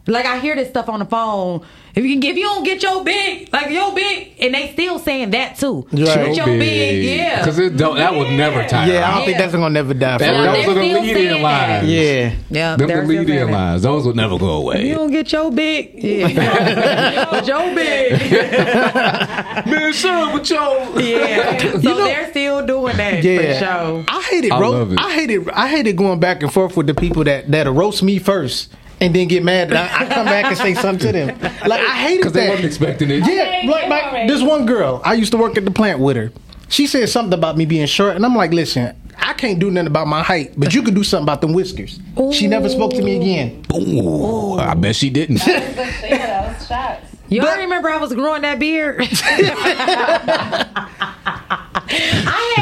[0.10, 1.62] Like I hear this stuff on the phone.
[1.96, 4.72] If you can give if you don't get your big, like your big, and they
[4.74, 5.88] still saying that too.
[5.94, 7.40] Get your big, yeah.
[7.40, 7.96] Because it don't.
[7.98, 8.88] that would never tire.
[8.92, 9.26] Yeah, I don't out.
[9.26, 10.18] think that's gonna never die.
[10.20, 10.54] For That, real.
[10.54, 11.88] those are the lead-in lines.
[11.88, 12.76] Yeah, yeah.
[12.78, 13.82] Them they're the still lead-in saying lines.
[13.82, 17.26] Those will never go If you don't get your big, yeah.
[17.32, 18.12] but your big,
[19.66, 20.98] Man, sir, but yo.
[21.00, 21.58] yeah.
[21.82, 24.06] So they're still doing that Yeah, for sure.
[24.08, 24.72] I hate it, I bro.
[24.72, 25.00] love it.
[25.00, 25.48] I hate it.
[25.54, 28.72] I hate it going back and forth with the people that that roast me first
[29.02, 31.40] and then get mad that I, I come back and say something to them.
[31.68, 32.18] Like I hated that.
[32.18, 32.50] Because they that.
[32.50, 33.28] wasn't expecting it.
[33.28, 35.02] Yeah, like, like this one girl.
[35.04, 36.32] I used to work at the plant with her.
[36.70, 39.88] She said something about me being short, and I'm like, listen, I can't do nothing
[39.88, 42.00] about my height, but you can do something about them whiskers.
[42.32, 43.66] She never spoke to me again.
[43.74, 45.46] Ooh, I bet she didn't.
[47.30, 49.02] You all remember I was growing that beard?
[51.92, 52.54] I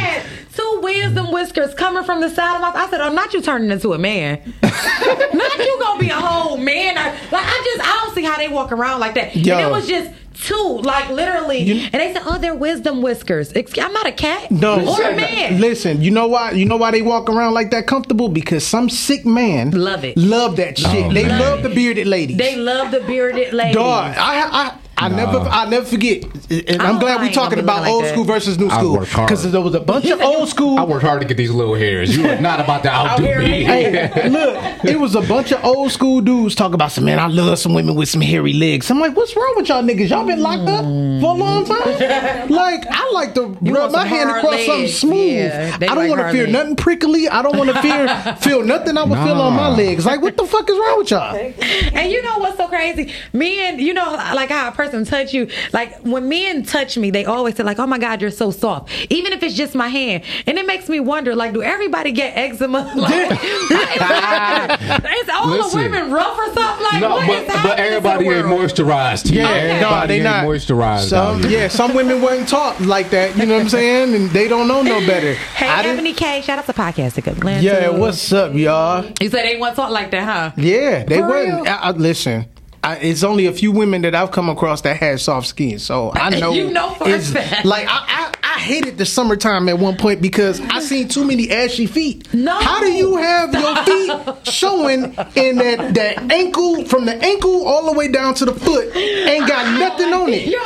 [0.93, 2.71] had two wisdom whiskers coming from the side of my.
[2.73, 4.41] I said, "Oh, not you turning into a man.
[4.63, 6.97] not you gonna be a whole man.
[6.97, 9.35] I, like I just, I don't see how they walk around like that.
[9.35, 9.55] Yo.
[9.57, 10.11] And it was just
[10.45, 11.59] two, like literally.
[11.59, 13.51] You- and they said, "Oh, they're wisdom whiskers.
[13.53, 16.51] Excuse, I'm not a cat No, or a man." Listen, you know why?
[16.51, 18.29] You know why they walk around like that comfortable?
[18.29, 20.17] Because some sick man Love it.
[20.17, 21.05] love that shit.
[21.05, 21.39] Oh, they man.
[21.39, 22.37] love the bearded ladies.
[22.37, 23.75] They love the bearded ladies.
[23.75, 25.15] Dog, I, I, I Nah.
[25.15, 26.23] never, I never forget.
[26.49, 28.13] And oh, I I'm glad we're talking about like old that.
[28.13, 30.77] school versus new school because there was a bunch of old school.
[30.79, 32.15] I worked hard to get these little hairs.
[32.17, 33.63] You are not about to outdo here, me.
[33.63, 37.19] Hey, look, it was a bunch of old school dudes talking about some man.
[37.19, 38.89] I love some women with some hairy legs.
[38.89, 40.09] I'm like, what's wrong with y'all niggas?
[40.09, 41.77] Y'all been locked up for a long time.
[41.77, 42.49] Mm.
[42.49, 45.17] Like, I like to You rub my hand hard across something smooth.
[45.45, 46.53] Yeah, I don't like want to hard feel legs.
[46.53, 47.27] nothing prickly.
[47.29, 50.05] I don't want to fear feel nothing I would feel on my legs.
[50.05, 51.35] Like, what the fuck is wrong with y'all?
[51.35, 53.13] And you know what's so crazy?
[53.33, 55.49] Me and you know, like how a person touch you.
[55.73, 58.89] Like when men touch me, they always say like, "Oh my God, you're so soft."
[59.09, 62.35] Even if it's just my hand, and it makes me wonder, like, do everybody get
[62.37, 62.93] eczema?
[63.07, 63.31] Like,
[65.17, 65.79] is all Listen.
[65.81, 66.83] the women rough or something?
[66.91, 69.31] Like, No, what but, is but happening to everybody the ain't moisturized.
[69.31, 71.09] Yeah, everybody no, they ain't not moisturized.
[71.09, 73.35] Some, yeah, some women weren't taught like that.
[73.37, 74.13] You know what I'm saying?
[74.15, 75.33] And they don't know no better.
[75.57, 77.63] Hey, I didn't- Ebony K, shout out to podcast at Glenn.
[77.63, 77.93] yeah, too.
[77.97, 79.05] what's up, y'all?
[79.19, 80.51] You said they want talk like that, huh?
[80.61, 81.67] Yeah, they For wouldn't.
[81.67, 82.45] I, I, listen,
[82.83, 86.11] I, it's only a few women that I've come across that had soft skin, so
[86.15, 86.53] I know.
[86.53, 87.65] You know for a it's- fact.
[87.65, 91.51] Like I, I, I hated the summertime at one point because I seen too many
[91.51, 92.33] ashy feet.
[92.33, 92.57] No.
[92.57, 95.03] how do you have your feet showing
[95.35, 99.47] in that that ankle from the ankle all the way down to the foot, ain't
[99.47, 100.47] got nothing on it?
[100.47, 100.57] Yeah,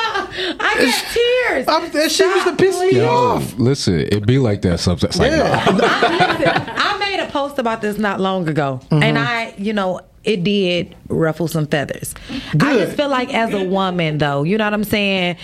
[0.59, 1.67] I get tears.
[1.67, 3.57] I'm, that shit used to piss me Yo, off.
[3.57, 5.17] listen, it be like that sometimes.
[5.19, 5.63] Like, Yeah.
[5.67, 9.03] I, listen, I made a post about this not long ago, Mm-hmm.
[9.03, 12.13] and I, you know, it did ruffle some feathers.
[12.53, 12.85] I Good.
[12.85, 15.37] just feel like as a woman, though, you know what I'm saying.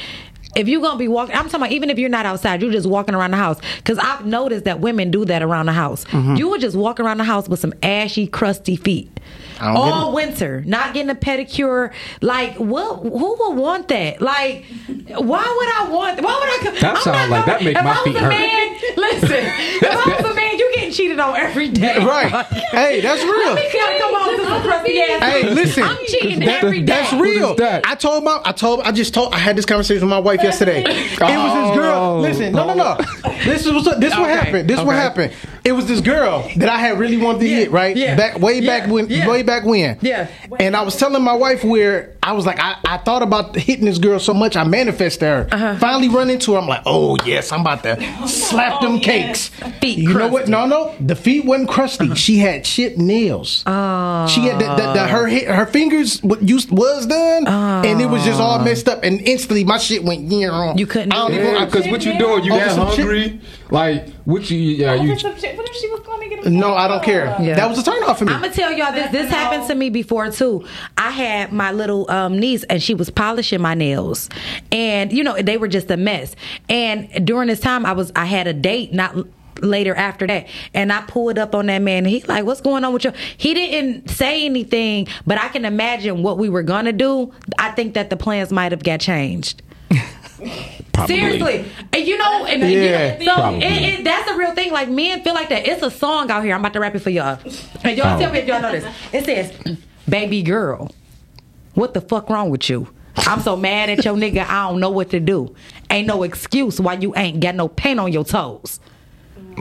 [0.56, 2.88] If you're gonna be walking, I'm talking about even if you're not outside, you're just
[2.88, 3.60] walking around the house.
[3.78, 6.06] Because I've noticed that women do that around the house.
[6.06, 6.36] Mm-hmm.
[6.36, 9.20] You would just walk around the house with some ashy, crusty feet.
[9.60, 11.92] I get All winter, not getting a pedicure.
[12.22, 13.00] Like, what?
[13.02, 14.22] Who would want that?
[14.22, 14.66] Like,
[15.08, 16.22] why would I want?
[16.22, 16.72] Why would I?
[16.74, 18.30] co- That I'm sound like that gonna- make if my I was feet a hurt.
[18.30, 21.96] Man, listen, if I was a man, you getting cheated on every day.
[22.08, 22.46] Right.
[22.72, 23.54] Hey, that's real.
[23.54, 25.24] Let me gotta come on to some crusty ass.
[25.24, 25.84] Hey, listen.
[25.84, 26.86] I'm cheating That- every day.
[26.86, 27.56] That's real.
[27.56, 27.86] that?
[27.86, 30.42] I told my, I told, I just told, I had this conversation with my wife
[30.44, 30.84] yesterday.
[30.86, 31.96] It was this girl.
[32.18, 32.20] Oh.
[32.22, 32.98] Listen, no, no, no.
[33.48, 34.70] This is what's, this what happened.
[34.70, 35.34] This what happened.
[35.64, 37.96] It was this girl that I had really wanted to Yeah, hit, right?
[37.96, 39.28] yeah, Back way back yeah, when, yeah.
[39.28, 39.98] way back when.
[40.02, 40.28] Yeah.
[40.60, 43.86] And I was telling my wife where I was like, I, I thought about hitting
[43.86, 45.48] this girl so much, I manifested her.
[45.52, 45.78] Uh-huh.
[45.80, 46.60] Finally run into her.
[46.60, 49.48] I'm like, oh yes, I'm about to slap them cakes.
[49.82, 50.48] Feet you know what?
[50.48, 52.14] No, no, the feet wasn't crusty.
[52.16, 53.64] She had chipped nails.
[53.66, 54.28] Oh.
[54.28, 58.06] She had the, the, the, her hi- her fingers what used was done, and it
[58.08, 59.04] was just all messed up.
[59.04, 60.30] And instantly, my shit went.
[60.32, 61.46] You know, You couldn't I don't even.
[61.46, 62.44] Yeah, because what you doing?
[62.44, 63.42] You got that some shit- hungry?
[63.72, 64.58] Like, what you?
[64.58, 65.10] Yeah, you.
[65.12, 67.34] What if she was going to get a No, I don't care.
[67.40, 67.56] Yeah.
[67.56, 68.34] That was a turn off for me.
[68.34, 69.10] I'm gonna tell y'all this.
[69.10, 70.66] This happened to me before too.
[70.98, 74.30] I had my little um, niece, and she was polishing my nails,
[74.70, 76.36] and you know they were just a mess.
[76.68, 79.16] And during this time, I was I had a date not
[79.62, 82.00] later after that, and I pulled up on that man.
[82.00, 85.64] And he like, "What's going on with you?" He didn't say anything, but I can
[85.64, 87.32] imagine what we were gonna do.
[87.58, 89.62] I think that the plans might have got changed.
[90.94, 91.16] Probably.
[91.16, 93.18] Seriously, and you know, and Yeah.
[93.36, 93.64] so it,
[94.00, 94.72] it, that's the real thing.
[94.72, 95.68] Like men feel like that.
[95.68, 96.54] It's a song out here.
[96.54, 97.40] I'm about to rap it for y'all.
[97.84, 98.20] And y'all Oh.
[98.20, 98.86] tell me if y'all know this.
[99.14, 99.78] It says,
[100.08, 100.92] "Baby girl,
[101.74, 102.88] what the fuck wrong with you?
[103.18, 104.46] I'm so mad at your nigga.
[104.48, 105.56] I don't know what to do.
[105.90, 108.80] ain't no excuse why you ain't got no paint on your toes.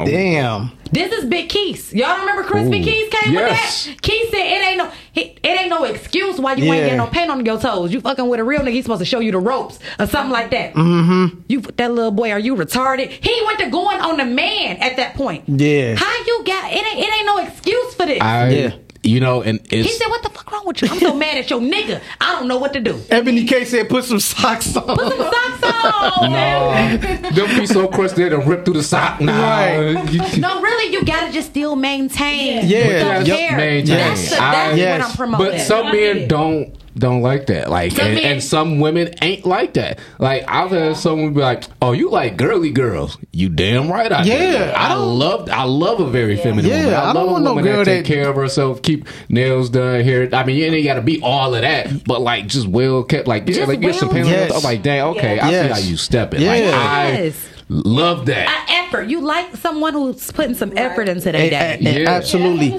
[0.04, 0.70] Damn.
[0.92, 1.92] This is Big Keys.
[1.92, 2.84] Y'all remember Crispy Ooh.
[2.84, 3.86] Keys came Yes.
[3.86, 4.02] with that?
[4.02, 6.96] Keys said it ain't no it, it ain't no excuse why you ain't Yeah.
[6.96, 7.92] got no paint on your toes.
[7.92, 10.30] You fucking with a real nigga, he's supposed to show you the ropes or something
[10.32, 10.74] like that.
[10.74, 11.40] Mm-hmm.
[11.48, 13.08] You that little boy, are you retarded?
[13.10, 15.44] He went to going on the man at that point.
[15.48, 15.96] Yeah.
[15.96, 18.20] How you got it ain't it ain't no excuse for this.
[18.20, 20.88] I, you know, and he said, What the fuck wrong with you?
[20.90, 22.00] I'm so mad at your nigga.
[22.20, 23.00] I don't know what to do.
[23.10, 26.32] Ebony K said, "Put some socks on." Put some socks on.
[26.32, 26.96] no,
[27.32, 29.20] them be so crushed they done rip through the sock.
[29.20, 30.38] Nah, Right.
[30.38, 32.66] No, really, you gotta just still maintain.
[32.66, 33.14] Yeah.
[33.14, 33.38] Don't Yep.
[33.38, 33.56] care.
[33.56, 33.96] Maintain.
[33.96, 35.46] That's, the, that's I- what I'm promoting.
[35.46, 37.70] But some men don't don't like that.
[37.70, 39.98] Like and, and some women ain't like that.
[40.18, 43.18] Like I've had someone be like, "Oh, you like girly girls?
[43.32, 44.30] You damn right I do.
[44.30, 46.94] Yeah, I I, love I love a very feminine Yeah, woman.
[46.94, 49.06] I, I love don't a want no woman girl that take care of herself, keep
[49.28, 50.28] nails done, hair.
[50.32, 53.28] I mean, you ain't got to be all of that, but like just well kept.
[53.28, 54.28] Like yeah, like get some pants.
[54.30, 54.52] Yes.
[54.56, 56.40] I'm like, dang, okay, I see how you stepping.
[56.44, 56.70] Like Yeah.
[56.72, 57.48] I Yes.
[57.68, 58.48] Love that.
[58.48, 59.08] An effort.
[59.08, 61.56] You like someone who's putting some effort into their day.
[61.56, 62.10] eh, eh, Yeah.
[62.10, 62.70] Absolutely.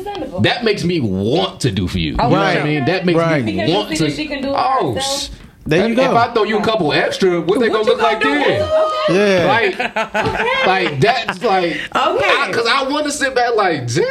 [0.42, 2.16] That makes me want to do for you.
[2.20, 2.56] Oh, you know right.
[2.56, 2.86] what I mean?
[2.86, 3.44] That makes Right.
[3.44, 4.10] me Because want to.
[4.12, 5.30] she can do it oh, herself?
[5.66, 6.04] There you if, go.
[6.12, 8.46] if I throw you a couple extra, what they gonna look like gonna do?
[8.46, 8.70] then?
[9.10, 9.46] Yeah.
[9.48, 9.78] Like,
[10.66, 12.48] like that's like Okay.
[12.48, 14.04] Because I, want to sit back like, damn.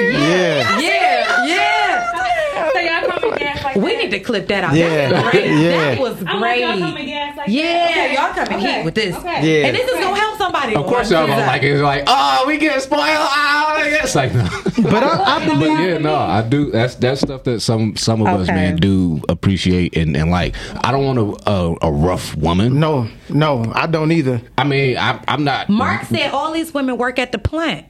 [0.00, 0.78] Yeah.
[0.80, 2.70] Yeah, yeah.
[2.72, 4.02] So y'all call me gas like We that?
[4.04, 4.74] need to clip that out.
[4.74, 5.08] Yeah.
[5.10, 5.46] That was great.
[5.50, 5.70] Yeah.
[5.94, 7.90] That was I'm like, y'all call me gas like Yeah, that?
[7.90, 8.14] Okay.
[8.14, 8.76] y'all come in Okay.
[8.78, 9.16] heat with this.
[9.16, 9.60] Okay.
[9.60, 9.66] Yeah.
[9.68, 10.74] And this is gonna help somebody.
[10.76, 11.72] Of course, y'all gonna like it.
[11.72, 13.02] It's like, oh, we get spoiled.
[13.06, 14.48] Oh, it's like, no.
[14.90, 15.80] But I, I But believe.
[15.80, 16.70] yeah, no, I do.
[16.70, 20.54] That's that's stuff that some some of us man do appreciate and, and like.
[20.84, 22.80] I don't want a, a a rough woman.
[22.80, 24.40] No, no, I don't either.
[24.58, 25.68] I mean, I, I'm not.
[25.68, 27.86] Mark said all these women work at the plant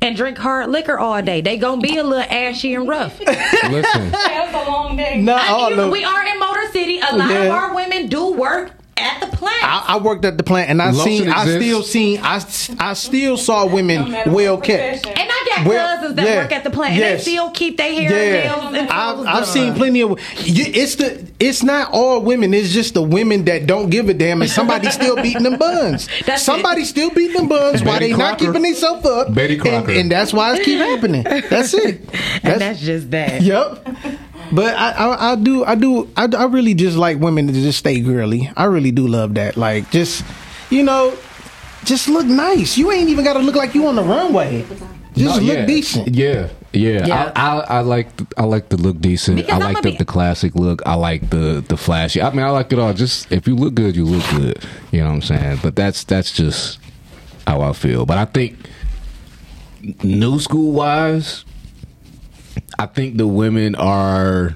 [0.00, 1.40] and drink hard liquor all day.
[1.40, 3.18] They gonna be a little ashy and rough.
[3.26, 5.20] Listen, That was a long day.
[5.20, 6.98] Not I all mean, we are in Motor City.
[7.00, 9.62] A lot of our women do work at the plant.
[9.64, 11.28] I, I worked at the plant, and I Lotion seen.
[11.28, 12.20] I still seen.
[12.22, 12.44] I,
[12.78, 15.06] I still saw women matter well kept.
[15.06, 16.92] and I got Well, cousins that yeah, work at the plant.
[16.92, 17.24] And yes.
[17.24, 20.18] they still keep their hair Yeah, and nails and I've, I've seen plenty of.
[20.36, 21.26] It's the.
[21.38, 22.52] It's not all women.
[22.52, 26.08] It's just the women that don't give a damn, and somebody still beating them buns.
[26.26, 29.34] That's somebody still beating them buns while Betty they not keeping themselves up.
[29.34, 29.92] Betty and, Crocker.
[29.92, 31.22] and that's why it keep happening.
[31.22, 32.00] That's it.
[32.42, 33.42] and that's just that.
[33.42, 33.86] Yep.
[34.52, 37.78] But I, I, I do, I do, I, I really just like women to just
[37.78, 38.50] stay girly.
[38.56, 39.56] I really do love that.
[39.56, 40.24] Like, just,
[40.70, 41.16] you know,
[41.84, 42.76] just look nice.
[42.78, 44.64] You ain't even got to look like you on the runway.
[45.14, 45.66] Just No, look yeah.
[45.66, 46.14] decent.
[46.14, 47.06] Yeah, yeah.
[47.06, 47.32] Yeah.
[47.34, 49.36] I, I, I like the, I like the look decent.
[49.38, 50.80] Because I I'm like the, be- the classic look.
[50.86, 52.22] I like the the flashy.
[52.22, 52.92] I mean, I like it all.
[52.92, 54.62] Just if you look good, you look good.
[54.92, 55.58] You know what I'm saying?
[55.62, 56.78] But that's that's just
[57.46, 58.06] how I feel.
[58.06, 58.58] But I think
[60.04, 61.44] new school wise,
[62.78, 64.54] I think the women are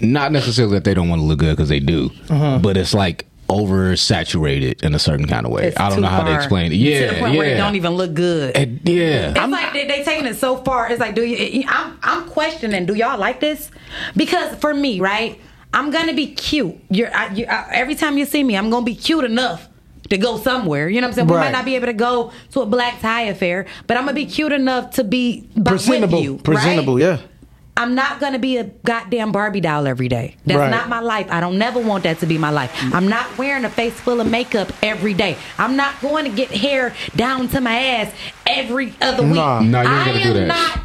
[0.00, 2.58] not necessarily that they don't want to look good because they do, Uh-huh.
[2.62, 5.68] but it's like oversaturated in a certain kind of way.
[5.68, 6.76] It's I don't too know how to explain it.
[6.76, 7.38] Yeah, to the point yeah.
[7.38, 8.56] where it don't even look good.
[8.56, 9.30] And- yeah.
[9.30, 10.90] It's like they, they taking it so far.
[10.90, 11.64] It's like, do you?
[11.68, 12.86] I'm I'm questioning.
[12.86, 13.70] Do y'all like this?
[14.16, 15.40] Because for me, right,
[15.72, 16.76] I'm gonna be cute.
[16.90, 19.68] You're I, you, I, every time you see me, I'm gonna be cute enough
[20.10, 20.88] to go somewhere.
[20.88, 21.28] You know what I'm saying?
[21.28, 21.46] We Right.
[21.46, 24.26] might not be able to go to a black tie affair, but I'm gonna be
[24.26, 26.18] cute enough to be Presentable.
[26.18, 27.02] With you, Presentable, right?
[27.02, 27.18] yeah.
[27.78, 30.36] I'm not gonna be a goddamn Barbie doll every day.
[30.46, 30.70] That's Right.
[30.70, 31.26] not my life.
[31.28, 32.70] I don't never want that to be my life.
[32.94, 35.36] I'm not wearing a face full of makeup every day.
[35.58, 38.12] I'm not going to get hair down to my ass
[38.46, 39.34] every other week.
[39.34, 39.60] Nah.
[39.60, 40.46] No, you ain't I gonna do that.
[40.46, 40.78] not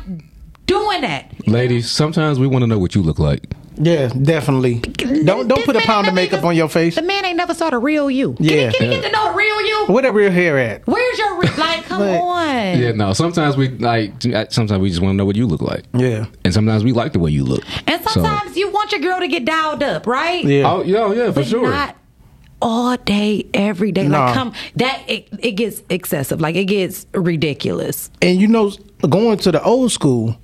[0.66, 1.32] doing that.
[1.48, 3.46] Ladies, sometimes we want to know what you look like.
[3.82, 4.76] Yeah, definitely.
[4.80, 6.96] Don't don't This put a pound of makeup even- on your face.
[6.96, 8.34] The man ain't never saw the real you.
[8.34, 8.70] Can, Yeah.
[8.70, 9.86] he, can he get to know the real you?
[9.88, 10.86] Where that real hair at?
[10.88, 11.84] Where's your re- like?
[11.86, 12.80] Come Like- on.
[12.80, 13.14] Yeah, no.
[13.14, 14.14] Sometimes we like.
[14.52, 15.84] Sometimes we just want to know what you look like.
[15.94, 16.26] Yeah.
[16.46, 17.64] And sometimes we like the way you look.
[17.88, 20.44] And So- sometimes you want your girl to get dialed up, right?
[20.44, 20.72] Yeah.
[20.72, 21.70] Oh, yeah, oh, yeah, for but sure.
[21.70, 21.96] not
[22.62, 24.08] all day, every day.
[24.08, 24.26] Nah.
[24.26, 26.40] Like, come that it, it gets excessive.
[26.40, 28.12] Like it gets ridiculous.
[28.22, 28.72] And you know,
[29.10, 30.38] going to the old school,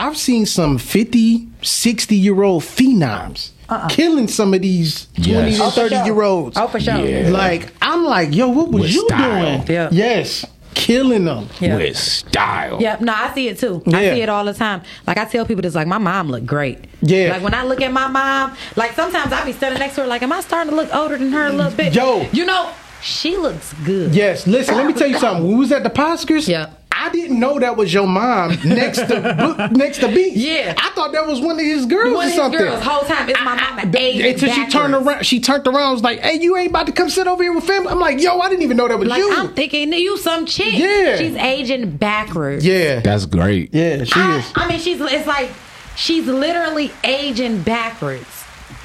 [0.00, 3.88] I've seen some 50, 60 year old phenoms uh-uh.
[3.88, 5.58] killing some of these 20 Yes.
[5.58, 6.04] to Oh, 30 sure.
[6.06, 6.56] year olds.
[6.58, 6.96] Oh, for sure.
[7.06, 7.28] Yeah.
[7.28, 9.58] Like, I'm like, yo, what was With you style.
[9.58, 9.66] doing?
[9.68, 9.88] Yeah.
[9.92, 10.46] Yes.
[10.74, 11.48] Killing them.
[11.60, 11.76] Yeah.
[11.76, 12.78] With style.
[12.80, 13.82] Yeah, no, I see it too.
[13.88, 14.80] I see it all the time.
[15.06, 16.78] Like I tell people, this like my mom looked great.
[17.02, 17.32] Yeah.
[17.32, 20.06] Like when I look at my mom, like sometimes I be standing next to her,
[20.06, 21.94] like, am I starting to look older than her a little bit?
[21.94, 22.26] Yo.
[22.32, 22.72] you know,
[23.02, 24.14] she looks good.
[24.14, 25.42] Yes, listen, let me tell you something.
[25.44, 26.70] When we was at the Oscars, Yeah.
[27.02, 30.36] I didn't know that was your mom next to next to Beats.
[30.36, 30.74] Yeah.
[30.76, 32.60] I thought that was one of his girls One or his something.
[32.60, 33.90] girls, whole time it's my mama.
[33.96, 36.92] aging Until she turned around, she turned around, was like, "Hey, you ain't about to
[36.92, 39.08] come sit over here with family." I'm like, "Yo, I didn't even know that was
[39.08, 40.74] Like you." I'm thinking you some chick.
[40.78, 41.16] Yeah.
[41.16, 42.66] she's aging backwards.
[42.66, 43.72] yeah, That's great.
[43.72, 44.52] yeah, she I, is.
[44.54, 45.50] I mean, she's it's like
[45.96, 48.39] she's literally aging backwards.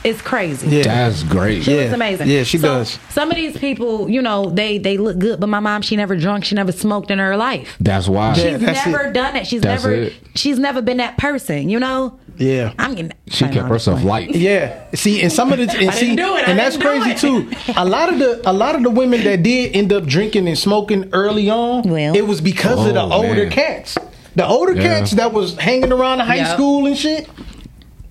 [0.05, 0.67] Is crazy.
[0.67, 0.83] Yeah.
[0.83, 1.63] That's great.
[1.63, 2.27] She looks amazing.
[2.29, 2.99] Yeah, she So, does.
[3.09, 6.15] Some of these people, you know, they they look good, but my mom, she never
[6.15, 7.75] drunk, she never smoked in her life.
[7.79, 8.33] That's why.
[8.33, 9.47] She's never done it.
[9.47, 10.13] She's That's never it.
[10.35, 12.19] she's never been that person, you know?
[12.37, 12.73] Yeah.
[12.77, 14.35] I'm getting She kept herself light.
[14.35, 14.83] Yeah.
[14.93, 16.47] See, and some of the and I didn't see, do it.
[16.47, 17.49] I and that's crazy too.
[17.77, 20.57] A lot of the a lot of the women that did end up drinking and
[20.57, 23.49] smoking early on, it was because of the Oh, older man.
[23.51, 23.97] cats.
[24.35, 24.81] The older Yeah.
[24.99, 26.53] cats that was hanging around the high Yep.
[26.55, 27.29] school and shit.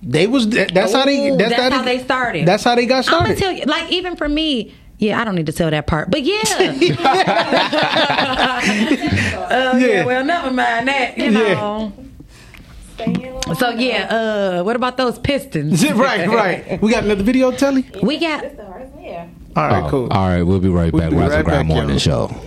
[0.07, 2.45] They was that- that's how they Ooh, that's, how they started.
[2.45, 3.31] That's how they got started.
[3.31, 3.55] I'm started.
[3.57, 6.11] gonna tell you, like even for me, yeah, I don't need to tell that part,
[6.11, 6.43] but yeah.
[9.47, 10.05] Oh yeah.
[10.05, 11.17] Well, never mind that.
[11.17, 11.53] You Yeah.
[11.55, 11.93] know.
[13.57, 15.83] So yeah, uh, what about those Pistons?
[15.91, 16.81] right, right.
[16.81, 17.85] We got another video, Telly.
[18.01, 18.43] We got.
[18.45, 20.07] All right, Oh, cool.
[20.11, 21.11] All right, we'll be right We'll back.
[21.11, 22.29] be Rise right and Grind back, Morning y'all.
[22.29, 22.41] Show.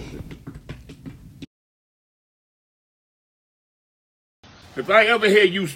[4.77, 5.69] If I ever hear you,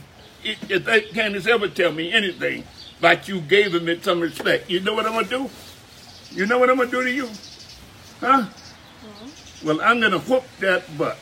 [0.45, 2.65] if they Candace ever tell me anything
[3.01, 5.51] like you gave him it some respect, you know what I'm gonna do?
[6.31, 7.29] You know what I'm gonna do to you?
[8.21, 8.43] Huh?
[8.43, 9.67] Hmm?
[9.67, 11.19] Well, I'm gonna whoop that butt.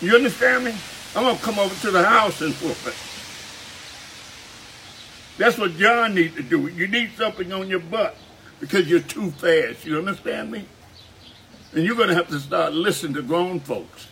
[0.00, 0.74] You understand me?
[1.14, 2.94] I'm gonna come over to the house and whoop it.
[5.38, 6.68] That's what John needs to do.
[6.68, 8.16] You need something on your butt
[8.60, 9.84] because you're too fast.
[9.84, 10.66] You understand me?
[11.74, 14.06] And you're gonna have to start listening to grown folks.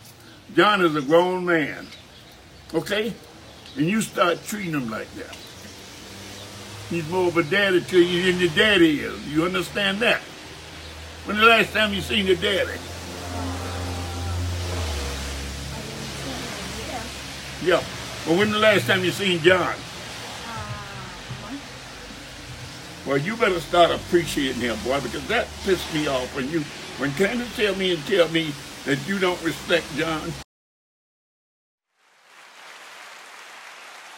[0.55, 1.87] John is a grown man.
[2.73, 3.13] Okay?
[3.77, 5.37] And you start treating him like that.
[6.89, 9.27] He's more of a daddy to you than your daddy is.
[9.33, 10.21] You understand that?
[11.25, 12.77] When the last time you seen your daddy?
[17.63, 17.81] Yeah.
[18.27, 19.73] Well, when the last time you seen John?
[20.47, 21.57] Uh,
[23.05, 26.61] well, you better start appreciating him, boy, because that pissed me off when you,
[26.97, 28.51] when Candace tell me and tell me
[28.85, 30.33] that you don't respect John.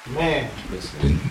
[0.10, 0.50] Man.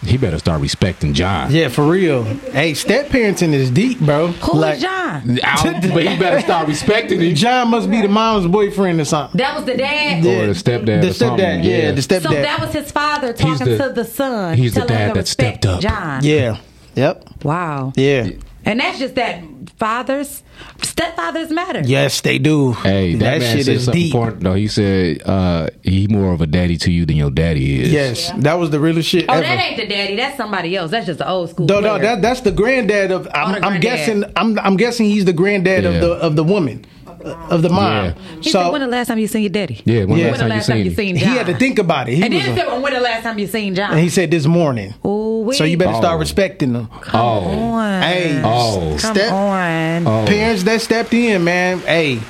[0.02, 1.50] He better start respecting John.
[1.52, 2.24] Yeah, for real.
[2.24, 4.28] Hey, step parenting is deep, bro.
[4.28, 5.38] Who is John?
[5.44, 7.34] I don't- but he better start respecting him.
[7.34, 9.36] John must be the mom's boyfriend or something.
[9.36, 10.24] That was the dad.
[10.24, 11.02] Or the stepdad.
[11.02, 11.44] The or something.
[11.44, 12.22] stepdad, yeah, the stepdad.
[12.22, 14.56] So that was his father talking the- to the son.
[14.56, 15.80] he's the telling him dad to that stepped up.
[15.82, 16.24] John.
[16.24, 16.56] Yeah.
[16.94, 17.44] Yep.
[17.44, 17.92] Wow.
[17.94, 18.30] Yeah.
[18.64, 19.42] And that's just that
[19.76, 20.42] fathers,
[20.78, 21.80] stepfathers matter.
[21.84, 22.72] Yes, they do.
[22.72, 24.14] Hey, that, that shit is deep.
[24.14, 24.42] important.
[24.44, 24.54] though.
[24.54, 27.92] he said uh, he more of a daddy to you than your daddy is.
[27.92, 29.42] Yes, that was the realest shit Oh, ever.
[29.42, 30.16] that ain't the daddy.
[30.16, 30.90] That's somebody else.
[30.90, 31.66] That's just the old school.
[31.66, 33.26] No, no, that that's the granddad of.
[33.34, 33.82] I'm, the I'm granddad.
[33.82, 34.24] guessing.
[34.36, 35.90] I'm I'm guessing he's the granddad Yeah.
[35.90, 36.84] of the of the woman,
[37.24, 38.04] of the mom.
[38.06, 38.14] Yeah.
[38.40, 39.80] He So said, when the last time you seen your daddy?
[39.84, 40.30] Yeah, when the Yeah.
[40.30, 40.94] last time you seen him?
[40.94, 42.16] seen he had to think about it.
[42.16, 43.92] He and then he a- said, when the last time you seen John?
[43.92, 44.94] and he said this morning.
[45.06, 46.20] Ooh, So you better start Oh.
[46.20, 46.88] respecting them.
[47.12, 47.18] Oh.
[47.18, 48.02] on.
[48.02, 48.96] Hey, Oh.
[49.00, 50.06] Come step on.
[50.06, 50.24] Oh.
[50.26, 51.78] parents that stepped in, man.
[51.80, 52.20] Hey,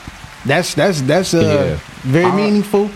[0.47, 1.41] that's that's that's uh
[1.73, 1.79] Yeah.
[2.03, 2.91] very Uh, meaningful.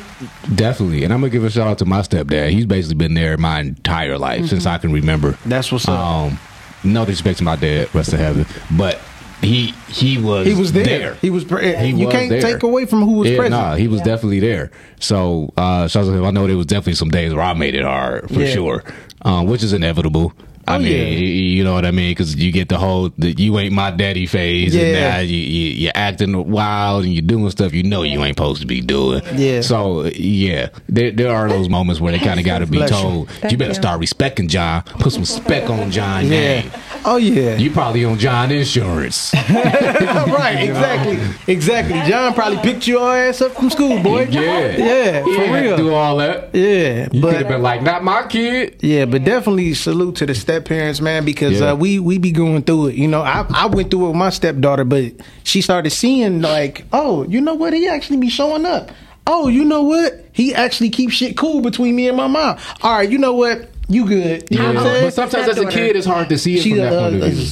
[0.54, 1.04] Definitely.
[1.04, 2.48] And I'm going to give a shout out to my stepdad.
[2.50, 5.36] He's basically been there my entire life since I can remember.
[5.44, 5.98] That's what's up.
[6.00, 6.38] Um,
[6.82, 8.46] no disrespect to my dad, rest of heaven.
[8.70, 8.98] But
[9.42, 11.14] he he was He was there.
[11.14, 11.44] He was.
[11.44, 12.40] Pre- He you was can't there.
[12.40, 13.60] take away from who was yeah, present.
[13.60, 14.70] Nah, he was definitely there.
[15.00, 16.24] So, uh, shout out to him.
[16.24, 18.52] I know there was definitely some days where I made it hard for Yeah.
[18.54, 18.84] sure,
[19.22, 20.32] um, which is inevitable.
[20.68, 21.04] I Oh, mean, yeah.
[21.18, 22.10] you know what I mean?
[22.10, 25.70] Because you get the whole the, "you ain't my daddy" phase, and now you, you,
[25.74, 29.22] you're acting wild and you're doing stuff you know you ain't supposed to be doing.
[29.36, 29.60] Yeah.
[29.60, 32.90] So, yeah, there there are those moments where they kind of got to be Bless
[32.90, 32.96] you.
[32.96, 34.82] told, "You better start respecting John.
[34.98, 36.30] Put some spec on John Yeah.
[36.62, 36.70] name.
[37.08, 37.56] Oh yeah.
[37.56, 40.56] You probably on John insurance." right.
[40.60, 41.18] Exactly.
[41.52, 42.00] Exactly.
[42.10, 44.22] John probably picked your ass up from school, boy.
[44.30, 44.76] Yeah.
[44.76, 45.24] Yeah.
[45.24, 45.76] He For real.
[45.76, 46.54] do all that.
[46.54, 47.08] Yeah.
[47.12, 50.34] You could have But been like, "Not my kid." yeah, but definitely salute to the
[50.34, 51.72] step parents, man, because Yeah.
[51.72, 52.94] uh, we we be going through it.
[52.96, 55.12] You know, I I went through it with my stepdaughter, but
[55.44, 57.72] she started seeing like, oh, you know what?
[57.72, 58.90] He actually be showing up.
[59.28, 60.24] Oh, you know what?
[60.32, 62.58] He actually keeps shit cool between me and my mom.
[62.82, 63.68] All right, you know what?
[63.88, 64.48] You good?
[64.50, 65.04] You know what I'm saying?
[65.06, 67.22] But sometimes as a kid, it's hard to see it She from that uh, point
[67.22, 67.46] of view.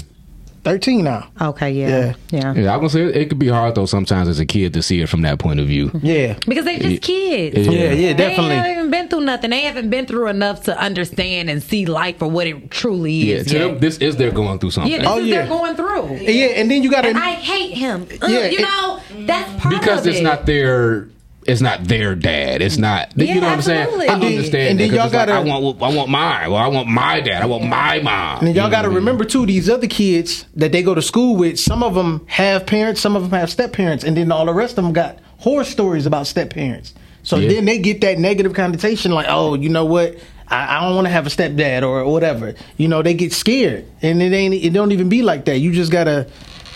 [0.64, 1.28] thirteen now.
[1.40, 1.88] Okay, yeah.
[1.88, 2.14] Yeah.
[2.30, 2.54] Yeah.
[2.54, 4.82] Yeah, I'm gonna say it, it could be hard though sometimes as a kid to
[4.82, 5.90] see it from that point of view.
[6.02, 6.36] Yeah.
[6.48, 7.56] Because they just kids.
[7.66, 8.48] Yeah, yeah, yeah, definitely.
[8.48, 9.50] They haven't even been through nothing.
[9.50, 13.36] They haven't been through enough to understand and see life for what it truly Yeah,
[13.36, 13.46] is.
[13.48, 13.66] to yet.
[13.68, 14.90] them, this is they're going through something.
[14.90, 15.36] Yeah, this Oh, is yeah.
[15.40, 16.16] they're going through.
[16.16, 18.08] Yeah, and then you gotta I hate him.
[18.22, 21.08] Yeah, you it- know, that's part because of it's not their
[21.46, 22.62] it's not their dad.
[22.62, 23.88] It's not Yeah, you know what I'm saying.
[24.10, 24.54] I understand.
[24.70, 26.50] and then y'all it's like, gotta- I want I want mine.
[26.50, 27.42] Well, I want my dad.
[27.42, 28.38] I want my mom.
[28.40, 28.94] And You y'all know got to what I mean?
[28.96, 32.66] remember too, these other kids that they go to school with, some of them have
[32.66, 35.18] parents, some of them have step parents, and then all the rest of them got
[35.38, 36.94] horror stories about step parents.
[37.22, 37.48] So Yeah.
[37.48, 40.16] then they get that negative connotation, like, oh, you know what?
[40.48, 42.54] I, I don't want to have a stepdad or whatever.
[42.76, 44.52] You know, they get scared, and it ain't.
[44.54, 45.58] It don't even be like that.
[45.58, 46.26] You just gotta,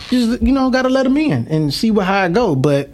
[0.09, 2.55] just you know, gotta let them in and see what how it go.
[2.55, 2.89] But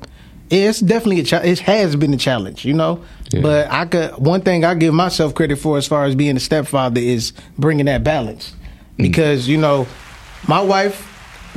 [0.51, 3.03] it's definitely a it has been a challenge, you know.
[3.31, 3.41] Yeah.
[3.41, 6.41] But I could one thing I give myself credit for as far as being a
[6.41, 8.55] stepfather is bringing that balance.
[8.99, 9.03] Mm.
[9.03, 9.87] because you know
[10.47, 11.11] my wife,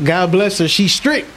[0.03, 1.27] God bless her, she's strict.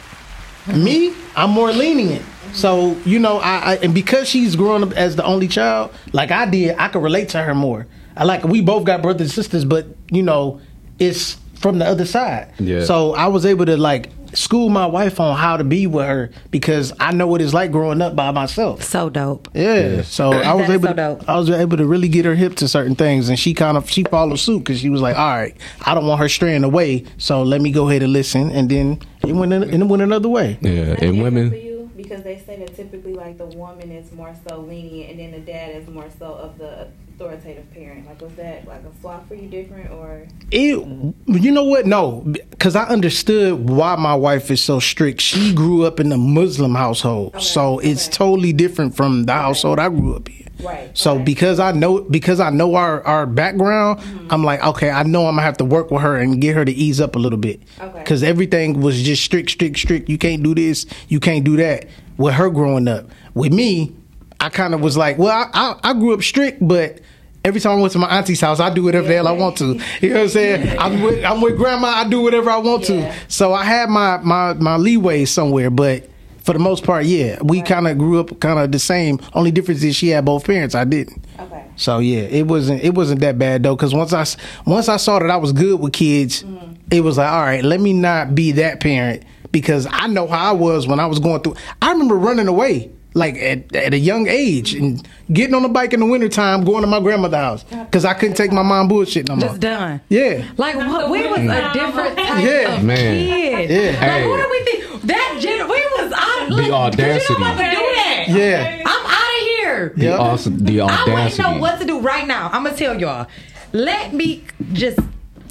[0.66, 2.24] Me, I'm more lenient.
[2.53, 6.30] So you know, I, I and because she's growing up as the only child, like
[6.30, 7.86] I did, I could relate to her more.
[8.16, 10.61] I like we both got brothers and sisters, but you know,
[10.98, 12.53] it's from the other side.
[12.59, 12.84] Yeah.
[12.84, 16.31] So I was able to like school my wife on how to be with her
[16.51, 18.83] because I know what it's like growing up by myself.
[18.83, 19.49] So dope.
[19.55, 20.03] Yeah.
[20.03, 22.35] So I was That is able so to, I was able to really get her
[22.35, 25.16] hip to certain things and she kind of she followed suit cuz she was like,
[25.16, 28.51] "All right, I don't want her straying away, so let me go ahead and listen."
[28.51, 30.59] And then it went in, it went another way.
[30.61, 31.51] Yeah, and women
[31.97, 35.41] because they say that typically like the woman is more so lenient and then the
[35.41, 36.89] dad is more so of the
[37.21, 38.07] authoritative parent.
[38.07, 40.79] Like was that like a swap for you different or It,
[41.27, 41.87] you know what?
[41.87, 45.21] No, because I understood why my wife is so strict.
[45.21, 49.89] She grew up in a Muslim household, so it's totally different from the household I
[49.91, 50.47] grew up in.
[50.62, 50.97] Right.
[50.97, 54.29] So because I know because I know our our background, Mm-hmm.
[54.31, 56.64] I'm like, okay, I know I'm gonna have to work with her and get her
[56.64, 57.61] to ease up a little bit.
[57.81, 57.99] Okay.
[57.99, 60.09] Because everything was just strict, strict, strict.
[60.09, 60.87] You can't do this.
[61.09, 61.87] You can't do that.
[62.16, 63.95] With her growing up, with me,
[64.41, 67.01] I kind of was like, well, I, I I grew up strict, but.
[67.43, 69.57] Every time I went to my auntie's house, I do whatever the hell I want
[69.57, 69.80] to.
[70.03, 70.78] You know what I'm saying?
[70.78, 71.86] I'm with I'm with grandma.
[71.88, 73.14] I do whatever I want to.
[73.28, 76.07] So I had my my my leeway somewhere, but
[76.45, 79.20] for the most part, yeah, we kind of grew up kind of the same.
[79.32, 80.74] Only difference is she had both parents.
[80.74, 81.24] I didn't.
[81.38, 81.64] Okay.
[81.76, 83.74] So yeah, it wasn't it wasn't that bad though.
[83.74, 84.26] Because once I
[84.66, 86.76] once I saw that I was good with kids, Mm.
[86.91, 90.51] it was like, all right, let me not be that parent because I know how
[90.51, 91.57] I was when I was going through.
[91.80, 95.93] I remember running away like at, at a young age and getting on a bike
[95.93, 99.29] in the wintertime, going to my grandmother's house because I couldn't take my mom bullshit
[99.29, 99.49] no more.
[99.49, 100.01] Just done.
[100.09, 100.45] Yeah.
[100.57, 101.11] Like what?
[101.11, 101.73] We was a mm.
[101.73, 102.77] different type Yeah.
[102.77, 103.15] of Man.
[103.15, 103.71] kid.
[103.71, 103.91] Yeah.
[103.91, 104.29] Like Hey.
[104.29, 105.03] what do we think?
[105.03, 106.49] That gen- we was out.
[106.49, 107.41] The Look, You audacity.
[107.41, 108.25] know I'm about to do that.
[108.29, 108.83] Yeah.
[108.87, 109.93] I'm out of here.
[109.97, 112.49] the, awesome, the audacity I wouldn't know what to do right now.
[112.53, 113.27] I'm gonna tell y'all.
[113.73, 114.99] Let me just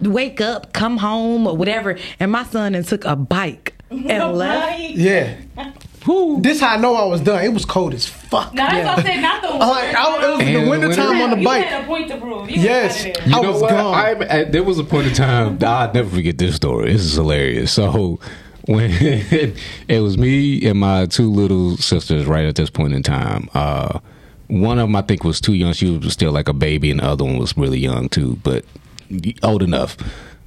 [0.01, 4.79] wake up, come home, or whatever, and my son and took a bike and left.
[4.81, 5.35] Yeah.
[6.41, 7.43] This how I know I was done.
[7.43, 8.53] It was cold as fuck.
[8.53, 11.09] No, that's what I said, not the Like, I, it was And the the wintertime
[11.09, 11.65] winter- on the you bike.
[11.65, 12.49] had a point to prove.
[12.49, 13.05] You Yes.
[13.05, 13.13] You.
[13.25, 13.71] I know was what?
[13.71, 13.93] gone.
[13.93, 16.93] I, I, there was a point in time I'll never forget this story.
[16.93, 17.71] This is hilarious.
[17.73, 18.19] So
[18.65, 18.91] when
[19.87, 23.99] it was me and my two little sisters right at this point in time, uh,
[24.47, 25.73] one of them I think was too young.
[25.73, 28.65] She was still like a baby, and the other one was really young too, but
[29.43, 29.97] old enough.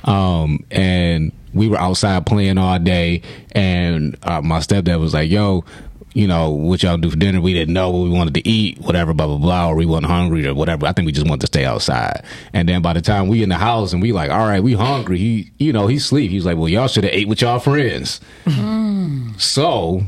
[0.09, 3.23] Um, and we were outside playing all day,
[3.53, 5.65] and uh, my stepdad was like, "Yo."
[6.15, 7.41] You know what y'all do for dinner?
[7.41, 10.05] We didn't know what we wanted to eat, whatever, blah blah blah, or we weren't
[10.05, 10.85] hungry or whatever.
[10.85, 12.23] I think we just wanted to stay outside.
[12.53, 14.75] And then by the time we in the house and we like, all right, we
[14.75, 15.17] hungry.
[15.17, 16.31] He, you know, he sleep.
[16.31, 18.21] He's like, well, y'all should have ate with y'all friends.
[19.39, 20.03] So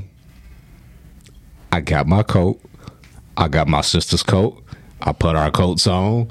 [1.73, 2.61] I got my coat.
[3.39, 4.63] I got my sister's coat.
[5.01, 6.29] I put our coats on.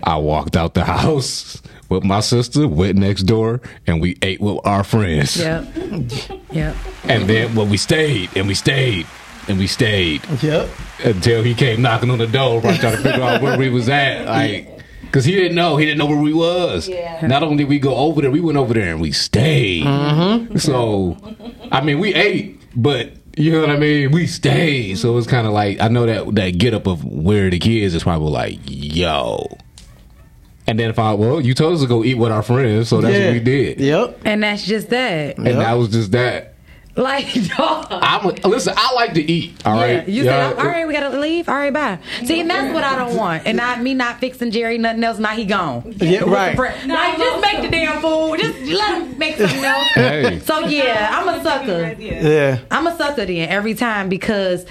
[0.04, 1.60] I walked out the house
[1.90, 5.36] with my sister, went next door, and we ate with our friends.
[5.36, 5.66] Yep.
[6.52, 6.74] Yep.
[7.04, 9.06] And then well, we stayed and we stayed
[9.46, 10.68] and we stayed Yep.
[11.04, 13.88] until he came knocking on the door, right, trying to figure out where we was
[13.88, 14.78] at, like.
[15.12, 16.88] Cause he didn't know, he didn't know where we was.
[16.88, 17.26] Yeah.
[17.26, 19.84] Not only did we go over there, we went over there and we stayed.
[19.84, 20.56] Mm-hmm.
[20.58, 21.16] So,
[21.72, 24.12] I mean, we ate, but you know what I mean.
[24.12, 27.50] We stayed, so it's kind of like I know that that get up of where
[27.50, 29.46] the kids is probably like, yo.
[30.70, 33.00] And then if I well, you told us to go eat with our friends, so
[33.00, 33.24] that's Yeah.
[33.26, 33.80] what we did.
[33.80, 34.20] Yep.
[34.24, 35.36] And that's just that.
[35.36, 36.54] And that was just that.
[36.94, 37.86] Like, dog.
[37.90, 38.74] I'm a, listen.
[38.76, 39.54] I like to eat.
[39.64, 40.06] All right.
[40.06, 40.50] Yeah, you Yeah.
[40.50, 41.48] said, all right, we gotta leave.
[41.48, 41.98] All right, bye.
[42.24, 43.46] See, and that's what I don't want.
[43.46, 45.18] And not me not fixing Jerry nothing else.
[45.18, 45.92] Now he gone.
[45.98, 46.56] Yeah, right.
[46.86, 48.38] No, like, just make the damn food.
[48.38, 49.88] Just let him make something else.
[49.94, 50.38] Hey.
[50.44, 51.96] So yeah, I'm a sucker.
[52.00, 52.58] Yeah.
[52.70, 54.66] I'm a sucker then every time because,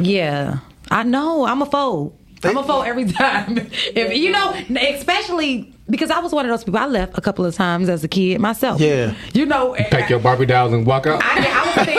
[0.00, 0.58] yeah,
[0.90, 2.16] I know I'm a fold.
[2.44, 3.58] I'm a fold every time.
[3.94, 4.52] If you know,
[4.98, 6.78] especially because I was one of those people.
[6.80, 8.80] I left a couple of times as a kid myself.
[8.80, 9.14] Yeah.
[9.32, 11.20] You know, Pack your Barbie dolls and walk out.
[11.22, 11.98] I, I was fed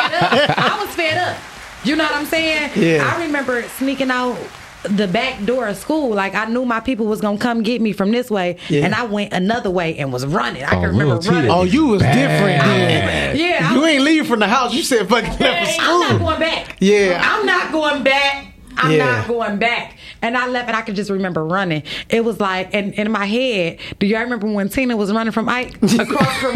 [0.49, 0.57] up.
[0.57, 1.37] I was fed up.
[1.83, 2.71] You know what I'm saying?
[2.75, 3.13] Yeah.
[3.15, 4.37] I remember sneaking out
[4.83, 6.09] the back door of school.
[6.15, 8.85] Like I knew my people was gonna come get me from this way, Yeah.
[8.85, 10.63] and I went another way and was running.
[10.63, 11.51] I Oh, can remember little running.
[11.51, 12.13] Oh, you was Bad.
[12.15, 13.35] different then.
[13.37, 14.73] Yeah, You ain't leave from the house.
[14.73, 16.77] You said fucking left for Hey, I'm not going back.
[16.79, 17.21] Yeah.
[17.23, 18.47] I'm not going back.
[18.77, 19.05] I'm Yeah.
[19.05, 19.97] not going back.
[20.21, 21.83] And I left and I could just remember running.
[22.09, 25.47] It was like, and in my head, do y'all remember when Tina was running from
[25.49, 26.55] Ike across from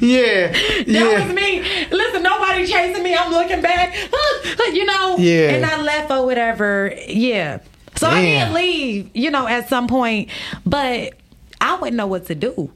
[0.00, 0.52] Yeah.
[0.52, 1.24] That Yeah.
[1.26, 1.60] was me.
[1.90, 3.14] Listen, nobody chasing me.
[3.16, 3.94] I'm looking back.
[4.10, 5.16] Look, look, you know?
[5.18, 5.50] Yeah.
[5.50, 6.94] And I left or whatever.
[7.08, 7.58] Yeah.
[7.96, 8.48] So I Damn.
[8.48, 10.30] didn't leave, you know, at some point.
[10.64, 11.14] But
[11.60, 12.70] I wouldn't know what to do.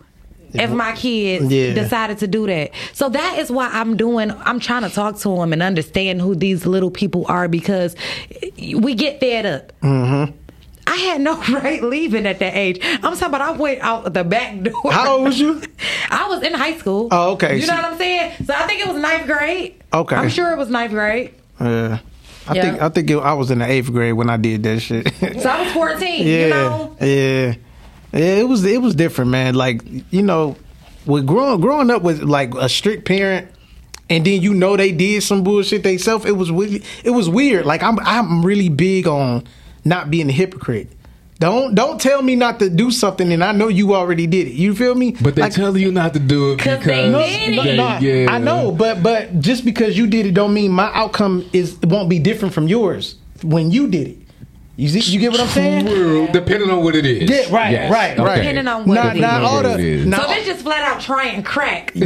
[0.61, 1.75] If my kids Yeah.
[1.75, 2.71] decided to do that.
[2.93, 6.35] So that is why I'm doing, I'm trying to talk to them and understand who
[6.35, 7.97] these little people are because
[8.59, 9.73] we get fed up.
[9.83, 10.33] Mm-hmm.
[10.89, 12.79] I had no right leaving at that age.
[12.83, 14.93] I'm talking about I went out the back door.
[14.93, 15.61] How old was you?
[16.11, 17.09] I was in high school.
[17.11, 17.59] Oh, okay.
[17.59, 18.33] You know what I'm saying?
[18.45, 19.83] So I think it was ninth grade.
[19.93, 20.17] Okay.
[20.17, 21.35] I'm sure it was ninth grade.
[21.61, 21.99] Yeah.
[22.49, 22.63] I Yeah.
[22.63, 25.13] think I think it, I was in the eighth grade when I did that shit.
[25.41, 26.01] So I was 14.
[26.27, 26.97] yeah, You know.
[27.01, 27.55] yeah, yeah.
[28.13, 29.55] It was it was different, man.
[29.55, 29.83] Like
[30.13, 30.57] you know,
[31.07, 33.49] with growing growing up with like a strict parent,
[34.09, 36.25] and then you know they did some bullshit themselves.
[36.25, 37.67] It was really it was weird.
[37.67, 39.45] Like I'm I'm really big on
[39.85, 40.89] not being a hypocrite.
[41.39, 44.55] Don't don't tell me not to do something and I know you already did it.
[44.55, 45.11] You feel me?
[45.21, 47.77] But they tell you not to do it because they No, did it.
[47.77, 48.31] no, yeah.
[48.33, 52.09] I know, but but just because you did it don't mean my outcome is won't
[52.09, 54.19] be different from yours when you did it.
[54.79, 55.87] You see, you get what I'm saying?
[55.87, 57.31] True, depending on what it is.
[57.31, 57.91] Yeah, right, Yes.
[57.91, 58.37] right, right.
[58.37, 59.49] Depending on what Not, it not is.
[59.49, 59.89] all What it the.
[59.89, 60.07] is.
[60.07, 61.93] Not, So they just flat out try and crack.
[61.95, 62.03] right?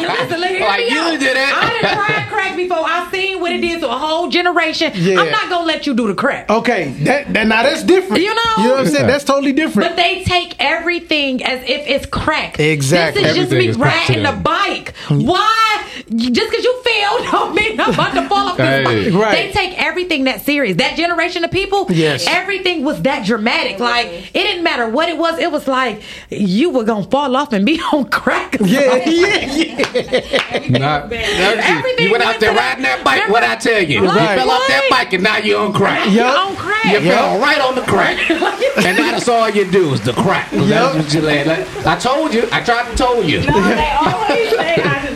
[0.00, 1.54] Listen, look, hear Like, me you did it.
[1.54, 2.78] I done tried crack before.
[2.80, 4.92] I seen what it did to a whole generation.
[4.94, 5.20] Yeah.
[5.20, 6.48] I'm not gonna let you do the crack.
[6.50, 8.22] okay, that, that now that's different.
[8.22, 8.42] You know?
[8.58, 9.06] you know what I'm saying?
[9.06, 9.90] That's totally different.
[9.90, 12.58] But they take everything as if it's crack.
[12.58, 13.22] Exactly.
[13.24, 14.94] This is just me is riding the bike.
[15.04, 15.26] Hmm.
[15.26, 15.63] Why?
[16.16, 19.10] Just because you failed don't mean I'm about to fall off this Hey.
[19.10, 19.14] bike.
[19.22, 19.32] Right.
[19.32, 20.76] They take everything that serious.
[20.76, 22.26] That generation of people, Yes.
[22.28, 23.78] everything was that dramatic.
[23.80, 25.38] Like it didn't matter what it was.
[25.38, 28.60] It was like you were gonna fall off and be on crack.
[28.60, 30.68] or yeah, yeah, yeah.
[30.78, 33.14] Not, Everything you went out there riding that bike.
[33.26, 34.02] Remember- What I tell you?
[34.02, 36.10] Like You fell off that bike and now you're on crack.
[36.10, 36.84] You're on crack.
[36.84, 40.50] You fell right on the crack, and that's all you do is the crack.
[40.50, 41.46] That's what you like,
[41.86, 42.46] I told you.
[42.52, 43.38] I tried to tell you.
[43.40, 45.13] No, they always say, I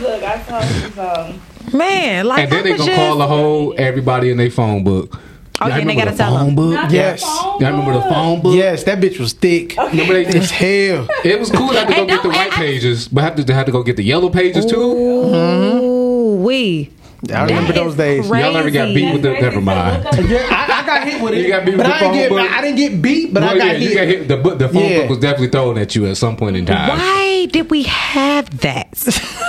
[0.51, 1.41] Um,
[1.73, 4.83] Man, like And then they was gonna just- call the whole everybody in their phone
[4.83, 5.19] book.
[5.61, 6.55] Oh, Y'all yeah, and they gotta the tell phone 'em.
[6.55, 6.73] book?
[6.73, 7.19] Not Yes.
[7.21, 8.55] the phone Y'all remember the phone book?
[8.55, 9.75] Yes, that bitch was thick.
[9.77, 11.07] Remember they, As hell.
[11.23, 11.69] it was cool.
[11.71, 13.65] I had to go get the white I- pages, but I had to, they had
[13.65, 14.79] to go get the yellow pages too.
[14.79, 16.89] Ooh, we.
[17.33, 18.25] I remember those days.
[18.27, 18.43] crazy.
[18.45, 19.31] Y'all never got beat with the.
[19.33, 20.07] Never mind.
[20.29, 21.41] Yeah, I, I got hit with it.
[21.41, 22.29] You got beat with but the I didn't phone get.
[22.29, 22.51] book?
[22.51, 23.81] I didn't get beat, but I got yeah, hit.
[23.89, 24.27] you got hit.
[24.27, 24.99] The, book- the phone Yeah.
[25.01, 26.89] book was definitely thrown at you at some point in time.
[26.89, 28.89] Why did we have that?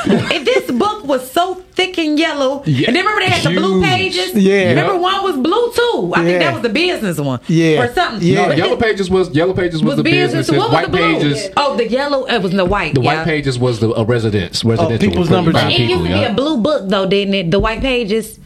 [0.07, 3.59] if this book was so thick and yellow, Yeah, and then remember they had the
[3.59, 4.35] blue pages.
[4.35, 4.69] Yeah.
[4.71, 5.03] remember Yep.
[5.03, 6.13] one was blue too.
[6.15, 6.25] I Yeah.
[6.29, 7.41] think that was the business one.
[7.49, 7.83] Yeah.
[7.83, 8.27] or something.
[8.27, 8.47] Yeah.
[8.47, 10.49] No, yellow pages was yellow pages was, was the business.
[10.49, 10.57] businesses.
[10.59, 11.15] What was White the blue?
[11.21, 11.49] pages.
[11.57, 12.25] Oh, the yellow.
[12.27, 12.95] It was the white.
[12.95, 13.17] The yeah.
[13.19, 15.09] white pages was the a residence, residential.
[15.09, 15.57] people's for numbers.
[15.57, 17.51] It used to be a blue book though, didn't it?
[17.51, 18.39] The white pages.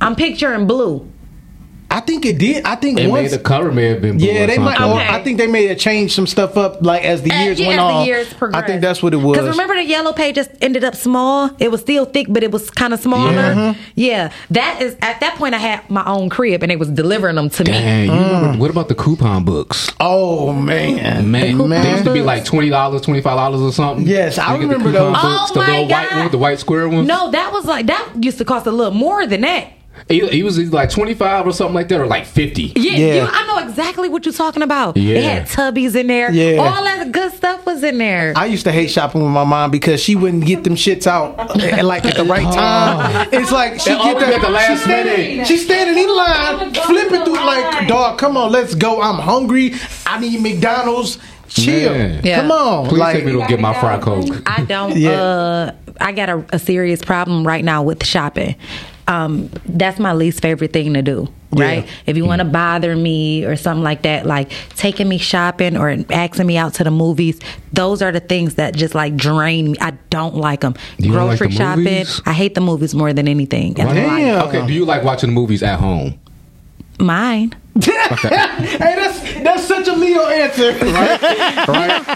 [0.00, 1.10] I'm picturing blue.
[1.90, 2.64] I think it did.
[2.66, 3.30] I think They made once.
[3.30, 4.78] the cover may have been blue yeah, or they might.
[4.78, 5.08] Okay.
[5.08, 7.80] I think they may have changed some stuff up like as the years yeah, went
[7.80, 8.00] as on.
[8.02, 8.62] the years progressed.
[8.62, 9.38] I think that's what it was.
[9.38, 11.50] Because remember the yellow pages ended up small.
[11.58, 13.32] It was still thick, but it was kind of smaller.
[13.32, 13.54] Yeah.
[13.54, 13.80] Mm-hmm.
[13.94, 14.32] Yeah.
[14.50, 17.48] that is at that point I had my own crib and they was delivering them
[17.48, 17.72] to me.
[17.72, 18.36] Dang, you mm.
[18.40, 19.90] remember, what about the coupon books?
[19.98, 21.82] Oh man, Man, man.
[21.82, 24.06] they used to be like twenty dollars, twenty five dollars or something.
[24.06, 25.22] Yes, I You get the remember coupon those.
[25.22, 26.18] Books, Oh the my little white God.
[26.18, 27.06] one, the white square one.
[27.06, 29.72] No, that was like that used to cost a little more than that.
[30.08, 32.72] He, he was either like twenty five or something like that, or like fifty.
[32.76, 33.14] Yeah, Yeah.
[33.14, 34.96] You, I know exactly what you're talking about.
[34.96, 35.14] Yeah.
[35.14, 36.30] They had tubbies in there.
[36.30, 36.58] Yeah.
[36.58, 38.32] All that good stuff was in there.
[38.36, 41.38] I used to hate shopping with my mom because she wouldn't get them shits out
[41.38, 43.28] uh, like at the right time.
[43.32, 45.46] It's like she They always get at the last she's standing, minute.
[45.46, 49.00] She's standing in line, flipping through like, dog, come on, let's go.
[49.00, 49.74] I'm hungry.
[50.06, 51.18] I need McDonald's.
[51.48, 51.92] Chill.
[51.92, 52.20] Man.
[52.24, 52.42] Yeah.
[52.42, 52.88] Come on.
[52.88, 54.42] Please like, take me to get my fried coke.
[54.46, 54.94] I don't.
[54.96, 55.10] Yeah.
[55.12, 58.54] Uh, I got a, a serious problem right now with shopping.
[59.08, 61.28] Um, that's my least favorite thing to do.
[61.50, 61.84] Right?
[61.86, 61.90] Yeah.
[62.04, 65.96] If you want to bother me or something like that, like taking me shopping or
[66.10, 67.40] asking me out to the movies,
[67.72, 69.78] those are the things that just like drain me.
[69.80, 70.74] I don't like them.
[70.98, 71.84] You don't like Grocery the shopping.
[71.84, 72.20] movies?
[72.26, 73.78] I hate the movies more than anything.
[73.78, 73.94] in life.
[73.94, 74.48] Damn.
[74.48, 76.18] Okay, do you like watching the movies at home?
[77.00, 77.54] Mine.
[77.82, 80.72] hey, that's that's such a Leo answer.
[80.84, 82.06] right?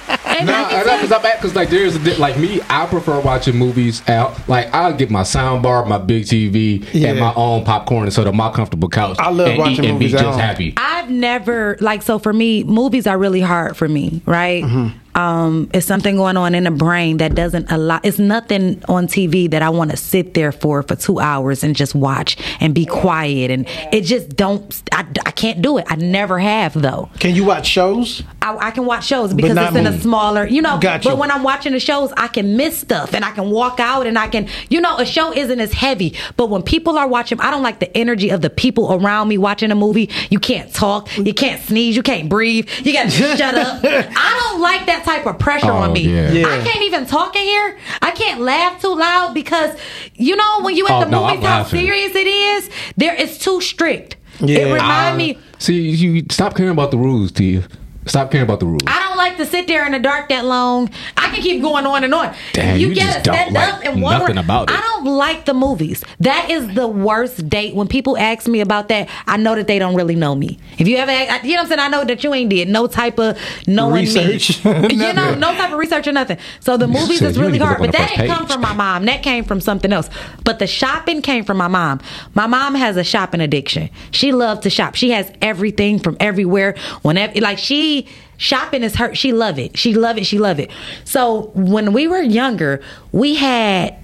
[0.44, 4.48] no, because I'm because like there's a, di- like me, I prefer watching movies out.
[4.48, 7.10] Like I'll get my sound bar, my big TV, Yeah.
[7.10, 9.16] and my own popcorn and sit on my comfortable couch.
[9.18, 10.74] I love and watching eat and movies be at just happy.
[10.76, 14.64] I've never like so for me, movies are really hard for me, right?
[14.64, 14.98] Mm-hmm.
[15.14, 18.00] Um, it's something going on in the brain that doesn't allow.
[18.02, 21.76] It's nothing on TV that I want to sit there for for two hours and
[21.76, 24.82] just watch and be quiet, and it just don't.
[24.90, 25.84] I, I can't do it.
[25.88, 27.10] I never have though.
[27.18, 28.22] Can you watch shows?
[28.40, 30.78] I, I can watch shows because it's in a smaller, you know.
[30.78, 31.10] Got you.
[31.10, 34.06] But when I'm watching the shows, I can miss stuff and I can walk out
[34.06, 36.14] and I can, you know, a show isn't as heavy.
[36.36, 39.38] But when people are watching, I don't like the energy of the people around me
[39.38, 40.08] watching a movie.
[40.30, 43.80] You can't talk, you can't sneeze, you can't breathe, you got to shut up.
[43.84, 46.00] I don't like that type of pressure Oh, on me.
[46.12, 46.32] yeah.
[46.32, 46.46] Yeah.
[46.48, 47.78] I can't even talk in here.
[48.00, 49.76] I can't laugh too loud because,
[50.14, 52.70] you know, when you at Oh, the no, movies, how serious it is.
[52.96, 54.16] There, it's too strict.
[54.42, 54.58] Yeah.
[54.58, 55.38] It remind Uh, me.
[55.58, 57.62] See, you stop caring about the rules, Tia.
[58.06, 58.82] Stop caring about the rules.
[58.86, 60.90] I don't like to sit there in the dark that long.
[61.16, 62.34] I can keep going on and on.
[62.52, 64.76] Damn, you gotta just don't like up and walk nothing about it.
[64.76, 66.02] I don't like the movies.
[66.18, 67.76] That is the worst date.
[67.76, 70.58] When people ask me about that, I know that they don't really know me.
[70.78, 72.88] If you ever, you know what I'm saying, I know that you ain't did no
[72.88, 73.38] type of
[73.68, 74.64] knowing Research.
[74.64, 74.72] me.
[74.90, 76.38] you know, no type of research or nothing.
[76.58, 77.78] So the movies Said is really hard.
[77.78, 79.04] But that didn't come from my mom.
[79.04, 80.10] That came from something else.
[80.44, 82.00] But the shopping came from my mom.
[82.34, 83.90] My mom has a shopping addiction.
[84.10, 84.96] She loves to shop.
[84.96, 86.76] She has everything from everywhere.
[87.02, 87.91] Whenever, like she
[88.36, 89.14] shopping is her.
[89.14, 89.76] She love it.
[89.76, 90.26] She love it.
[90.26, 90.70] She love it.
[91.04, 92.80] So when we were younger,
[93.12, 93.96] we had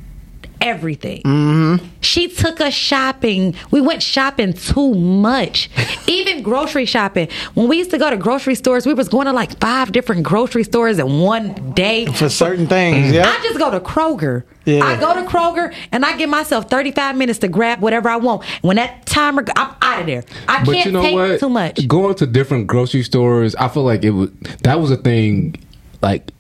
[0.61, 1.23] everything.
[1.23, 1.87] Mm-hmm.
[2.01, 3.55] She took us shopping.
[3.71, 5.71] We went shopping too much.
[6.07, 7.29] Even grocery shopping.
[7.55, 10.23] When we used to go to grocery stores, we was going to like five different
[10.23, 12.07] grocery stores in one day.
[12.07, 13.29] For certain things, yeah.
[13.29, 14.45] I just go to Kroger.
[14.65, 14.85] Yeah.
[14.85, 18.45] I go to Kroger and I give myself 35 minutes to grab whatever I want.
[18.61, 20.25] When that timer, I'm out of there.
[20.47, 21.41] I but can't you know take what?
[21.41, 21.89] too much.
[21.89, 24.31] Going to different grocery stores, I feel like it was
[24.63, 25.55] that was a thing.
[26.03, 26.31] Like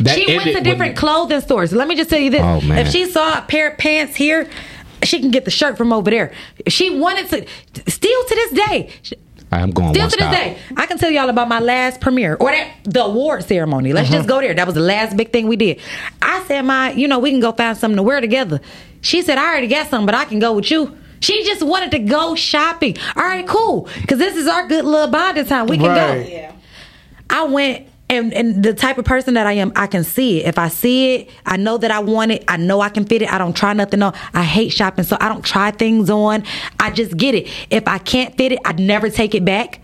[0.00, 1.72] that she went to when- different clothing stores.
[1.72, 2.78] Let me just tell you this: Oh, man.
[2.78, 4.48] if she saw a pair of pants here,
[5.02, 6.32] she can get the shirt from over there.
[6.68, 8.90] She wanted to, still to this day.
[9.52, 10.32] I'm going Still to this stop.
[10.34, 13.92] day, I can tell y'all about my last premiere or that the award ceremony.
[13.92, 14.16] Let's Uh-huh.
[14.18, 14.52] just go there.
[14.52, 15.78] That was the last big thing we did.
[16.20, 18.60] I said, "My, you know, we can go find something to wear together."
[19.00, 21.92] She said, "I already got something, but I can go with you." She just wanted
[21.92, 22.96] to go shopping.
[23.16, 25.66] All right, cool, because this is our good little bonding time.
[25.68, 26.26] We can Right.
[26.26, 26.48] go.
[27.30, 30.46] I went and and the type of person that I am, I can see it.
[30.46, 32.44] If I see it, I know that I want it.
[32.48, 33.32] I know I can fit it.
[33.32, 34.14] I don't try nothing on.
[34.32, 36.44] I hate shopping, so I don't try things on.
[36.80, 37.48] I just get it.
[37.70, 39.80] If I can't fit it, I'd never take it back.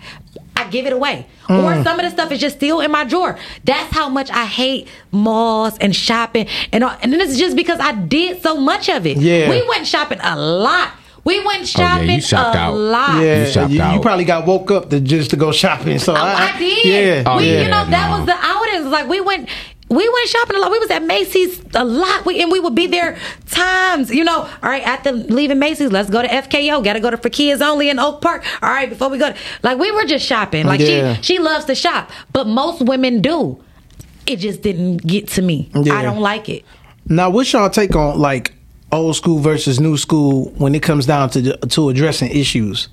[0.56, 1.26] I give it away.
[1.48, 1.82] Or Mm.
[1.84, 3.36] some of the stuff is just still in my drawer.
[3.64, 7.80] That's how much I hate malls and shopping and all, and then it's just because
[7.80, 9.16] I did so much of it.
[9.16, 9.48] Yeah.
[9.50, 10.90] We went shopping a lot.
[11.24, 12.74] We went Oh, yeah, shopping you shopped a out.
[12.74, 13.22] lot.
[13.22, 15.98] Yeah, You shopped you, you probably got woke up to just to go shopping.
[15.98, 16.84] So oh, I, I did.
[16.84, 17.62] Yeah, oh, we, yeah.
[17.62, 18.86] you know, that was the outings.
[18.86, 19.48] Like we went.
[19.92, 20.70] We went shopping a lot.
[20.70, 23.18] We was at Macy's a lot, we, and we would be there
[23.48, 24.08] times.
[24.14, 24.84] You know, all right.
[24.86, 26.84] After leaving Macy's, let's go to FKO.
[26.84, 28.44] Got to go to for kids only in Oak Park.
[28.62, 30.64] All right, before we go, to, like we were just shopping.
[30.64, 31.14] Like Yeah.
[31.16, 33.60] she, she loves to shop, but most women do.
[34.28, 35.68] It just didn't get to me.
[35.74, 35.94] Yeah.
[35.94, 36.64] I don't like it.
[37.06, 38.54] Now, what's y'all take on like
[38.92, 42.88] old school versus new school when it comes down to to addressing issues?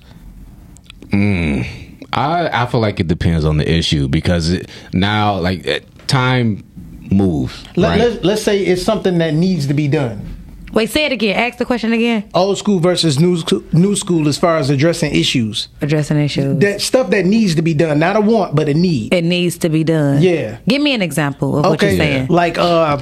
[1.10, 5.80] Mm, I I feel like it depends on the issue because it, now like eh,
[6.06, 6.64] time
[7.10, 7.64] moves.
[7.76, 7.98] Let, right?
[7.98, 10.34] let's, let's say it's something that needs to be done.
[10.72, 11.36] Wait, say it again.
[11.36, 12.28] Ask the question again.
[12.34, 15.68] Old school versus new school, new school as far as addressing issues.
[15.80, 16.58] Addressing issues.
[16.58, 19.14] That stuff that needs to be done, not a want, but a need.
[19.14, 20.20] It needs to be done.
[20.20, 20.58] Yeah.
[20.68, 22.28] Give me an example of what you're saying.
[22.28, 23.00] Like, uh,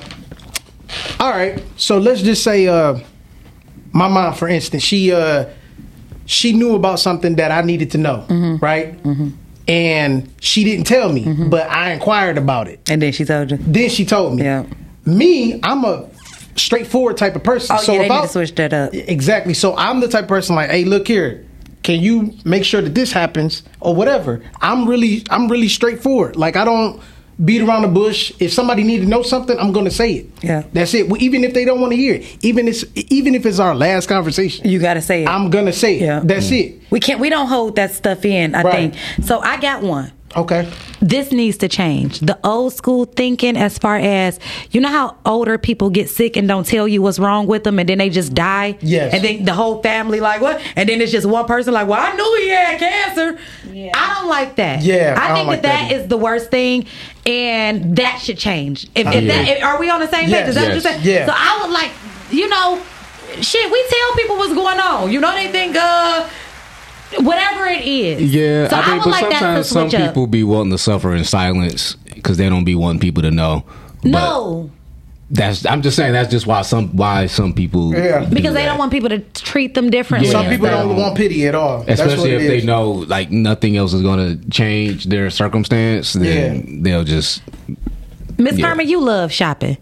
[1.21, 1.63] all right.
[1.77, 2.99] So let's just say, uh,
[3.93, 5.47] my mom, for instance, she uh,
[6.27, 8.65] she knew about something that I needed to know, Mm-hmm.
[8.65, 8.95] right?
[9.69, 12.89] And she didn't tell me, but I inquired about it.
[12.89, 13.57] And then she told you.
[13.57, 14.45] Then she told me.
[14.45, 14.65] Yeah.
[15.05, 16.09] Me, I'm a
[16.55, 17.77] straightforward type of person.
[17.79, 18.95] Oh, so yeah, they if need I- to switch that up.
[18.95, 19.55] Exactly.
[19.55, 21.45] So I'm the type of person like, hey, look here.
[21.83, 24.41] Can you make sure that this happens or whatever?
[24.61, 26.37] I'm really, I'm really straightforward.
[26.37, 27.01] Like I don't
[27.45, 28.33] beat around the bush.
[28.39, 30.31] If somebody need to know something, I'm going to say it.
[30.43, 30.65] Yeah.
[30.73, 31.09] That's it.
[31.09, 33.75] Well, Even if they don't want to hear it, even if even if it's our
[33.75, 35.29] last conversation, You got to say it.
[35.29, 36.03] I'm gonna say it.
[36.03, 36.21] Yeah.
[36.25, 36.61] That's mm.
[36.61, 36.83] it.
[36.91, 37.21] We can't.
[37.21, 38.55] We don't hold that stuff in.
[38.55, 38.93] I Right.
[38.95, 39.41] think so.
[39.41, 40.13] I got one.
[40.35, 40.71] Okay.
[41.01, 42.21] This needs to change.
[42.21, 44.39] The old school thinking, as far as
[44.71, 47.79] you know, how older people get sick and don't tell you what's wrong with them,
[47.79, 48.77] and then they just die.
[48.81, 49.15] Yes.
[49.15, 50.61] And then the whole family like what?
[50.75, 53.39] And then it's just one person like, well, I knew he had cancer.
[53.73, 53.93] Yeah.
[53.95, 54.83] I don't like that.
[54.83, 56.87] Yeah, I I, don't think like that that that is the worst thing,
[57.25, 58.85] and that should change.
[58.95, 59.21] If, if Yeah.
[59.21, 60.31] that, if- are we on the same page?
[60.31, 60.49] Yes.
[60.51, 60.69] Is that Yes.
[60.69, 61.01] what you're saying?
[61.05, 61.27] Yeah.
[61.27, 61.93] So I would like,
[62.31, 62.83] you know,
[63.41, 63.71] shit.
[63.71, 65.11] We tell people what's going on.
[65.11, 66.29] You know, they think uh.
[67.21, 70.01] Whatever it is, Yeah, So I mean, would but like that to sometimes some switch
[70.01, 70.09] up.
[70.09, 73.65] people be wanting to suffer in silence because they don't be wanting people to know.
[74.03, 74.71] But No,
[75.31, 78.25] that's I'm just saying that's just why some why some people Yeah.
[78.25, 78.67] do because they that.
[78.67, 80.29] don't want people to treat them differently.
[80.31, 80.33] Yeah.
[80.43, 81.85] Some people don't want pity at all.
[81.87, 86.13] Especially if they know like nothing else is going to change their circumstance.
[86.13, 87.41] Then they'll just
[88.37, 88.67] Miss Yeah.
[88.67, 89.79] Carmen, you love shopping.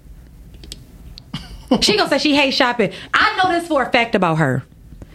[1.80, 2.92] she gonna say she hates shopping.
[3.12, 4.62] I know this for a fact about her.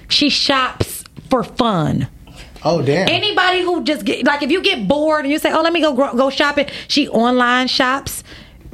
[0.10, 0.99] She shops
[1.30, 2.08] for fun.
[2.64, 3.08] Oh damn.
[3.08, 5.82] Anybody who just get like if you get bored and you say, "Oh, let me
[5.82, 8.24] go go shopping," she online shops.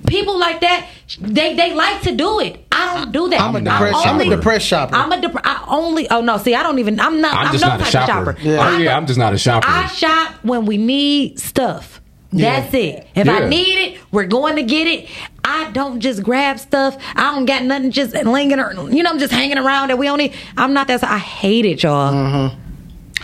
[0.07, 0.87] People like that,
[1.19, 2.63] they they like to do it.
[2.71, 3.41] I don't do that.
[3.41, 4.95] I'm a depressed- I'm a depressed shopper.
[4.95, 6.09] I'm a dep- I only.
[6.09, 6.99] Oh no, see, I don't even.
[6.99, 7.33] I'm not.
[7.35, 8.29] I'm I'm, just no not a type shopper.
[8.31, 8.49] of shopper.
[8.49, 9.67] Oh I yeah, I'm just not a shopper.
[9.67, 12.01] I shop when we need stuff.
[12.31, 12.59] Yeah.
[12.59, 13.07] That's it.
[13.15, 13.33] If Yeah.
[13.37, 15.07] I need it, we're going to get it.
[15.47, 16.97] I don't just grab stuff.
[17.15, 20.09] I don't got nothing just lingering or you know, I'm just hanging around that we
[20.09, 22.11] only I'm not that I hate it, y'all.
[22.11, 22.61] Mm-hmm.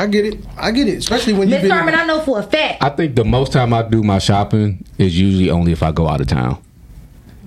[0.01, 0.39] I get it.
[0.57, 0.97] I get it.
[0.97, 1.71] Especially when you've Miss been.
[1.71, 2.81] Carmen, I know for a fact.
[2.81, 6.07] I think the most time I do my shopping is usually only if I go
[6.07, 6.61] out of town.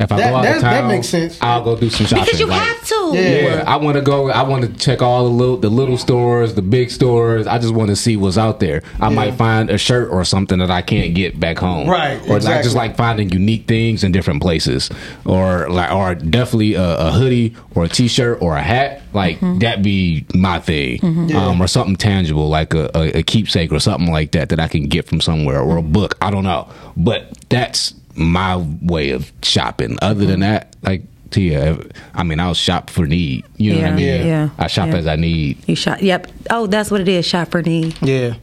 [0.01, 1.39] If I That- go out that- of that town, makes sense.
[1.41, 2.25] I'll go do some shopping.
[2.25, 3.11] Because you Like, have to.
[3.15, 4.29] Yeah, I want to go.
[4.29, 7.47] I want to check all the little, the little stores, the big stores.
[7.47, 8.83] I just want to see what's out there.
[9.01, 9.15] I Yeah.
[9.15, 11.89] might find a shirt or something that I can't get back home.
[11.89, 14.91] Right, Or I just like finding unique things in different places,
[15.25, 19.03] or like, or definitely a, a hoodie or a t-shirt or a hat.
[19.13, 21.31] Like that be my thing, Mhm.
[21.31, 21.47] Yeah.
[21.47, 24.67] um, or something tangible like a, a, a keepsake or something like that that I
[24.67, 26.17] can get from somewhere or a book.
[26.21, 26.67] I don't know,
[26.97, 29.99] but that's my way of shopping.
[30.03, 30.53] Other than mm-hmm.
[30.53, 31.03] that, like.
[31.31, 31.77] Tia,
[32.15, 33.45] I mean, I'll shop for need.
[33.57, 34.27] You know what I mean?
[34.27, 34.51] Yeah.
[34.57, 34.97] I shop Yeah.
[34.99, 35.69] as I need.
[35.69, 36.01] You shop.
[36.01, 36.31] Yep.
[36.49, 37.27] Oh, that's what it is.
[37.27, 38.01] Shop for need.
[38.01, 38.35] Yeah.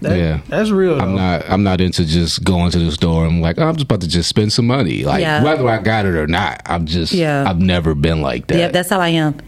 [0.00, 0.98] That- yeah, that's real.
[0.98, 1.48] I'm not.
[1.50, 3.26] I'm not into just going to the store.
[3.26, 5.04] I'm like, oh, I'm just about to just spend some money.
[5.04, 5.42] Like Yeah.
[5.42, 7.12] whether I got it or not, I'm just.
[7.12, 7.44] Yeah.
[7.46, 8.56] I've never been like that.
[8.56, 9.38] Yep, that's how I am.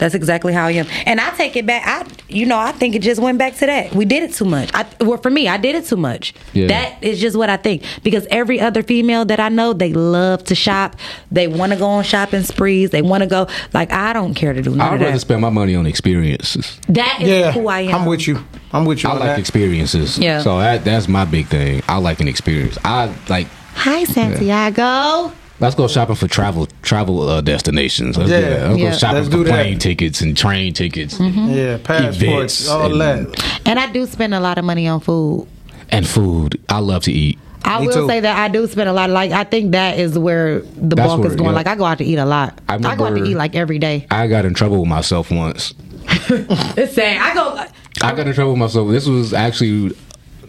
[0.00, 0.86] That's exactly how I am.
[1.06, 1.82] And I take it back.
[1.86, 3.94] I, you know, I think it just went back to that.
[3.94, 4.70] We did it too much.
[4.74, 6.32] I, well, for me, I did it too much.
[6.54, 6.68] Yeah.
[6.68, 7.82] That is just what I think.
[8.02, 10.96] Because every other female that I know, they love to shop.
[11.30, 12.90] They want to go on shopping sprees.
[12.90, 13.46] They want to go.
[13.74, 15.20] Like I don't care to do none I'd of rather that.
[15.20, 16.80] spend my money on experiences.
[16.88, 17.94] That is Yeah, who I am.
[17.94, 18.42] I'm with you.
[18.72, 19.10] I'm with you.
[19.10, 19.38] I on like that.
[19.38, 20.18] experiences.
[20.18, 20.40] Yeah.
[20.40, 21.82] So that that's my big thing.
[21.88, 22.78] I like an experience.
[22.84, 23.48] I like.
[23.74, 25.32] Hi, Santiago.
[25.60, 28.16] Let's go shopping for travel travel uh, destinations.
[28.16, 28.40] Let's do Yeah.
[28.48, 28.68] that.
[28.70, 28.90] Let's Yeah.
[28.90, 29.50] go shopping Let's for do that.
[29.50, 31.18] plane tickets and train tickets.
[31.18, 31.50] Mm-hmm.
[31.50, 33.60] Yeah, passports, all and- that.
[33.66, 35.46] And I do spend a lot of money on food.
[35.90, 36.58] And food.
[36.68, 37.38] I love to eat.
[37.62, 38.08] I Me will too.
[38.08, 39.10] say that I do spend a lot.
[39.10, 41.50] Of, like I think that is where the That's bulk where- is going.
[41.50, 41.56] yeah.
[41.56, 42.58] Like I go out to eat a lot.
[42.68, 44.06] I I, go out to eat like every day.
[44.10, 45.74] I got in trouble with myself once.
[46.30, 47.18] It's sad.
[47.20, 47.64] I go.
[48.02, 48.88] I got in trouble with myself.
[48.90, 49.94] This was actually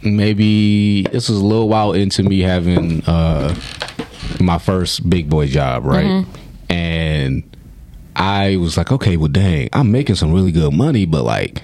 [0.04, 3.54] maybe this was a little while into me having uh
[4.40, 6.06] my first big boy job, right?
[6.06, 6.32] Mm-hmm.
[6.74, 7.58] And
[8.16, 11.62] I was like, okay, well, dang, I'm making some really good money, but like.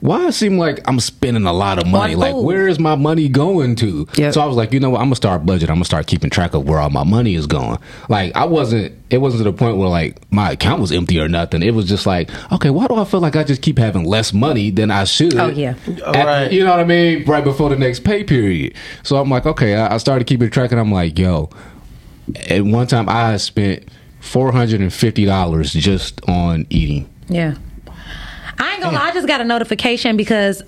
[0.00, 2.14] Why it seem like I'm spending a lot of money?
[2.14, 2.42] Like, food.
[2.44, 4.06] where is my money going to?
[4.14, 4.32] Yep.
[4.32, 5.00] So I was like, you know what?
[5.00, 5.70] I'm gonna start budget.
[5.70, 7.78] I'm gonna start keeping track of where all my money is going.
[8.08, 8.94] Like, I wasn't.
[9.10, 11.64] It wasn't to the point where like my account was empty or nothing.
[11.64, 14.32] It was just like, okay, why do I feel like I just keep having less
[14.32, 15.34] money than I should?
[15.36, 15.74] Oh, yeah.
[16.06, 16.52] at- Right.
[16.52, 17.24] you know what I mean?
[17.24, 18.74] Right before the next pay period.
[19.02, 21.50] So I'm like, okay, I, I started keeping track, and I'm like, yo.
[22.48, 23.88] At one time, I spent
[24.20, 27.08] four hundred and fifty dollars just on eating.
[27.28, 27.56] Yeah.
[28.58, 30.62] I ain't gonna lie, I just got a notification because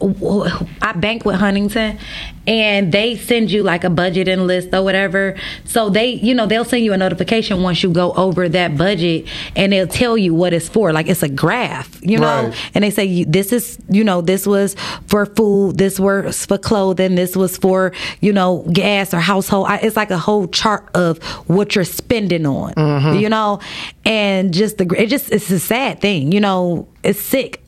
[0.80, 1.98] I bank with Huntington
[2.46, 5.36] and they send you like a budgeting list or whatever.
[5.64, 9.26] So they, you know, they'll send you a notification once you go over that budget
[9.56, 10.92] and they'll tell you what it's for.
[10.92, 12.70] Like it's a graph, you know, Right.
[12.74, 14.74] and they say this is, you know, this was
[15.06, 19.66] for food, this was for clothing, this was for, you know, gas or household.
[19.68, 23.18] I, it's like a whole chart of what you're spending on, mm-hmm.
[23.18, 23.60] you know,
[24.04, 27.62] and just the, it just, it's a sad thing, you know, it's sick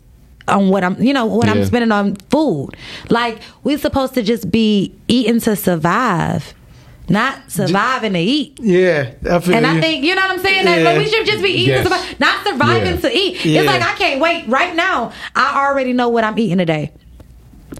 [0.48, 2.70] on what I'm, you know, what I'm spending on food.
[3.10, 6.54] Like we're supposed to just be eating to survive,
[7.08, 8.58] not surviving to eat.
[8.60, 9.80] Yeah, I And I you.
[9.80, 10.64] think you know what I'm saying.
[10.64, 10.84] That, Yeah.
[10.84, 11.86] like we should just be eating Yes.
[11.88, 13.00] to survive, not surviving Yeah.
[13.00, 13.44] to eat.
[13.44, 13.60] Yeah.
[13.60, 14.48] It's like I can't wait.
[14.48, 16.92] Right now, I already know what I'm eating today.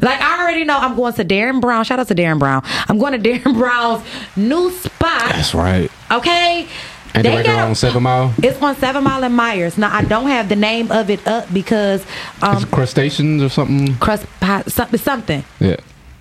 [0.01, 1.85] Like I already know I'm going to Darren Brown.
[1.85, 2.63] Shout out to Darren Brown.
[2.89, 4.03] I'm going to Darren Brown's
[4.37, 5.29] new spot.
[5.31, 5.91] That's right.
[6.11, 6.67] Okay.
[7.15, 8.33] And they right there on Seven Mile.
[8.43, 9.77] It's on Seven Mile and Meyers.
[9.79, 12.05] Now I don't have the name of it up because
[12.43, 13.97] um It's crustaceans or something.
[13.97, 15.45] crust pie, something something.
[15.61, 15.77] Yeah.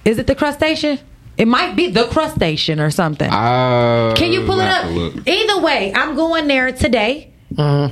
[0.06, 1.00] Is it the crustacean?
[1.38, 3.30] It might be the crustacean or something.
[3.32, 4.86] Uh, Can you pull it up?
[5.28, 7.32] Either way, I'm going there today.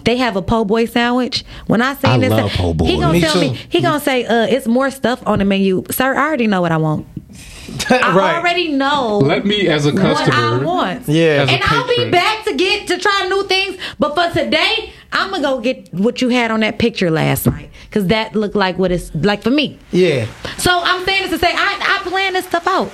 [0.05, 1.43] They have a po' boy sandwich.
[1.67, 2.85] When I seen I this, love po' boy.
[2.85, 3.57] he gonna Me tell me too.
[3.69, 6.15] he gonna say, "Uh, it's more stuff on the menu, sir.
[6.15, 7.05] I already know what I want.
[7.89, 10.13] I already know Let me, as a customer.
[10.13, 11.07] what I customer, want.
[11.07, 11.43] Yeah.
[11.43, 13.77] As and I'll be back to get to try new things.
[13.97, 17.69] But for today, I'm gonna go get what you had on that picture last night
[17.85, 19.79] because that looked like what it's like for me.
[19.91, 20.27] Yeah.
[20.57, 22.91] So I'm saying this to say I, I plan this stuff out.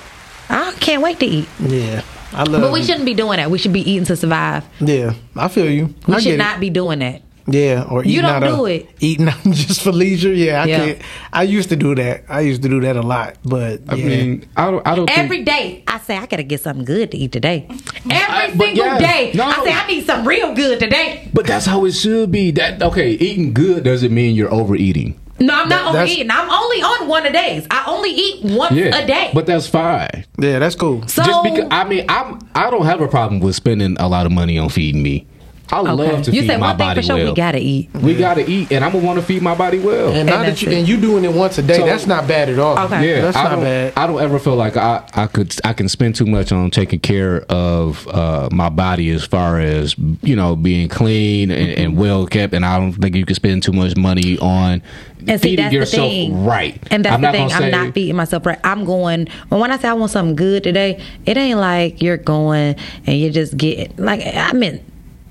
[0.48, 1.48] I can't wait to eat.
[1.60, 2.02] Yeah.
[2.32, 3.50] I love But we shouldn't be doing that.
[3.50, 4.64] We should be eating to survive.
[4.80, 5.14] Yeah.
[5.36, 5.94] I feel you.
[6.06, 6.38] We I should get it.
[6.38, 7.22] not be doing that.
[7.48, 8.88] Yeah, or You eating don't out of- it.
[9.00, 10.32] Eating out just for leisure.
[10.32, 10.76] Yeah, I Yeah.
[10.78, 10.98] can't.
[11.32, 12.24] I used to do that.
[12.28, 14.86] I used to do that a lot, but I mean, I don't.
[14.86, 15.18] I don't think.
[15.18, 17.66] Every day, I say I gotta get something good to eat today.
[17.70, 19.44] Every I- single yeah, day, no.
[19.44, 21.30] I say I need something real good today.
[21.32, 22.50] But that's how it should be.
[22.50, 23.10] That okay?
[23.12, 25.20] Eating good doesn't mean you're overeating.
[25.38, 26.30] No, I'm not that's- overeating.
[26.30, 27.66] I'm only on one a days.
[27.70, 29.30] I only eat once Yeah, a day.
[29.34, 30.24] But that's fine.
[30.40, 31.06] yeah, that's cool.
[31.06, 34.24] so Just because I mean, I'm I don't have a problem with spending a lot
[34.26, 35.26] of money on feeding me.
[35.70, 37.16] I love to you feed said my one thing body for sure.
[37.16, 37.26] well.
[37.26, 37.90] We gotta eat.
[37.94, 40.12] We gotta eat, and I'm gonna want to feed my body well.
[40.12, 42.48] And, now that you and you doing it once a day, So- that's not bad
[42.48, 42.76] at all.
[42.76, 43.92] Yeah, that's I not don't, bad.
[43.96, 47.00] I don't ever feel like I, I could I can spend too much on taking
[47.00, 52.26] care of uh, my body as far as you know being clean and, and well
[52.26, 54.82] kept, and I don't think you can spend too much money on
[55.26, 56.44] And see, feeding that's the yourself thing.
[56.44, 56.80] right.
[56.92, 57.52] And that's I'm the thing.
[57.52, 58.60] I'm not feeding myself right.
[58.62, 59.26] I'm going.
[59.50, 62.76] Well, when I say I want something good today, it ain't like you're going
[63.06, 64.22] and you're just get like.
[64.24, 64.80] I mean,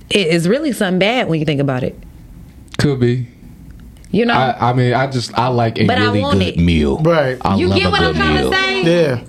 [0.10, 1.98] it is really something bad when you think about it.
[2.78, 3.28] Could be.
[4.12, 4.34] You know.
[4.34, 6.58] I, I mean, I just I like a But I really want good it.
[6.60, 6.98] meal.
[7.00, 7.38] Right.
[7.42, 8.50] I you love get what I'm trying meal.
[8.52, 8.84] to say?
[8.84, 9.22] Yeah.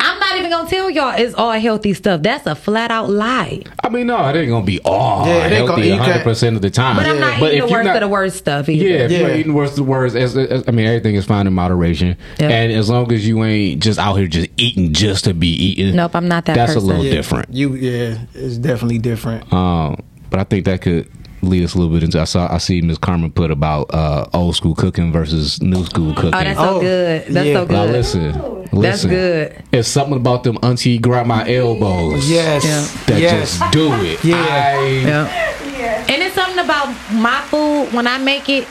[0.00, 2.20] I'm not even gonna tell y'all it's all healthy stuff.
[2.22, 3.62] That's a flat out lie.
[3.82, 6.12] I mean, no, it ain't gonna be all Yeah, it ain't healthy gonna- you 100
[6.12, 6.96] can't- percent of the time.
[6.96, 8.84] But I'm not But eating the worst not- of the worst stuff either.
[8.84, 9.36] Yeah, if you're Yeah.
[9.36, 12.16] eating the worst of the worst, as, as, I mean, everything is fine in moderation.
[12.38, 12.48] Yeah.
[12.48, 15.94] And as long as you ain't just out here just eating just to be eating.
[15.96, 16.88] Nope, I'm not that That's person.
[16.88, 17.12] a little Yeah.
[17.12, 17.54] different.
[17.54, 19.50] You yeah, it's definitely different.
[19.52, 20.02] Um,
[20.34, 21.08] but I think that could
[21.42, 22.20] lead us a little bit into.
[22.20, 26.12] I saw I see Miss Carmen put about uh, old school cooking versus new school
[26.12, 26.34] cooking.
[26.34, 27.26] Oh, that's so Oh, good.
[27.28, 27.54] That's yeah.
[27.54, 27.72] so good.
[27.72, 27.92] Now good.
[27.92, 29.62] listen, That's good.
[29.70, 32.28] It's something about them auntie grandma elbows.
[32.28, 32.64] Yes.
[33.04, 33.60] That Yes.
[33.60, 34.24] just do it.
[34.24, 34.34] Yeah.
[34.44, 36.04] I, Yeah.
[36.08, 38.66] And it's something about my food when I make it,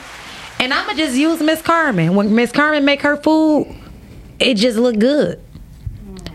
[0.60, 2.14] and I'ma just use Miss Carmen.
[2.14, 3.74] When Miss Carmen make her food,
[4.38, 5.40] it just look good.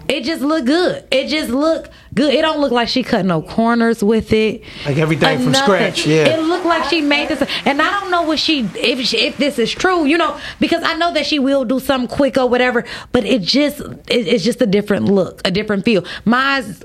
[0.08, 1.04] It just look good.
[1.12, 2.34] It just look good.
[2.34, 4.64] It don't look like she cut no corners with it.
[4.86, 6.28] Like everything from scratch, yeah.
[6.28, 9.38] It looked like she made this, and I don't know what she if she, if
[9.38, 12.48] this is true, you know, because I know that she will do something quick or
[12.48, 12.86] whatever.
[13.12, 16.06] But it just it, it's just a different look, a different feel.
[16.26, 16.76] Mine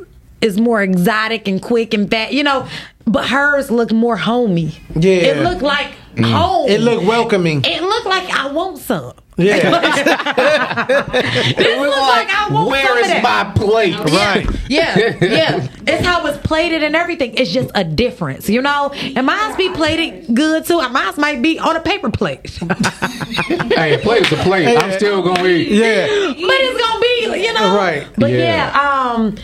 [0.40, 2.68] is more exotic and quick and fat, you know.
[3.06, 4.78] But hers looked more homey.
[4.94, 5.12] Yeah.
[5.12, 6.30] it looked like mm.
[6.30, 6.68] home.
[6.68, 7.62] It looked welcoming.
[7.64, 9.14] It looked like I want some.
[9.36, 9.70] Yeah.
[10.94, 13.22] Look like, I want Where that.
[13.22, 13.98] my plate?
[13.98, 14.46] Right.
[14.68, 15.68] Yeah, yeah.
[15.86, 17.34] It's how it's plated and everything.
[17.34, 18.90] It's just a difference, you know.
[18.90, 20.80] And mine's be plated good too.
[20.80, 24.66] And Mine's might be on a paper plate, hey, a plate is a plate.
[24.78, 25.68] I'm still gonna eat.
[25.68, 26.06] Yeah.
[26.06, 27.76] But it's gonna be, you know.
[27.76, 28.06] Right.
[28.16, 28.70] But Yeah.
[28.72, 29.36] yeah, um,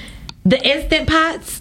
[0.46, 1.59] the instant pots,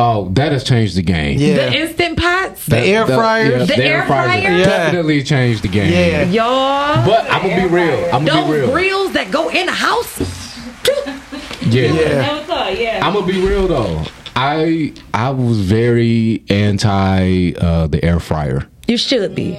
[0.00, 1.38] Oh, that has changed the game.
[1.40, 1.56] Yeah.
[1.56, 3.64] the instant pots, The air fryer.
[3.66, 4.38] The air fryer?
[4.40, 4.64] Yeah.
[4.64, 5.92] definitely changed the game.
[5.92, 6.22] Yeah.
[6.22, 7.04] y'all.
[7.04, 8.04] But I'm gonna be real.
[8.14, 8.70] I'm gonna be Those real.
[8.70, 10.18] grills that go in the house.
[11.70, 11.92] Yeah.
[11.92, 12.68] Yeah.
[12.70, 13.06] Yeah.
[13.06, 14.02] I'm gonna be real though.
[14.34, 18.66] I I was very anti uh, the air fryer.
[18.86, 19.58] You should be.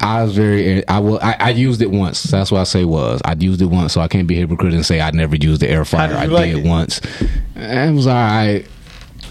[0.00, 2.22] I was very I will I, I used it once.
[2.22, 4.72] That's what I say was I used it once, so I can't be a hypocrite
[4.72, 6.14] and say I never used the air fryer.
[6.14, 6.68] I like did it?
[6.68, 7.00] once.
[7.56, 8.66] It was alright.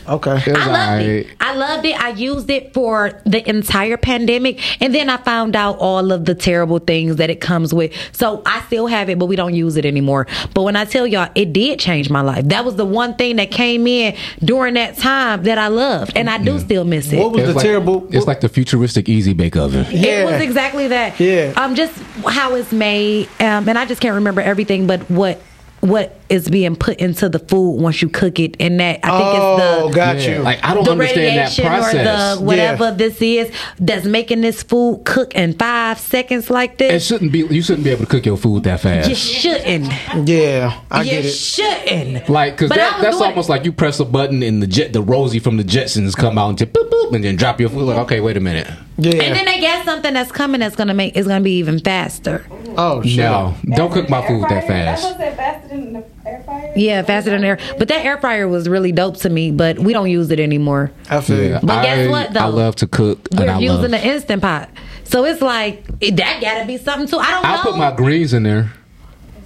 [0.08, 0.38] Okay.
[0.38, 1.06] It was I loved alright.
[1.06, 1.28] it.
[1.40, 2.00] I loved it.
[2.02, 6.36] I used it for the entire pandemic, and then I found out all of the
[6.36, 7.94] terrible things that it comes with.
[8.12, 10.28] So I still have it, but we don't use it anymore.
[10.54, 12.46] But when I tell y'all, it did change my life.
[12.46, 16.30] That was the one thing that came in during that time that I loved, and
[16.30, 17.20] I do still miss it.
[17.20, 18.08] What was It's the like, terrible?
[18.12, 19.86] It's like the futuristic easy bake oven.
[19.90, 21.20] It was exactly that.
[21.20, 21.54] Yeah.
[21.56, 21.94] Um, just
[22.28, 25.42] how it's made, um, and I just can't remember everything, but what
[25.84, 29.22] what is being put into the food once you cook it, and that I think
[29.34, 30.38] oh, it's the oh, got Yeah.
[30.38, 30.42] you.
[30.42, 32.38] Like I don't the understand that radiation process.
[32.38, 37.04] or the whatever this is that's making this food cook in five seconds like this.
[37.04, 37.40] It shouldn't be.
[37.40, 39.10] You shouldn't be able to cook your food that fast.
[39.10, 39.88] You shouldn't.
[40.28, 41.32] yeah, I you get it.
[41.32, 42.30] shouldn't.
[42.30, 45.02] Like, cause that, that's doing almost like you press a button and the jet, the
[45.02, 47.84] Rosie from the Jetsons come out and just boop boop and then drop your food.
[47.84, 48.68] Like, okay, wait a minute.
[48.98, 49.12] Yeah.
[49.24, 52.46] And then they got something that's coming that's gonna make it's gonna be even faster.
[52.78, 53.18] oh shit.
[53.18, 55.04] No, don't cook my food that That's fast.
[55.04, 56.62] what's that faster than the air fryer?
[56.76, 57.58] Yeah, faster than air.
[57.78, 60.92] But that air fryer was really dope to me, but we don't use it anymore.
[61.10, 61.68] I feel Yeah, you.
[61.68, 62.40] But guess what, though?
[62.40, 63.92] I love to cook and We're I using love.
[63.92, 64.70] the instant pot.
[65.04, 67.20] So it's like it- that gotta be something too.
[67.20, 67.62] I don't I know.
[67.64, 68.72] put my greens in there.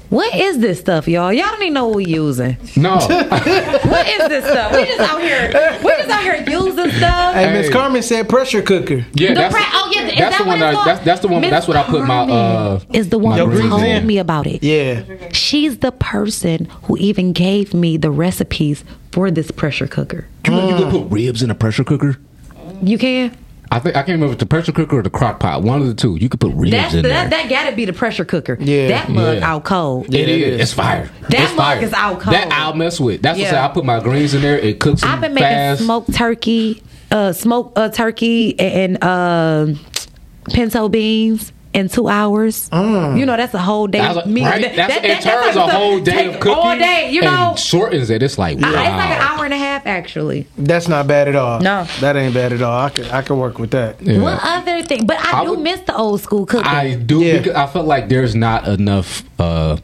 [0.10, 1.34] What is this stuff, y'all?
[1.34, 2.58] Y'all don't even know what we using.
[2.76, 4.72] No, What is this stuff?
[4.72, 5.50] We just out here.
[5.84, 7.34] We just out here using stuff.
[7.36, 9.06] Hey, Miss Carmen said pressure cooker.
[9.14, 10.62] yeah, The that's pra- oh yeah, is that's that the one.
[10.64, 11.42] I, that's that's the one.
[11.42, 12.80] Miss That's what I put my uh.
[12.94, 14.06] Is the one my who told in.
[14.08, 14.64] me about it.
[14.64, 15.04] Yeah.
[15.34, 20.28] She's the person who even gave me the recipes for this pressure cooker.
[20.46, 22.18] You know, you can put ribs in a pressure cooker.
[22.82, 23.36] You can.
[23.72, 25.62] I think I can't remember if it's the pressure cooker or the crock pot.
[25.62, 26.16] One of the two.
[26.16, 27.30] You could put ribs That's in that.
[27.30, 27.42] there.
[27.42, 28.58] That gotta be the pressure cooker.
[28.60, 28.88] Yeah.
[28.88, 29.50] That mug Yeah.
[29.54, 30.06] out cold.
[30.08, 30.54] it it is.
[30.56, 30.62] is.
[30.62, 31.10] It's fire.
[31.30, 31.84] That it's mug fire.
[31.84, 32.34] is out cold.
[32.36, 33.22] That I'll mess with.
[33.22, 33.60] That's what I say.
[33.60, 34.58] I put my greens in there.
[34.58, 35.84] It cooks I've been making fast.
[35.84, 36.82] smoked turkey,
[37.12, 39.68] uh, smoked uh, turkey and uh,
[40.54, 42.70] pinto beans in two hours.
[42.74, 44.00] You know that's a whole day.
[44.00, 44.46] That's a- meal.
[44.46, 44.62] right?
[44.62, 46.54] That- That's, that- it that- turns that a whole day of cooking.
[46.58, 47.50] All day, you know.
[47.52, 48.24] and shortens it.
[48.24, 48.68] It's like wow.
[48.68, 50.48] Uh, It's like an hour and a half actually.
[50.58, 51.60] That's not bad at all.
[51.60, 51.86] No.
[52.02, 52.80] That ain't bad at all.
[52.80, 54.02] I could I could work with that.
[54.02, 54.20] Yeah.
[54.22, 55.06] What other thing?
[55.06, 56.68] But I, I do would- miss the old school cooking.
[56.68, 57.38] I do Yeah.
[57.40, 59.24] because I felt like there's not enough.
[59.40, 59.78] Uh,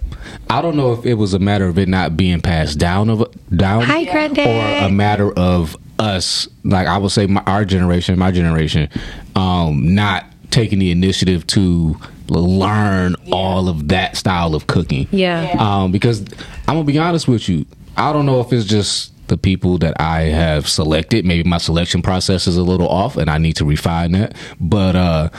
[0.50, 3.26] I don't know if it was a matter of it not being passed down of
[3.56, 4.84] down, Hi, Granddad.
[4.84, 8.90] or a matter of us, like I would say, my, our generation, my generation,
[9.36, 11.96] um, not taking the initiative to
[12.28, 15.08] learn all of that style of cooking.
[15.12, 15.56] Yeah.
[15.60, 16.22] Um, because
[16.68, 17.66] I'm gonna be honest with you,
[17.98, 21.26] I don't know if it's just the people that I have selected.
[21.26, 24.36] Maybe my selection process is a little off, and I need to refine that.
[24.60, 25.30] But uh,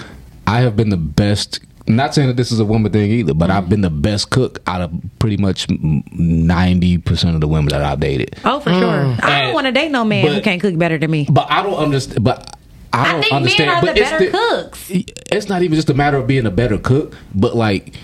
[0.46, 1.60] I have been the best.
[1.86, 4.60] Not saying that this is a woman thing either, but I've been the best cook
[4.66, 8.36] out of pretty much ninety percent of the women that I've dated.
[8.42, 9.16] Oh, for sure.
[9.22, 11.26] I don't want to date no man who can't cook better than me.
[11.30, 12.24] But I don't understand.
[12.24, 12.56] But
[12.94, 13.70] I don't think men understand.
[13.70, 14.90] are the but it's better cooks.
[14.90, 17.94] It's not even just a matter of being a better cook, but like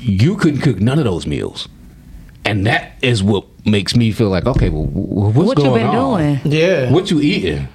[0.00, 1.68] you couldn't cook none of those meals,
[2.44, 5.96] and that is what makes me feel like okay, well, what's What you going been
[5.96, 6.20] on?
[6.20, 6.40] doing?
[6.44, 6.92] Yeah.
[6.92, 7.68] What you eating?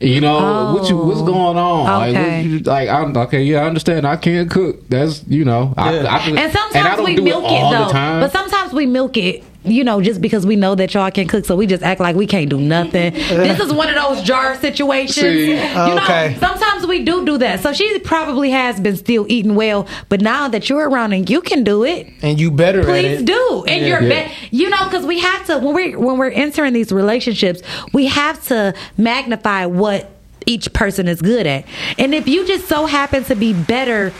[0.00, 1.24] You know what you what's Oh.
[1.26, 1.84] going on?
[1.84, 2.42] Like, what Okay.
[2.42, 3.44] you, like I'm okay.
[3.44, 4.04] Yeah, I understand.
[4.04, 4.88] I can't cook.
[4.88, 5.72] That's you know.
[5.76, 7.86] I, I, And sometimes I don't we do milk it it, though.
[7.86, 8.20] the time.
[8.20, 11.44] But sometimes we milk it, you know, just because we know that y'all can cook,
[11.44, 13.12] so we just act like we can't do nothing.
[13.12, 15.16] this is one of those jar situations.
[15.16, 15.50] See?
[15.50, 17.60] you know, sometimes we do do that.
[17.60, 21.40] So she probably has been still eating well, but now that you're around and you
[21.40, 23.64] can do it, And you better at please do.
[23.68, 23.86] And Yeah.
[23.88, 24.28] you're Yeah.
[24.28, 27.62] be- you know, because we have to when we're when we're entering these relationships,
[27.92, 30.10] we have to magnify what
[30.44, 31.64] each person is good at.
[31.98, 34.12] And if you just so happen to be better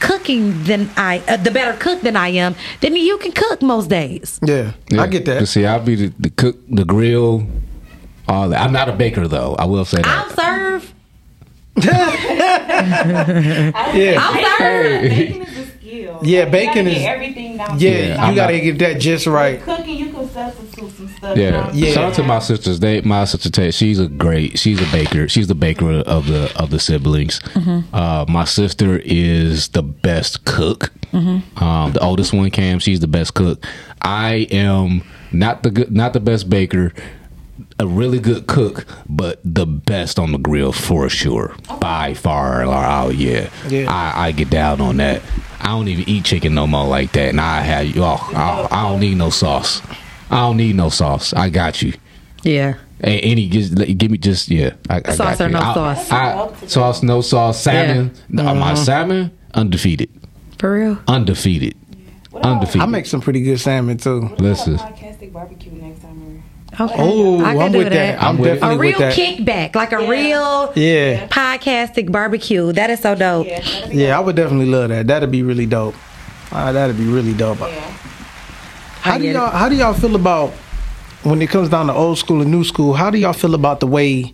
[0.00, 3.88] cooking than I, uh, the better cook than I am, then you can cook most
[3.90, 4.38] days.
[4.42, 5.40] Yeah, I get that.
[5.40, 7.46] But see, I'll be the, the cook, the grill,
[8.28, 8.60] all that.
[8.62, 9.54] I'm not a baker though.
[9.58, 10.06] I will say that.
[10.06, 10.94] I'll serve.
[13.94, 14.18] Yeah.
[14.20, 15.02] I'll serve.
[15.02, 15.44] Baking
[16.22, 16.28] is.
[16.28, 17.78] Yeah, Like, bacon you gotta is- get everything down.
[17.80, 19.60] Yeah, Yeah, you I'm gotta not- get that just right.
[19.62, 21.36] Cooking, you can substitute some stuff.
[21.36, 21.70] Yeah.
[21.72, 21.92] Yeah.
[21.92, 22.80] Shout out to my sisters.
[22.80, 25.28] They my sister Tay, she's a great she's a baker.
[25.28, 27.40] She's the baker of the of the siblings.
[27.92, 30.90] Uh, my sister is the best cook.
[31.12, 33.64] Um, the oldest one, Cam, she's the best cook.
[34.02, 36.92] I am not the good not the best baker.
[37.80, 42.66] A really good cook, but the best on the grill for sure, by far.
[42.66, 43.86] Like, oh yeah, Yeah.
[43.88, 45.22] I, I get down on that.
[45.60, 48.88] I don't even eat chicken no more like that, and I have oh, I, I
[48.88, 49.82] don't need no sauce.
[50.30, 51.32] I don't need no sauce.
[51.32, 51.94] I got you.
[52.42, 52.74] Yeah.
[53.02, 54.74] A- Any just give me just yeah.
[54.88, 56.10] I, I Sauce got or no I- sauce?
[56.10, 57.62] I, sauce, no sauce.
[57.62, 58.12] Salmon.
[58.28, 58.84] No, my mm-hmm.
[58.84, 60.10] salmon undefeated.
[60.58, 60.98] For real.
[61.06, 61.76] Undefeated.
[62.34, 62.82] Undefeated.
[62.82, 64.20] I make some pretty good salmon too.
[64.38, 64.76] Listen.
[64.76, 66.18] Podcastic barbecue next time.
[66.80, 66.94] Okay.
[66.96, 68.22] Oh, I can I'm do with that.
[68.22, 68.54] I'm with it.
[68.60, 72.72] definitely A real kickback, like a real Yeah, Podcastic barbecue.
[72.72, 73.46] That is so dope.
[73.90, 75.06] yeah, I would definitely love that.
[75.08, 75.94] That'd be really dope.
[76.52, 77.58] Uh, that'd be really dope.
[77.60, 77.68] Yeah.
[79.00, 80.50] How do y'all How do y'all feel about
[81.24, 82.94] when it comes down to old school and new school?
[82.94, 84.32] How do y'all feel about the way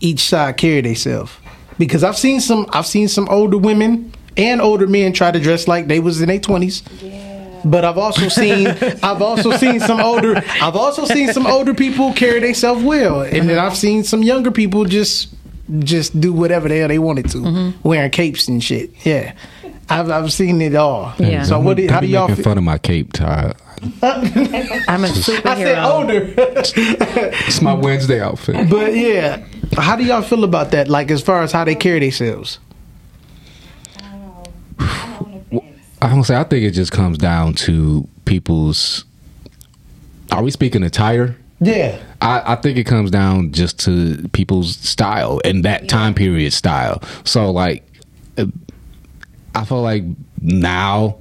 [0.00, 1.32] each side carry themselves?
[1.78, 5.66] Because I've seen some I've seen some older women and older men try to dress
[5.66, 6.82] like they was in their twenties.
[7.64, 8.66] But I've also seen
[9.02, 13.48] I've also seen some older I've also seen some older people carry themselves well, and
[13.48, 15.28] then I've seen some younger people just
[15.80, 17.88] just do whatever the hell they wanted to, mm-hmm.
[17.88, 18.90] wearing capes and shit.
[19.04, 19.34] Yeah,
[19.88, 21.12] I've I've seen it all.
[21.18, 21.42] Yeah.
[21.44, 21.76] So what?
[21.76, 22.28] do- How do y'all?
[22.28, 22.50] making Feel?
[22.52, 23.54] fun of my cape tie?
[24.02, 25.46] I'm a superhero.
[25.46, 26.34] I said older,
[27.46, 28.68] It's my Wednesday outfit.
[28.68, 29.44] but yeah.
[29.76, 30.88] How do y'all feel about that?
[30.88, 32.58] Like as far as how they carry themselves?
[36.00, 36.36] I don't say.
[36.36, 39.04] I think it just comes down to people's.
[40.32, 41.36] Are we speaking attire?
[41.60, 42.00] Yeah.
[42.20, 47.02] I, I think it comes down just to people's style and that time period style.
[47.24, 47.84] So like,
[49.54, 50.04] I feel like
[50.40, 51.16] now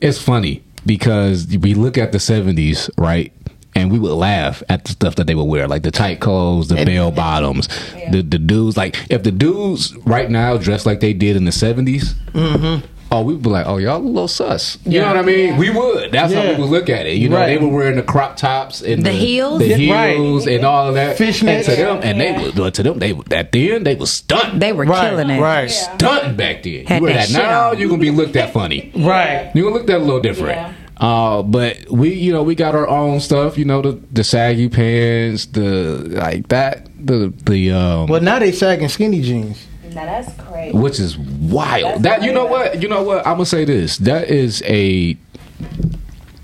[0.00, 3.32] it's funny because we look at the seventies, right?
[3.74, 6.68] And we would laugh at the stuff that they would wear, like the tight clothes,
[6.68, 7.68] the bell bottoms,
[8.10, 8.76] the the dudes.
[8.76, 12.86] Like if the dudes right now dress like they did in the 70s Mm-hmm.
[13.12, 14.78] Oh, we'd be like, oh, y'all a little sus.
[14.84, 15.00] You Yeah.
[15.02, 15.56] know what I mean?
[15.58, 16.12] We would.
[16.12, 16.42] That's Yeah.
[16.42, 17.16] how we would look at it.
[17.18, 17.46] You know, Right.
[17.46, 19.58] they were wearing the crop tops and The heels?
[19.58, 20.56] the heels, right.
[20.56, 21.18] and all of that.
[21.18, 21.48] Fishnets.
[21.48, 24.58] And to them, and they were to them, they at then they were stunting.
[24.60, 25.10] They were Right.
[25.10, 25.40] killing it.
[25.40, 25.70] Right.
[25.70, 26.86] stunting back then.
[26.86, 28.90] Had you wear that that now, you're gonna be looked at funny.
[28.96, 29.50] Right.
[29.54, 30.56] You're gonna look at a little different.
[30.56, 30.68] Yeah.
[30.98, 33.58] Uh, but we, you know, we got our own stuff.
[33.58, 38.52] You know, the the saggy pants, the like that, the the um, Well, now they
[38.52, 39.66] sagging skinny jeans.
[39.94, 40.76] Now that's crazy.
[40.76, 42.02] which is wild.
[42.02, 42.80] That's that you know what?
[42.82, 43.26] You know what?
[43.26, 43.98] I'm gonna say this.
[43.98, 45.16] That is a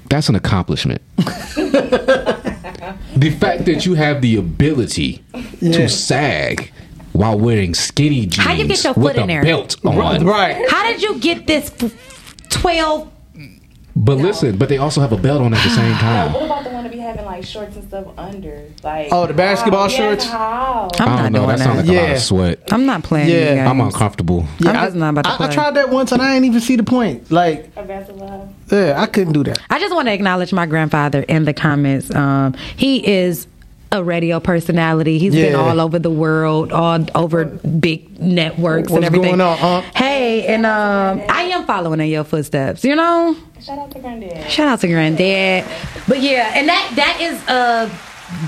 [0.09, 1.03] that's an accomplishment.
[3.17, 5.23] the fact that you have the ability
[5.61, 5.73] Yeah.
[5.73, 6.73] to sag
[7.13, 9.43] while wearing skinny jeans How you get your with foot in a there?
[9.43, 10.25] belt on.
[10.25, 10.65] Right.
[10.71, 11.93] How did you get this f-
[14.05, 16.33] 12 But listen, but they also have a belt on at the same time.
[16.33, 18.65] what about the one to be having like shorts and stuff under?
[18.83, 19.89] Like Oh, the basketball how?
[19.89, 20.25] shorts?
[20.25, 20.89] Yes, how?
[20.99, 21.39] I'm I not don't know.
[21.41, 21.93] doing That sounds like that.
[21.93, 22.15] a lot Yeah.
[22.15, 22.73] of sweat.
[22.73, 23.29] I'm not playing.
[23.29, 23.55] Yeah.
[23.55, 23.95] these I'm games.
[23.95, 24.47] uncomfortable.
[24.61, 26.61] I'm I, just not about to I, I tried that once and I didn't even
[26.61, 27.31] see the point.
[27.31, 28.55] Like, A basketball.
[28.71, 29.59] yeah, I couldn't do that.
[29.71, 32.15] I just want to acknowledge my grandfather in the comments.
[32.15, 33.47] Um, he is
[33.91, 35.19] a radio personality.
[35.19, 39.39] He's been all over the world, all over big networks and What's everything.
[39.39, 39.81] going on, huh?
[39.95, 42.85] Hey, and um, I am following in your footsteps.
[42.85, 44.51] You know, Shout out to Granddad.
[44.51, 45.65] shout out to granddad.
[46.07, 47.91] But yeah, and that that is a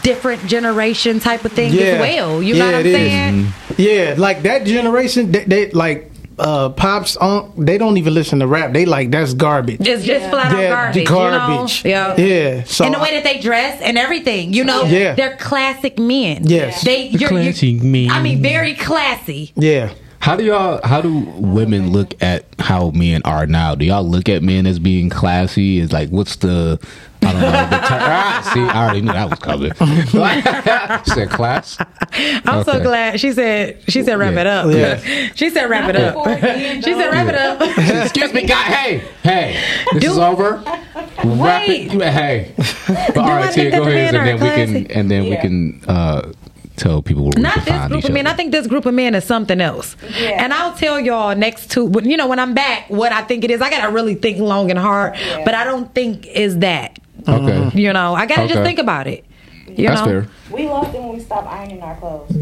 [0.02, 2.42] different generation type of thing as well.
[2.42, 2.94] You know what I'm it is.
[2.94, 3.46] saying?
[3.78, 6.10] Yeah, like that generation, they, they like
[6.40, 7.52] uh pops on.
[7.56, 8.72] They don't even listen to rap.
[8.72, 9.86] They like that's garbage.
[9.86, 11.06] It's just flat out Yeah, garbage.
[11.08, 11.84] garbage.
[11.84, 12.14] You know?
[12.16, 12.64] Yeah, Yeah.
[12.64, 15.14] so and the way that they dress and everything, you know, Yeah.
[15.14, 16.46] they're classic men.
[16.46, 16.82] Yes.
[16.82, 18.10] they you're, you're- Classic men.
[18.10, 19.52] I mean, very classy.
[19.54, 19.90] Yeah.
[20.20, 20.80] How do y'all?
[20.84, 23.74] How do women look at how men are now?
[23.74, 25.78] Do y'all look at men as being classy?
[25.78, 26.78] Is like what's the?
[27.22, 27.51] I don't know.
[27.51, 29.72] The ter- ah, see, I already knew that was coming.
[31.05, 31.76] She said class.
[32.44, 34.40] I'm so glad she said she said wrap Yeah.
[34.40, 34.72] it up.
[34.72, 35.30] Yeah.
[35.34, 36.24] she said wrap it up.
[36.84, 38.05] she said wrap it up.
[38.05, 38.62] Excuse me, guy.
[38.62, 40.62] Hey, hey, this is over.
[41.24, 41.90] Wrap it.
[41.92, 42.55] Hey.
[43.14, 45.24] But, all I right, think Tia, go ahead, and then are we can, and then
[45.24, 46.32] we can uh,
[46.76, 48.26] tell people where Not can this find group each of men.
[48.26, 48.34] other.
[48.34, 49.97] I think this group of men is something else.
[50.18, 53.51] And I'll tell y'all next to you know when I'm back what I think it
[53.51, 53.60] is.
[53.60, 55.14] I gotta really think long and hard,
[55.44, 56.98] but I don't think is that.
[57.35, 57.81] Okay.
[57.81, 59.24] You know, I gotta just think about it.
[59.69, 60.28] You That's know, fair.
[60.51, 62.36] We lost it when we stopped ironing our clothes.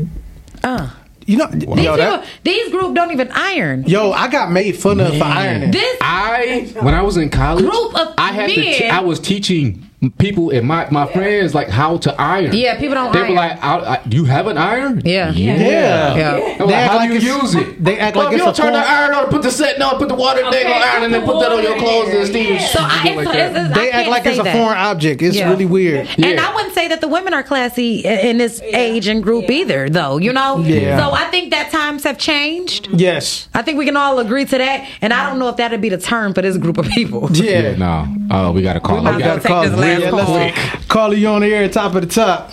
[0.64, 0.90] Uh,
[1.26, 3.84] You know, these yo, people, these group don't even iron.
[3.86, 5.70] yo, I got made fun of for ironing.
[5.72, 8.56] This I when I was in college, Group of I had to.
[8.56, 8.74] men.
[8.78, 9.87] Te- I was teaching
[10.18, 12.54] people and my my friends like how to iron.
[12.54, 13.28] Yeah, people don't They iron.
[13.30, 15.32] were like, I, I, "You have an iron?" Yeah.
[15.32, 15.56] yeah.
[15.56, 16.16] Yeah.
[16.16, 16.32] Yeah.
[16.34, 17.84] They They like, act how like do you use it?
[17.84, 19.50] they act Well, like if it's you a don't turn the iron on, put the
[19.50, 21.62] setting on, put the water okay, Okay, on iron, and then put put that on
[21.62, 22.58] your clothes in and steam.
[22.60, 23.56] So I, like it's, that.
[23.56, 24.52] it's, it's, They I act like it's a that.
[24.56, 25.22] foreign object.
[25.22, 26.08] It's really weird.
[26.18, 29.88] And I wouldn't say that the women are classy in this age and group either,
[29.90, 30.18] though.
[30.18, 30.58] You know.
[30.58, 30.98] Yeah.
[30.98, 32.88] So I think that times have changed.
[32.92, 33.48] Yes.
[33.54, 35.88] I think we can all agree to that, and I don't know if that'd be
[35.88, 37.28] the term for this group of people.
[37.32, 37.48] Yeah.
[37.48, 38.06] Yeah, no.
[38.30, 39.02] Oh, we got to call.
[39.02, 39.64] might We got take Call,
[39.96, 40.72] this last yeah, call.
[40.74, 42.50] let's call you on the air, top of the top.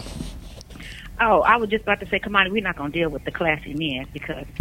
[1.22, 3.32] Oh, I was just about to say, come on, we're not gonna deal with the
[3.32, 4.46] classy men because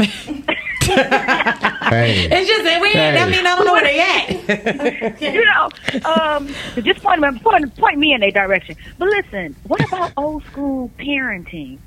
[0.87, 2.89] Hey, It's just that we.
[2.89, 5.21] ain't I mean, I don't know where they at.
[5.35, 5.71] you know,
[6.05, 6.49] um,
[6.85, 8.77] just point, me- point point me in a direction.
[8.99, 11.79] But listen, what about old school parenting?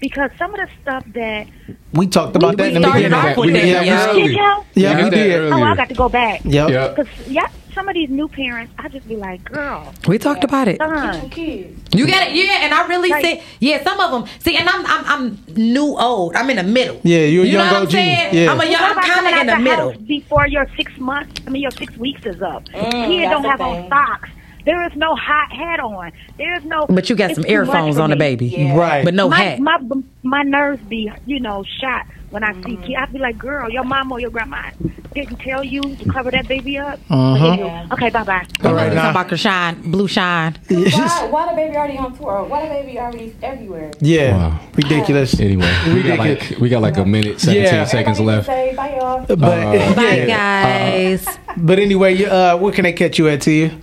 [0.00, 1.46] Because some of the stuff that
[1.92, 3.30] We talked about that We in the started beginning.
[3.30, 4.64] off with we yeah, we- did y'all?
[4.74, 5.52] Yeah, we did.
[5.52, 6.40] Oh, I got to go back.
[6.44, 6.70] Yep.
[6.70, 6.88] Yeah.
[6.88, 10.68] Because yeah, some of these new parents, I just be like, girl, We talked about
[10.68, 10.78] it.
[10.78, 11.80] son, Kids.
[11.94, 12.58] You got it, yeah.
[12.64, 13.24] And I really Right.
[13.24, 13.82] say, yeah.
[13.82, 16.36] Some of them, see, and I'm I'm I'm new old.
[16.36, 17.00] I'm in the middle.
[17.02, 18.34] Yeah, you're a you know young what I'm saying?
[18.34, 18.52] Yeah.
[18.52, 18.80] I'm a young.
[18.82, 19.92] What I'm kind of in the the middle.
[20.06, 21.40] before your six months.
[21.46, 22.64] I mean, your six weeks is up.
[22.68, 24.28] Mm, Kid that's don't the have on socks.
[24.66, 26.12] There is no hot hat on.
[26.36, 26.84] There is no.
[26.88, 28.76] But you got some earphones on the baby, Yeah.
[28.76, 29.04] Right.
[29.04, 29.60] but no my, hat.
[29.60, 29.78] My
[30.22, 32.94] my nerves be you know shot when I see kids.
[32.98, 34.70] I be like, girl, your mom or your grandma
[35.14, 37.00] didn't tell you to cover that baby up.
[37.10, 37.56] Uh-huh.
[37.58, 37.88] Yeah.
[37.92, 38.46] Okay, bye bye.
[38.64, 39.10] All right, Talking now.
[39.10, 40.56] about shine, blue shine.
[40.68, 42.44] Why, why the baby already on tour?
[42.44, 43.90] Why the baby already everywhere?
[44.00, 44.36] Yeah.
[44.36, 44.60] Wow.
[44.74, 45.38] Ridiculous.
[45.40, 46.50] Anyway, we got Ridiculous.
[46.52, 47.84] like we got like a minute, seventeen Yeah.
[47.84, 48.46] seconds Everybody left.
[48.46, 49.26] Say bye y'all.
[49.26, 49.38] But,
[49.96, 50.26] Bye, yeah.
[50.26, 51.38] guys.
[51.56, 53.76] But anyway, you- uh, where can I catch you at, Tia?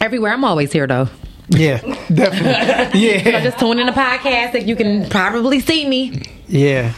[0.00, 1.08] Everywhere, I'm always here though.
[1.48, 1.78] Yeah,
[2.14, 3.00] definitely.
[3.00, 3.22] Yeah.
[3.24, 3.40] So Yeah.
[3.40, 6.22] just tune in the podcast, that you can probably see me.
[6.46, 6.92] Yeah.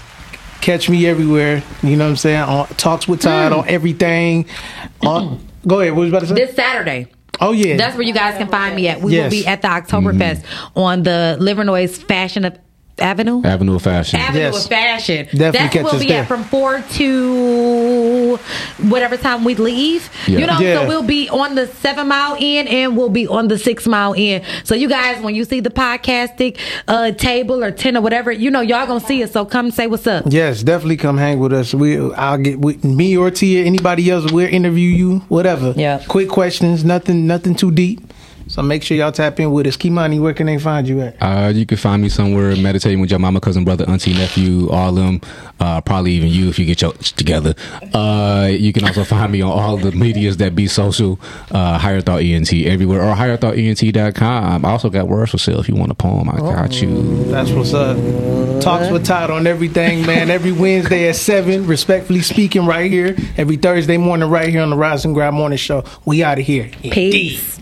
[0.63, 1.63] Catch me everywhere.
[1.83, 2.41] You know what I'm saying?
[2.41, 3.59] On Talks with Todd hmm.
[3.59, 4.47] on everything.
[5.03, 5.93] On, go ahead.
[5.93, 6.35] What was you about to say?
[6.35, 7.09] This Saturday.
[7.41, 7.77] oh, yeah.
[7.77, 9.01] That's where you guys can find me at.
[9.01, 9.25] We Yes.
[9.25, 10.79] will be at the Oktoberfest mm-hmm.
[10.79, 12.57] on the Livernois Fashion of
[12.99, 13.43] Avenue.
[13.45, 14.21] Avenue of Fashion.
[14.21, 14.65] Avenue Yes.
[14.65, 15.25] of Fashion.
[15.27, 16.23] Definitely That's where we'll be there.
[16.23, 18.37] at from four to
[18.89, 20.11] whatever time we leave.
[20.27, 20.39] Yeah.
[20.39, 20.81] You know, Yeah.
[20.83, 24.13] so we'll be on the seven mile in and we'll be on the six mile
[24.13, 24.43] in.
[24.65, 28.51] So you guys, when you see the Podcastic uh, table or ten or whatever, you
[28.51, 29.33] know y'all gonna see us.
[29.33, 30.25] So come say what's up.
[30.29, 31.75] Yes, definitely come hang with us.
[31.75, 34.31] We, I'll get with me or Tia, anybody else.
[34.31, 35.73] We'll interview you, whatever.
[35.77, 36.03] Yeah.
[36.09, 38.12] Quick questions, nothing, nothing too deep.
[38.53, 39.79] So make sure y'all tap in with us.
[39.79, 41.17] Kimani, where can they find you at?
[41.23, 44.93] Uh, you can find me somewhere meditating with your mama, cousin, brother, auntie, nephew, all
[44.93, 45.23] them.
[45.59, 47.55] Uh, probably even you if you get your together.
[47.95, 51.19] Uh, you can also find me on all the medias that be social.
[51.51, 54.67] Uh, Higher Thought ENT everywhere or higherthoughtent.com.
[54.67, 56.29] I also got words for sale if you want a poem.
[56.29, 57.25] I got you.
[57.31, 57.97] That's what's up.
[58.61, 60.29] Talks with Todd on everything, man.
[60.29, 63.17] Every Wednesday at 7, respectfully speaking, right here.
[63.39, 65.85] Every Thursday morning, right here on the Rise and Grind Morning Show.
[66.05, 66.71] We out of here.
[66.83, 67.59] Peace.